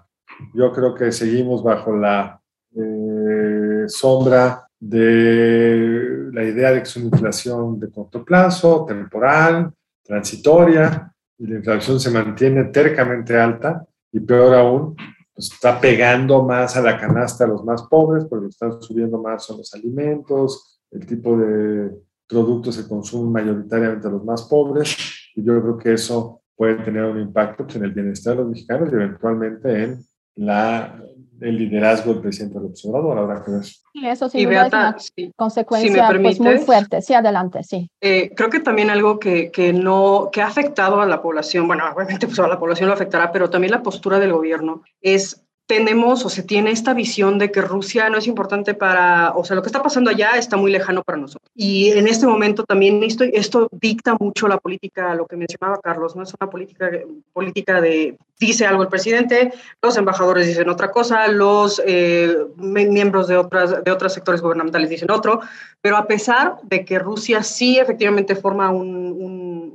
Yo 0.53 0.73
creo 0.73 0.95
que 0.95 1.13
seguimos 1.13 1.63
bajo 1.63 1.97
la 1.97 2.41
eh, 2.75 3.85
sombra 3.87 4.67
de 4.79 6.31
la 6.33 6.43
idea 6.45 6.73
de 6.73 6.79
que 6.79 6.89
es 6.89 6.97
una 6.97 7.07
inflación 7.07 7.79
de 7.79 7.91
corto 7.91 8.25
plazo, 8.25 8.85
temporal, 8.87 9.73
transitoria, 10.03 11.13
y 11.39 11.47
la 11.47 11.57
inflación 11.57 11.99
se 11.99 12.11
mantiene 12.11 12.65
tercamente 12.65 13.39
alta 13.39 13.85
y 14.13 14.21
peor 14.21 14.55
aún, 14.55 14.97
pues, 15.35 15.53
está 15.53 15.81
pegando 15.81 16.43
más 16.43 16.77
a 16.77 16.83
la 16.83 16.99
canasta 16.99 17.45
a 17.45 17.49
los 17.49 17.65
más 17.65 17.83
pobres, 17.85 18.25
porque 18.27 18.49
están 18.49 18.81
subiendo 18.81 19.21
más 19.21 19.45
son 19.45 19.59
los 19.59 19.73
alimentos, 19.75 20.81
el 20.91 21.07
tipo 21.07 21.37
de 21.37 21.91
productos 22.29 22.77
se 22.77 22.89
consumen 22.89 23.33
mayoritariamente 23.33 24.07
a 24.07 24.11
los 24.11 24.25
más 24.25 24.43
pobres, 24.43 24.97
y 25.35 25.43
yo 25.43 25.61
creo 25.61 25.79
que 25.79 25.93
eso 25.95 26.43
puede 26.57 26.77
tener 26.77 27.05
un 27.05 27.21
impacto 27.21 27.65
pues, 27.65 27.77
en 27.77 27.85
el 27.85 27.93
bienestar 27.93 28.35
de 28.35 28.43
los 28.43 28.51
mexicanos 28.51 28.89
y 28.93 28.95
eventualmente 28.95 29.83
en 29.83 30.05
la, 30.37 31.01
el 31.41 31.59
liderazgo 31.59 32.13
del 32.13 32.23
presidente 32.23 32.59
del 32.59 32.69
observador, 32.69 33.19
habrá 33.19 33.45
que 33.45 33.51
ver. 33.51 33.65
Sí, 33.65 33.83
eso 34.05 34.29
sí, 34.29 34.43
es 34.43 34.47
una 34.47 34.97
consecuencia 35.37 36.09
pues, 36.21 36.41
muy 36.41 36.59
fuerte. 36.59 37.03
Sí, 37.03 37.15
adelante, 37.15 37.63
sí. 37.63 37.89
Eh, 38.01 38.33
creo 38.35 38.51
que 38.51 38.61
también 38.61 38.91
algo 38.91 39.19
que, 39.19 39.51
que, 39.51 39.73
no, 39.73 40.31
que 40.33 40.43
ha 40.43 40.47
afectado 40.47 41.01
a 41.01 41.07
la 41.07 41.23
población, 41.23 41.67
bueno, 41.67 41.85
obviamente 41.95 42.27
pues 42.27 42.39
a 42.39 42.49
la 42.49 42.59
población 42.59 42.89
lo 42.89 42.95
afectará, 42.95 43.31
pero 43.31 43.51
también 43.51 43.73
la 43.73 43.83
postura 43.83 44.19
del 44.19 44.33
gobierno 44.33 44.83
es 45.01 45.44
tenemos 45.67 46.25
o 46.27 46.29
se 46.29 46.43
tiene 46.43 46.71
esta 46.71 46.93
visión 46.93 47.39
de 47.39 47.51
que 47.51 47.63
Rusia 47.63 48.11
no 48.11 48.19
es 48.19 48.27
importante 48.27 48.75
para, 48.75 49.33
o 49.35 49.45
sea, 49.45 49.57
lo 49.57 49.63
que 49.63 49.69
está 49.69 49.83
pasando 49.83 50.11
allá 50.11 50.33
está 50.37 50.57
muy 50.57 50.71
lejano 50.71 51.03
para 51.03 51.19
nosotros. 51.19 51.51
Y 51.55 51.91
en 51.93 52.07
este 52.07 52.27
momento 52.27 52.65
también 52.65 53.03
esto, 53.03 53.25
esto 53.25 53.69
dicta 53.73 54.15
mucho 54.21 54.47
la 54.47 54.59
política, 54.59 55.15
lo 55.15 55.27
que 55.27 55.37
mencionaba 55.37 55.81
Carlos, 55.81 56.17
no 56.17 56.23
es 56.23 56.35
una 56.39 56.51
política, 56.51 56.91
política 57.33 57.81
de, 57.81 58.19
dice 58.39 58.67
algo 58.67 58.83
el 58.83 58.89
presidente, 58.89 59.53
los 59.81 59.97
embajadores 59.97 60.47
dicen 60.47 60.69
otra 60.69 60.91
cosa, 60.91 61.29
los 61.29 61.81
eh, 61.87 62.37
miembros 62.57 63.27
de, 63.29 63.39
otras, 63.39 63.83
de 63.83 63.91
otros 63.91 64.13
sectores 64.13 64.43
gubernamentales 64.43 64.91
dicen 64.91 65.11
otro, 65.11 65.41
pero 65.81 65.97
a 65.97 66.07
pesar 66.07 66.57
de 66.63 66.85
que 66.85 66.99
Rusia 66.99 67.43
sí 67.43 67.79
efectivamente 67.79 68.37
forma 68.37 68.71
un, 68.71 69.17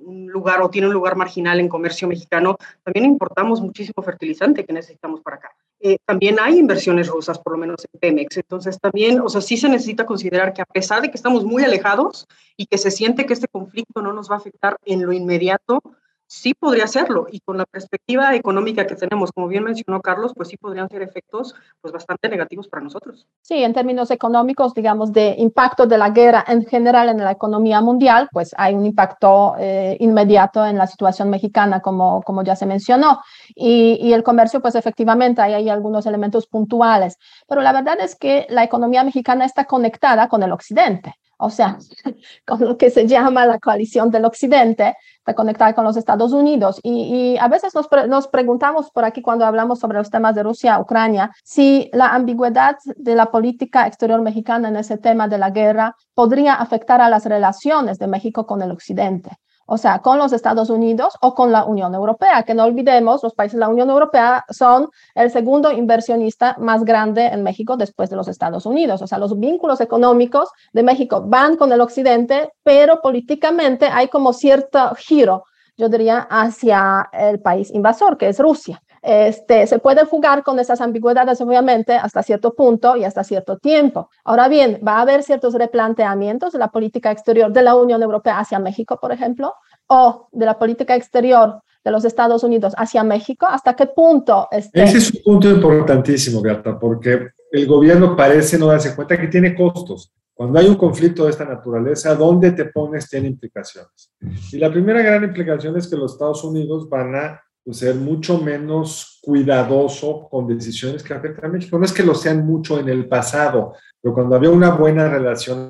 un 0.05 0.27
lugar 0.31 0.61
o 0.61 0.69
tiene 0.69 0.87
un 0.87 0.93
lugar 0.93 1.15
marginal 1.15 1.59
en 1.59 1.67
comercio 1.67 2.07
mexicano, 2.07 2.57
también 2.83 3.05
importamos 3.05 3.59
muchísimo 3.59 4.03
fertilizante 4.03 4.65
que 4.65 4.73
necesitamos 4.73 5.21
para 5.21 5.37
acá. 5.37 5.51
Eh, 5.81 5.97
también 6.05 6.37
hay 6.41 6.57
inversiones 6.57 7.07
rusas, 7.07 7.39
por 7.39 7.53
lo 7.53 7.59
menos 7.59 7.85
en 7.91 7.99
Pemex. 7.99 8.37
Entonces 8.37 8.79
también, 8.79 9.21
o 9.21 9.29
sea, 9.29 9.41
sí 9.41 9.57
se 9.57 9.69
necesita 9.69 10.05
considerar 10.05 10.53
que 10.53 10.61
a 10.61 10.65
pesar 10.65 11.01
de 11.01 11.09
que 11.09 11.17
estamos 11.17 11.45
muy 11.45 11.63
alejados 11.63 12.27
y 12.57 12.65
que 12.65 12.77
se 12.77 12.91
siente 12.91 13.25
que 13.25 13.33
este 13.33 13.47
conflicto 13.47 14.01
no 14.01 14.13
nos 14.13 14.29
va 14.29 14.35
a 14.35 14.39
afectar 14.39 14.77
en 14.85 15.05
lo 15.05 15.13
inmediato, 15.13 15.81
sí 16.29 16.53
podría 16.53 16.85
serlo 16.85 17.25
y 17.31 17.39
con 17.39 17.57
la 17.57 17.65
perspectiva 17.65 18.35
económica 18.35 18.85
que 18.85 18.95
tenemos, 18.95 19.31
como 19.31 19.47
bien 19.47 19.63
mencionó 19.63 19.99
Carlos, 19.99 20.31
pues 20.35 20.49
sí 20.49 20.57
podrían 20.57 20.87
ser 20.87 21.01
efectos 21.01 21.55
pues 21.81 21.91
bastante 21.91 22.29
negativos 22.29 22.67
para 22.67 22.83
nosotros. 22.83 23.27
Sí, 23.41 23.63
en 23.63 23.73
términos 23.73 24.11
económicos, 24.11 24.75
digamos, 24.75 25.11
de 25.11 25.35
impacto 25.39 25.87
de 25.87 25.97
la 25.97 26.11
guerra 26.11 26.45
en 26.47 26.65
general 26.67 27.09
en 27.09 27.17
la 27.17 27.31
economía 27.31 27.81
mundial, 27.81 28.29
pues 28.31 28.53
hay 28.57 28.75
un 28.75 28.85
impacto 28.85 29.55
eh, 29.57 29.97
inmediato 29.99 30.63
en 30.63 30.77
la 30.77 30.85
situación 30.85 31.31
mexicana, 31.31 31.81
como, 31.81 32.21
como 32.21 32.43
ya 32.43 32.55
se 32.55 32.67
mencionó. 32.67 33.21
Y, 33.55 33.97
y 33.99 34.13
el 34.13 34.21
comercio, 34.21 34.61
pues 34.61 34.75
efectivamente, 34.75 35.41
hay, 35.41 35.53
hay 35.53 35.69
algunos 35.69 36.05
elementos 36.05 36.45
puntuales, 36.45 37.17
pero 37.47 37.61
la 37.61 37.73
verdad 37.73 37.97
es 38.01 38.15
que 38.15 38.45
la 38.49 38.63
economía 38.63 39.03
mexicana 39.03 39.45
está 39.45 39.65
conectada 39.65 40.29
con 40.29 40.43
el 40.43 40.51
occidente 40.51 41.15
o 41.41 41.49
sea, 41.49 41.77
con 42.45 42.59
lo 42.59 42.77
que 42.77 42.89
se 42.89 43.07
llama 43.07 43.45
la 43.45 43.59
coalición 43.59 44.11
del 44.11 44.25
Occidente, 44.25 44.95
está 45.17 45.33
conectada 45.33 45.73
con 45.73 45.85
los 45.85 45.95
Estados 45.95 46.33
Unidos. 46.33 46.79
Y, 46.83 47.37
a 47.39 47.47
veces 47.47 47.73
nos, 47.73 47.87
nos, 48.07 48.27
preguntamos 48.27 48.91
por 48.91 49.05
aquí 49.05 49.21
cuando 49.21 49.45
hablamos 49.45 49.79
sobre 49.79 49.97
los 49.97 50.09
temas 50.09 50.35
de 50.35 50.43
Rusia, 50.43 50.79
Ucrania, 50.79 51.31
si 51.43 51.89
la 51.93 52.07
ambigüedad 52.07 52.75
de 52.97 53.15
la 53.15 53.31
política 53.31 53.87
exterior 53.87 54.21
mexicana 54.21 54.67
en 54.67 54.75
ese 54.75 54.97
tema 54.97 55.27
de 55.27 55.37
la 55.37 55.49
guerra 55.49 55.95
podría 56.13 56.55
afectar 56.55 57.01
a 57.01 57.09
las 57.09 57.25
relaciones 57.25 57.99
de 57.99 58.07
México 58.07 58.45
con 58.45 58.61
el 58.61 58.71
Occidente 58.71 59.39
o 59.71 59.77
sea, 59.77 59.99
con 59.99 60.17
los 60.17 60.33
Estados 60.33 60.71
Unidos 60.71 61.13
o 61.21 61.35
con 61.35 61.51
la 61.51 61.63
Unión 61.63 61.93
Europea, 61.93 62.41
que 62.41 62.55
no 62.55 62.63
olvidemos, 62.63 63.21
los 63.21 63.35
países 63.35 63.53
de 63.53 63.59
la 63.59 63.69
Unión 63.69 63.89
Europea 63.91 64.43
son 64.49 64.89
el 65.13 65.29
segundo 65.29 65.71
inversionista 65.71 66.55
más 66.57 66.83
grande 66.83 67.27
en 67.27 67.43
México 67.43 67.77
después 67.77 68.09
de 68.09 68.15
los 68.15 68.27
Estados 68.27 68.65
Unidos. 68.65 69.03
O 69.03 69.07
sea, 69.07 69.19
los 69.19 69.39
vínculos 69.39 69.79
económicos 69.79 70.49
de 70.73 70.81
México 70.81 71.23
van 71.23 71.55
con 71.55 71.71
el 71.71 71.81
occidente, 71.81 72.51
pero 72.63 72.99
políticamente 72.99 73.85
hay 73.85 74.07
como 74.07 74.33
cierto 74.33 74.95
giro, 74.95 75.43
yo 75.77 75.87
diría, 75.87 76.27
hacia 76.31 77.07
el 77.13 77.39
país 77.39 77.69
invasor, 77.71 78.17
que 78.17 78.27
es 78.27 78.39
Rusia. 78.39 78.81
Este, 79.01 79.67
se 79.67 79.79
puede 79.79 80.05
jugar 80.05 80.43
con 80.43 80.59
esas 80.59 80.81
ambigüedades, 80.81 81.39
obviamente, 81.41 81.93
hasta 81.93 82.23
cierto 82.23 82.53
punto 82.53 82.95
y 82.95 83.03
hasta 83.03 83.23
cierto 83.23 83.57
tiempo. 83.57 84.09
Ahora 84.23 84.47
bien, 84.47 84.79
va 84.85 84.97
a 84.97 85.01
haber 85.01 85.23
ciertos 85.23 85.53
replanteamientos 85.53 86.53
de 86.53 86.59
la 86.59 86.69
política 86.69 87.11
exterior 87.11 87.51
de 87.51 87.63
la 87.63 87.75
Unión 87.75 88.01
Europea 88.01 88.39
hacia 88.39 88.59
México, 88.59 88.99
por 89.01 89.11
ejemplo, 89.11 89.53
o 89.87 90.27
de 90.31 90.45
la 90.45 90.57
política 90.57 90.95
exterior 90.95 91.61
de 91.83 91.91
los 91.91 92.05
Estados 92.05 92.43
Unidos 92.43 92.73
hacia 92.77 93.03
México. 93.03 93.45
¿Hasta 93.49 93.75
qué 93.75 93.87
punto? 93.87 94.47
Este... 94.51 94.83
Ese 94.83 94.97
es 94.97 95.13
un 95.13 95.21
punto 95.23 95.49
importantísimo, 95.49 96.41
Gata, 96.41 96.77
porque 96.77 97.29
el 97.51 97.67
gobierno 97.67 98.15
parece 98.15 98.57
no 98.57 98.67
darse 98.67 98.95
cuenta 98.95 99.19
que 99.19 99.27
tiene 99.27 99.55
costos. 99.55 100.11
Cuando 100.33 100.59
hay 100.59 100.67
un 100.67 100.75
conflicto 100.75 101.25
de 101.25 101.31
esta 101.31 101.43
naturaleza, 101.43 102.15
¿dónde 102.15 102.51
te 102.51 102.65
pones 102.65 103.09
tiene 103.09 103.27
implicaciones. 103.27 104.13
Y 104.53 104.57
la 104.57 104.71
primera 104.71 105.01
gran 105.01 105.23
implicación 105.23 105.75
es 105.77 105.87
que 105.87 105.97
los 105.97 106.13
Estados 106.13 106.43
Unidos 106.45 106.87
van 106.87 107.15
a 107.15 107.41
ser 107.73 107.95
mucho 107.95 108.39
menos 108.39 109.19
cuidadoso 109.21 110.27
con 110.29 110.47
decisiones 110.47 111.03
que 111.03 111.13
afectan 111.13 111.45
a 111.45 111.53
México. 111.53 111.77
No 111.77 111.85
es 111.85 111.93
que 111.93 112.03
lo 112.03 112.15
sean 112.15 112.45
mucho 112.45 112.79
en 112.79 112.89
el 112.89 113.07
pasado, 113.07 113.73
pero 114.01 114.13
cuando 114.13 114.35
había 114.35 114.49
una 114.49 114.71
buena 114.71 115.09
relación, 115.09 115.69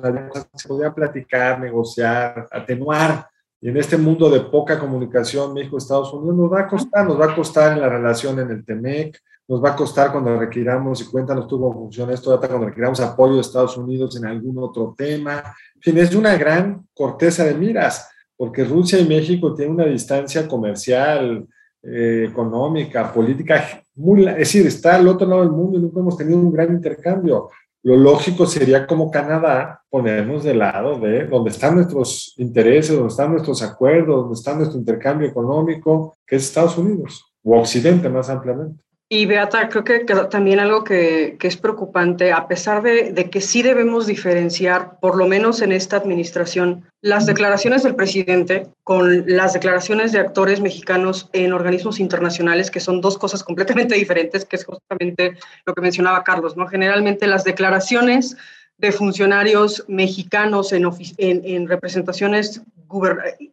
se 0.54 0.68
podía 0.68 0.92
platicar, 0.92 1.60
negociar, 1.60 2.46
atenuar. 2.50 3.26
Y 3.60 3.68
en 3.68 3.76
este 3.76 3.96
mundo 3.96 4.30
de 4.30 4.40
poca 4.40 4.78
comunicación 4.78 5.52
México-Estados 5.52 6.14
Unidos 6.14 6.36
nos 6.36 6.52
va 6.52 6.60
a 6.60 6.68
costar, 6.68 7.06
nos 7.06 7.20
va 7.20 7.32
a 7.32 7.34
costar 7.34 7.72
en 7.72 7.80
la 7.80 7.88
relación 7.88 8.38
en 8.38 8.50
el 8.50 8.64
TEMEC, 8.64 9.20
nos 9.48 9.62
va 9.62 9.70
a 9.70 9.76
costar 9.76 10.12
cuando 10.12 10.38
requiramos, 10.38 11.02
y 11.02 11.06
cuéntanos 11.06 11.48
tú 11.48 11.60
cómo 11.60 11.74
funciona 11.74 12.14
esto, 12.14 12.38
cuando 12.38 12.66
requiramos 12.66 13.00
apoyo 13.00 13.34
de 13.34 13.40
Estados 13.40 13.76
Unidos 13.76 14.16
en 14.16 14.24
algún 14.24 14.56
otro 14.58 14.94
tema. 14.96 15.42
En 15.74 15.82
fin, 15.82 15.98
es 15.98 16.14
una 16.14 16.36
gran 16.36 16.86
corteza 16.94 17.44
de 17.44 17.54
miras, 17.54 18.08
porque 18.36 18.64
Rusia 18.64 18.98
y 18.98 19.06
México 19.06 19.52
tienen 19.54 19.74
una 19.74 19.86
distancia 19.86 20.46
comercial, 20.46 21.46
eh, 21.82 22.26
económica, 22.28 23.12
política, 23.12 23.82
muy, 23.94 24.26
es 24.26 24.36
decir, 24.36 24.66
está 24.66 24.96
al 24.96 25.08
otro 25.08 25.26
lado 25.26 25.42
del 25.42 25.50
mundo 25.50 25.78
y 25.78 25.82
nunca 25.82 26.00
hemos 26.00 26.16
tenido 26.16 26.38
un 26.38 26.52
gran 26.52 26.72
intercambio. 26.72 27.50
Lo 27.82 27.96
lógico 27.96 28.44
sería 28.44 28.86
como 28.86 29.10
Canadá 29.10 29.82
ponernos 29.88 30.44
de 30.44 30.54
lado 30.54 30.98
de 30.98 31.26
donde 31.26 31.50
están 31.50 31.76
nuestros 31.76 32.34
intereses, 32.36 32.94
donde 32.94 33.08
están 33.08 33.32
nuestros 33.32 33.62
acuerdos, 33.62 34.22
donde 34.22 34.34
está 34.34 34.54
nuestro 34.54 34.78
intercambio 34.78 35.28
económico, 35.28 36.16
que 36.26 36.36
es 36.36 36.44
Estados 36.44 36.76
Unidos 36.76 37.32
o 37.42 37.58
Occidente 37.58 38.08
más 38.10 38.28
ampliamente. 38.28 38.82
Y 39.12 39.26
Beata, 39.26 39.68
creo 39.68 39.82
que, 39.82 40.04
también 40.30 40.60
algo 40.60 40.84
que, 40.84 41.36
es 41.42 41.56
preocupante, 41.56 42.30
a 42.30 42.46
pesar 42.46 42.80
de, 42.80 43.28
que 43.28 43.40
sí 43.40 43.60
debemos 43.60 44.06
diferenciar, 44.06 45.00
por 45.00 45.16
lo 45.16 45.26
menos 45.26 45.62
en 45.62 45.72
esta 45.72 45.96
administración, 45.96 46.84
las 47.02 47.26
declaraciones 47.26 47.82
del 47.82 47.96
presidente 47.96 48.68
con 48.84 49.24
las 49.26 49.52
declaraciones 49.52 50.12
de 50.12 50.20
actores 50.20 50.60
mexicanos 50.60 51.28
en 51.32 51.52
organismos 51.52 51.98
internacionales, 51.98 52.70
que 52.70 52.78
son 52.78 53.00
dos 53.00 53.18
cosas 53.18 53.42
completamente 53.42 53.94
diferentes, 53.96 54.44
que 54.44 54.54
es 54.54 54.64
justamente 54.64 55.36
lo 55.66 55.74
que 55.74 55.80
mencionaba 55.80 56.22
Carlos, 56.22 56.56
¿no? 56.56 56.68
Generalmente 56.68 57.26
las 57.26 57.42
declaraciones 57.42 58.36
de 58.78 58.92
funcionarios 58.92 59.84
mexicanos 59.88 60.72
en, 60.72 60.88
en 61.18 61.68
representaciones 61.68 62.62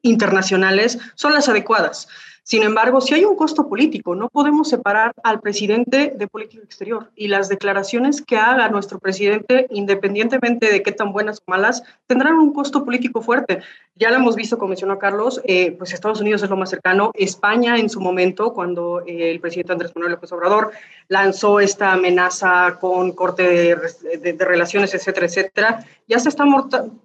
internacionales 0.03 0.99
son 1.15 1.33
las 1.33 1.49
adecuadas. 1.49 2.07
Sin 2.47 2.63
embargo, 2.63 3.01
si 3.01 3.13
hay 3.13 3.25
un 3.25 3.35
costo 3.35 3.67
político, 3.67 4.15
no 4.15 4.29
podemos 4.29 4.69
separar 4.69 5.11
al 5.21 5.41
presidente 5.41 6.13
de 6.15 6.27
política 6.29 6.63
exterior 6.63 7.11
y 7.13 7.27
las 7.27 7.49
declaraciones 7.49 8.21
que 8.21 8.37
haga 8.37 8.69
nuestro 8.69 8.99
presidente, 8.99 9.67
independientemente 9.69 10.71
de 10.71 10.81
qué 10.81 10.93
tan 10.93 11.11
buenas 11.11 11.39
o 11.39 11.51
malas, 11.51 11.83
tendrán 12.07 12.35
un 12.35 12.53
costo 12.53 12.85
político 12.85 13.21
fuerte. 13.21 13.59
Ya 13.95 14.11
lo 14.11 14.15
hemos 14.15 14.37
visto, 14.37 14.57
como 14.57 14.69
mencionó 14.69 14.97
Carlos, 14.97 15.41
eh, 15.43 15.73
pues 15.73 15.91
Estados 15.91 16.21
Unidos 16.21 16.41
es 16.41 16.49
lo 16.49 16.55
más 16.55 16.69
cercano. 16.69 17.11
España 17.15 17.77
en 17.79 17.89
su 17.89 17.99
momento, 17.99 18.53
cuando 18.53 19.01
eh, 19.05 19.29
el 19.29 19.41
presidente 19.41 19.73
Andrés 19.73 19.91
Manuel 19.93 20.13
López 20.13 20.31
Obrador 20.31 20.71
lanzó 21.09 21.59
esta 21.59 21.91
amenaza 21.91 22.77
con 22.79 23.11
corte 23.11 23.43
de, 23.43 24.37
relaciones, 24.39 24.93
etcétera, 24.93 25.25
etcétera, 25.25 25.85
ya 26.07 26.17
se 26.17 26.29
está 26.29 26.45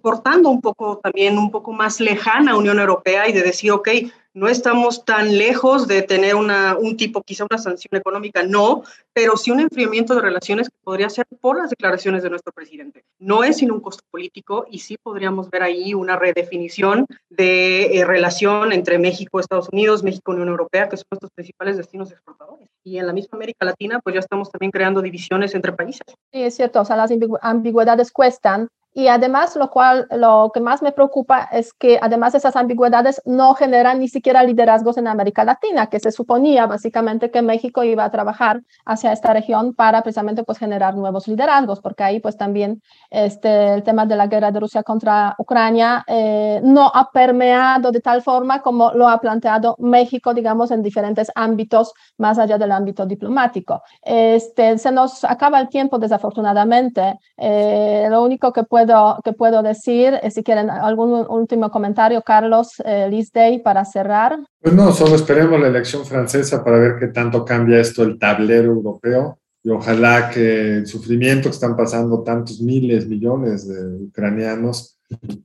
portando 0.01 0.49
un 0.49 0.61
poco 0.61 0.99
también, 0.99 1.37
un 1.37 1.51
poco 1.51 1.73
más 1.73 1.99
lejana 1.99 2.53
a 2.53 2.57
Unión 2.57 2.79
Europea 2.79 3.27
y 3.27 3.33
de 3.33 3.43
decir, 3.43 3.69
ok, 3.73 3.89
no 4.33 4.47
estamos 4.47 5.05
tan 5.05 5.37
lejos 5.37 5.87
de 5.87 6.01
tener 6.01 6.35
un 6.35 6.97
tipo, 6.97 7.21
quizá 7.21 7.45
una 7.49 7.59
sanción 7.59 7.95
económica, 7.99 8.43
no, 8.43 8.83
pero 9.13 9.37
sí 9.37 9.51
un 9.51 9.59
enfriamiento 9.59 10.15
de 10.15 10.21
relaciones 10.21 10.69
que 10.69 10.75
podría 10.83 11.09
ser 11.09 11.25
por 11.39 11.57
las 11.57 11.69
declaraciones 11.69 12.23
de 12.23 12.29
nuestro 12.29 12.51
presidente. 12.51 13.03
No 13.19 13.43
es 13.43 13.57
sino 13.57 13.75
un 13.75 13.81
costo 13.81 14.03
político 14.09 14.65
y 14.69 14.79
sí 14.79 14.97
podríamos 15.01 15.49
ver 15.49 15.63
ahí 15.63 15.93
una 15.93 16.15
redefinición 16.15 17.05
de 17.29 17.97
eh, 17.97 18.05
relación 18.05 18.71
entre 18.71 18.97
México, 18.97 19.39
Estados 19.39 19.69
Unidos, 19.71 20.03
México, 20.03 20.31
Unión 20.31 20.49
Europea, 20.49 20.89
que 20.89 20.97
son 20.97 21.05
nuestros 21.11 21.31
principales 21.31 21.77
destinos 21.77 22.11
exportadores. 22.11 22.67
Y 22.83 22.97
en 22.97 23.07
la 23.07 23.13
misma 23.13 23.37
América 23.37 23.65
Latina, 23.65 23.99
pues 24.03 24.15
ya 24.15 24.19
estamos 24.19 24.51
también 24.51 24.71
creando 24.71 25.01
divisiones 25.01 25.53
entre 25.55 25.73
países. 25.73 26.03
Sí, 26.31 26.41
es 26.43 26.55
cierto, 26.55 26.81
o 26.81 26.85
sea, 26.85 26.95
las 26.95 27.11
ambigüedades 27.41 28.11
cuestan, 28.11 28.67
y 28.93 29.07
además, 29.07 29.55
lo 29.55 29.69
cual, 29.69 30.07
lo 30.11 30.51
que 30.53 30.59
más 30.59 30.81
me 30.81 30.91
preocupa 30.91 31.49
es 31.51 31.73
que 31.73 31.99
además 32.01 32.35
esas 32.35 32.55
ambigüedades 32.55 33.21
no 33.25 33.55
generan 33.55 33.99
ni 33.99 34.07
siquiera 34.07 34.43
liderazgos 34.43 34.97
en 34.97 35.07
América 35.07 35.43
Latina, 35.43 35.87
que 35.87 35.99
se 35.99 36.11
suponía 36.11 36.67
básicamente 36.67 37.31
que 37.31 37.41
México 37.41 37.83
iba 37.83 38.03
a 38.03 38.11
trabajar 38.11 38.61
hacia 38.85 39.11
esta 39.11 39.33
región 39.33 39.73
para 39.73 40.01
precisamente 40.03 40.43
pues 40.43 40.59
generar 40.59 40.95
nuevos 40.95 41.27
liderazgos, 41.27 41.81
porque 41.81 42.03
ahí 42.03 42.19
pues 42.19 42.37
también 42.37 42.81
este, 43.09 43.73
el 43.73 43.83
tema 43.83 44.05
de 44.05 44.15
la 44.15 44.27
guerra 44.27 44.51
de 44.51 44.59
Rusia 44.59 44.83
contra 44.83 45.35
Ucrania 45.37 46.03
eh, 46.07 46.61
no 46.63 46.91
ha 46.93 47.09
permeado 47.11 47.91
de 47.91 47.99
tal 47.99 48.21
forma 48.21 48.61
como 48.61 48.91
lo 48.91 49.07
ha 49.07 49.19
planteado 49.19 49.75
México, 49.79 50.33
digamos, 50.33 50.71
en 50.71 50.83
diferentes 50.83 51.31
ámbitos 51.35 51.93
más 52.17 52.37
allá 52.37 52.57
del 52.57 52.71
ámbito 52.71 53.05
diplomático. 53.05 53.81
Este, 54.01 54.77
se 54.77 54.91
nos 54.91 55.23
acaba 55.23 55.59
el 55.59 55.69
tiempo, 55.69 55.97
desafortunadamente. 55.97 57.19
Eh, 57.37 58.07
lo 58.09 58.21
único 58.23 58.53
que 58.53 58.63
puede 58.85 59.21
que 59.23 59.33
puedo 59.33 59.63
decir. 59.63 60.19
Eh, 60.21 60.31
si 60.31 60.43
quieren 60.43 60.69
algún 60.69 61.25
último 61.29 61.69
comentario, 61.69 62.21
Carlos, 62.21 62.73
eh, 62.85 63.07
Liz 63.09 63.31
Day, 63.31 63.59
para 63.59 63.85
cerrar. 63.85 64.39
Pues 64.59 64.73
no, 64.73 64.91
solo 64.91 65.15
esperemos 65.15 65.59
la 65.59 65.67
elección 65.67 66.05
francesa 66.05 66.63
para 66.63 66.79
ver 66.79 66.95
qué 66.99 67.07
tanto 67.07 67.43
cambia 67.45 67.79
esto 67.79 68.03
el 68.03 68.17
tablero 68.19 68.71
europeo. 68.71 69.39
y 69.65 69.69
ojalá 69.69 70.29
que 70.29 70.77
el 70.79 70.87
sufrimiento 70.87 71.47
que 71.47 71.53
están 71.53 71.77
pasando 71.77 72.21
tantos 72.21 72.59
miles, 72.59 73.07
millones 73.07 73.65
de 73.65 74.03
ucranianos 74.03 74.99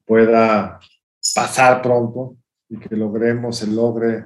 pueda 0.05 0.80
pasar 1.34 1.82
pronto 1.82 2.36
y 2.68 2.78
que 2.78 2.97
logremos, 2.97 3.59
se 3.59 3.68
logre 3.68 4.24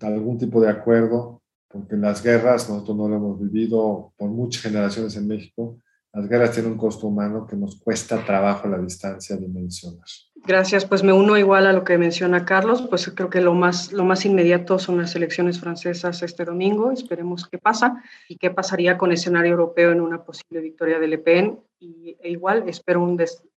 algún 0.00 0.38
tipo 0.38 0.60
de 0.60 0.70
acuerdo, 0.70 1.42
porque 1.68 1.96
las 1.96 2.22
guerras 2.22 2.68
nosotros 2.68 2.96
no 2.96 3.08
lo 3.08 3.16
hemos 3.16 3.40
vivido 3.40 4.12
por 4.16 4.30
muchas 4.30 4.62
generaciones 4.62 5.16
en 5.16 5.26
México. 5.26 5.78
Las 6.14 6.28
guerras 6.28 6.52
tienen 6.52 6.72
un 6.72 6.78
costo 6.78 7.08
humano 7.08 7.44
que 7.44 7.56
nos 7.56 7.80
cuesta 7.80 8.24
trabajo 8.24 8.68
la 8.68 8.78
distancia 8.78 9.36
dimensionar. 9.36 10.04
Gracias, 10.46 10.84
pues 10.84 11.02
me 11.02 11.12
uno 11.12 11.36
igual 11.36 11.66
a 11.66 11.72
lo 11.72 11.82
que 11.82 11.98
menciona 11.98 12.44
Carlos, 12.44 12.82
pues 12.82 13.10
creo 13.16 13.28
que 13.30 13.40
lo 13.40 13.54
más, 13.54 13.92
lo 13.92 14.04
más 14.04 14.24
inmediato 14.24 14.78
son 14.78 14.98
las 14.98 15.16
elecciones 15.16 15.58
francesas 15.58 16.22
este 16.22 16.44
domingo, 16.44 16.92
esperemos 16.92 17.48
qué 17.48 17.58
pasa 17.58 18.02
y 18.28 18.36
qué 18.36 18.50
pasaría 18.50 18.96
con 18.96 19.10
escenario 19.10 19.52
europeo 19.52 19.90
en 19.90 20.00
una 20.00 20.22
posible 20.22 20.60
victoria 20.60 21.00
del 21.00 21.10
Le 21.10 21.18
Pen 21.18 21.58
y 21.80 22.16
e 22.20 22.30
igual 22.30 22.68
espero 22.68 23.02
un 23.02 23.16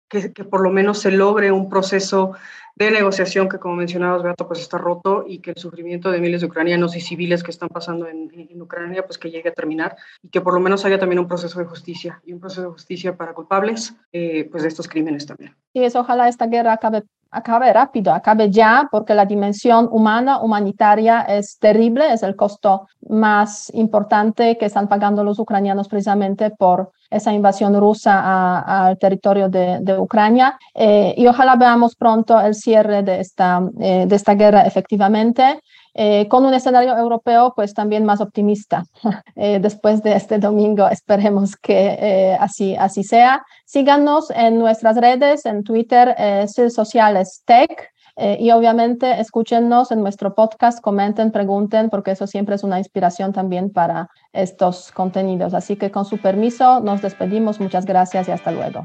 que, 0.08 0.32
que, 0.32 0.44
por 0.44 0.62
lo 0.62 0.70
menos 0.70 0.98
se 1.00 1.10
logre 1.10 1.52
un 1.52 1.68
proceso 1.68 2.32
de 2.76 2.90
negociación 2.90 3.48
que, 3.48 3.58
como 3.58 3.74
mencionabas, 3.76 4.22
Beato, 4.22 4.46
pues 4.46 4.60
está 4.60 4.76
roto 4.76 5.24
y 5.26 5.38
que 5.38 5.52
el 5.52 5.56
sufrimiento 5.56 6.10
de 6.10 6.20
miles 6.20 6.42
de 6.42 6.46
ucranianos 6.46 6.94
y 6.94 7.00
civiles 7.00 7.42
que 7.42 7.50
están 7.50 7.70
pasando 7.70 8.06
en, 8.06 8.30
en, 8.34 8.60
Ucrania, 8.60 9.04
pues 9.06 9.16
que 9.16 9.30
llegue 9.30 9.48
a 9.48 9.54
terminar 9.54 9.96
y 10.22 10.28
que 10.28 10.42
por 10.42 10.52
lo 10.52 10.60
menos 10.60 10.84
haya 10.84 10.98
también 10.98 11.18
un 11.18 11.28
proceso 11.28 11.58
de 11.58 11.64
justicia 11.64 12.20
y 12.24 12.34
un 12.34 12.40
proceso 12.40 12.62
de 12.62 12.68
justicia 12.68 13.16
para 13.16 13.32
culpables 13.32 13.94
eh, 14.12 14.48
pues 14.50 14.62
de 14.62 14.68
estos 14.68 14.88
crímenes 14.88 15.24
también. 15.26 15.56
Sí, 15.72 15.84
es, 15.84 15.96
ojalá 15.96 16.28
esta 16.28 16.46
guerra 16.46 16.74
acabe 16.74 17.04
acabe 17.30 17.72
rápido, 17.72 18.12
acabe 18.12 18.50
ya, 18.50 18.88
porque 18.90 19.14
la 19.14 19.26
dimensión 19.26 19.88
humana, 19.90 20.40
humanitaria 20.40 21.22
es 21.22 21.58
terrible, 21.58 22.12
es 22.12 22.22
el 22.22 22.36
costo 22.36 22.88
más 23.08 23.72
importante 23.74 24.56
que 24.58 24.66
están 24.66 24.88
pagando 24.88 25.22
los 25.24 25.38
ucranianos 25.38 25.88
precisamente 25.88 26.50
por 26.50 26.92
esa 27.10 27.32
invasión 27.32 27.78
rusa 27.78 28.60
al 28.60 28.98
territorio 28.98 29.48
de, 29.48 29.96
Ucrania. 29.98 30.58
Eh, 30.74 31.14
y 31.16 31.26
ojalá 31.26 31.56
veamos 31.56 31.94
pronto 31.94 32.40
el 32.40 32.54
cierre 32.54 33.02
de 33.02 33.20
esta, 33.20 33.62
eh, 33.80 34.04
de 34.06 34.16
esta 34.16 34.34
guerra 34.34 34.62
efectivamente. 34.62 35.60
Eh, 35.98 36.28
con 36.28 36.44
un 36.44 36.52
escenario 36.52 36.94
europeo 36.94 37.54
pues 37.56 37.72
también 37.72 38.04
más 38.04 38.20
optimista. 38.20 38.84
Eh, 39.38 39.58
después 39.60 40.02
de 40.02 40.14
este 40.14 40.38
domingo 40.38 40.88
esperemos 40.90 41.56
que 41.56 41.96
eh, 42.00 42.36
así, 42.40 42.74
así 42.74 43.02
sea. 43.04 43.44
Síganos 43.66 44.30
en 44.30 44.58
nuestras 44.58 44.96
redes, 44.96 45.44
en 45.44 45.62
Twitter, 45.62 46.14
sociales 46.70 47.42
tech. 47.44 47.92
y 48.16 48.50
obviamente 48.50 49.20
escúchenos 49.20 49.90
en 49.90 50.00
nuestro 50.00 50.34
podcast, 50.34 50.80
comenten, 50.80 51.32
pregunten, 51.32 51.90
porque 51.90 52.12
eso 52.12 52.26
siempre 52.26 52.54
es 52.54 52.64
una 52.64 52.78
inspiración 52.78 53.32
también 53.32 53.70
para 53.70 54.08
estos 54.32 54.90
contenidos. 54.90 55.52
Así 55.52 55.76
que 55.76 55.90
con 55.90 56.04
su 56.04 56.16
permiso 56.16 56.80
nos 56.80 57.02
despedimos. 57.02 57.60
Muchas 57.60 57.84
gracias 57.84 58.28
y 58.28 58.30
hasta 58.32 58.52
luego. 58.52 58.84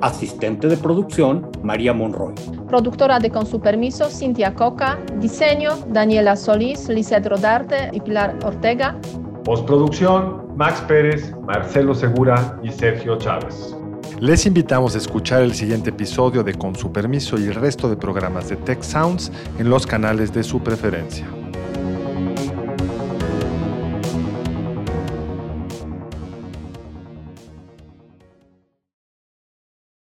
Asistente 0.00 0.68
de 0.68 0.76
producción, 0.76 1.50
María 1.62 1.92
Monroy. 1.92 2.34
Productora 2.68 3.18
de 3.18 3.30
Con 3.30 3.46
su 3.46 3.60
permiso, 3.60 4.10
Cintia 4.10 4.54
Coca. 4.54 4.98
Diseño, 5.20 5.76
Daniela 5.88 6.36
Solís, 6.36 6.88
Lizeth 6.88 7.26
Rodarte 7.26 7.90
y 7.92 8.00
Pilar 8.00 8.38
Ortega. 8.44 8.96
Postproducción, 9.44 10.56
Max 10.56 10.80
Pérez, 10.88 11.34
Marcelo 11.46 11.94
Segura 11.94 12.58
y 12.62 12.70
Sergio 12.70 13.16
Chávez. 13.18 13.76
Les 14.20 14.46
invitamos 14.46 14.94
a 14.94 14.98
escuchar 14.98 15.42
el 15.42 15.54
siguiente 15.54 15.90
episodio 15.90 16.42
de 16.42 16.54
Con 16.54 16.76
su 16.76 16.92
permiso 16.92 17.38
y 17.38 17.44
el 17.44 17.54
resto 17.54 17.88
de 17.88 17.96
programas 17.96 18.48
de 18.48 18.56
Tech 18.56 18.82
Sounds 18.82 19.30
en 19.58 19.68
los 19.68 19.86
canales 19.86 20.32
de 20.32 20.42
su 20.42 20.60
preferencia. 20.60 21.26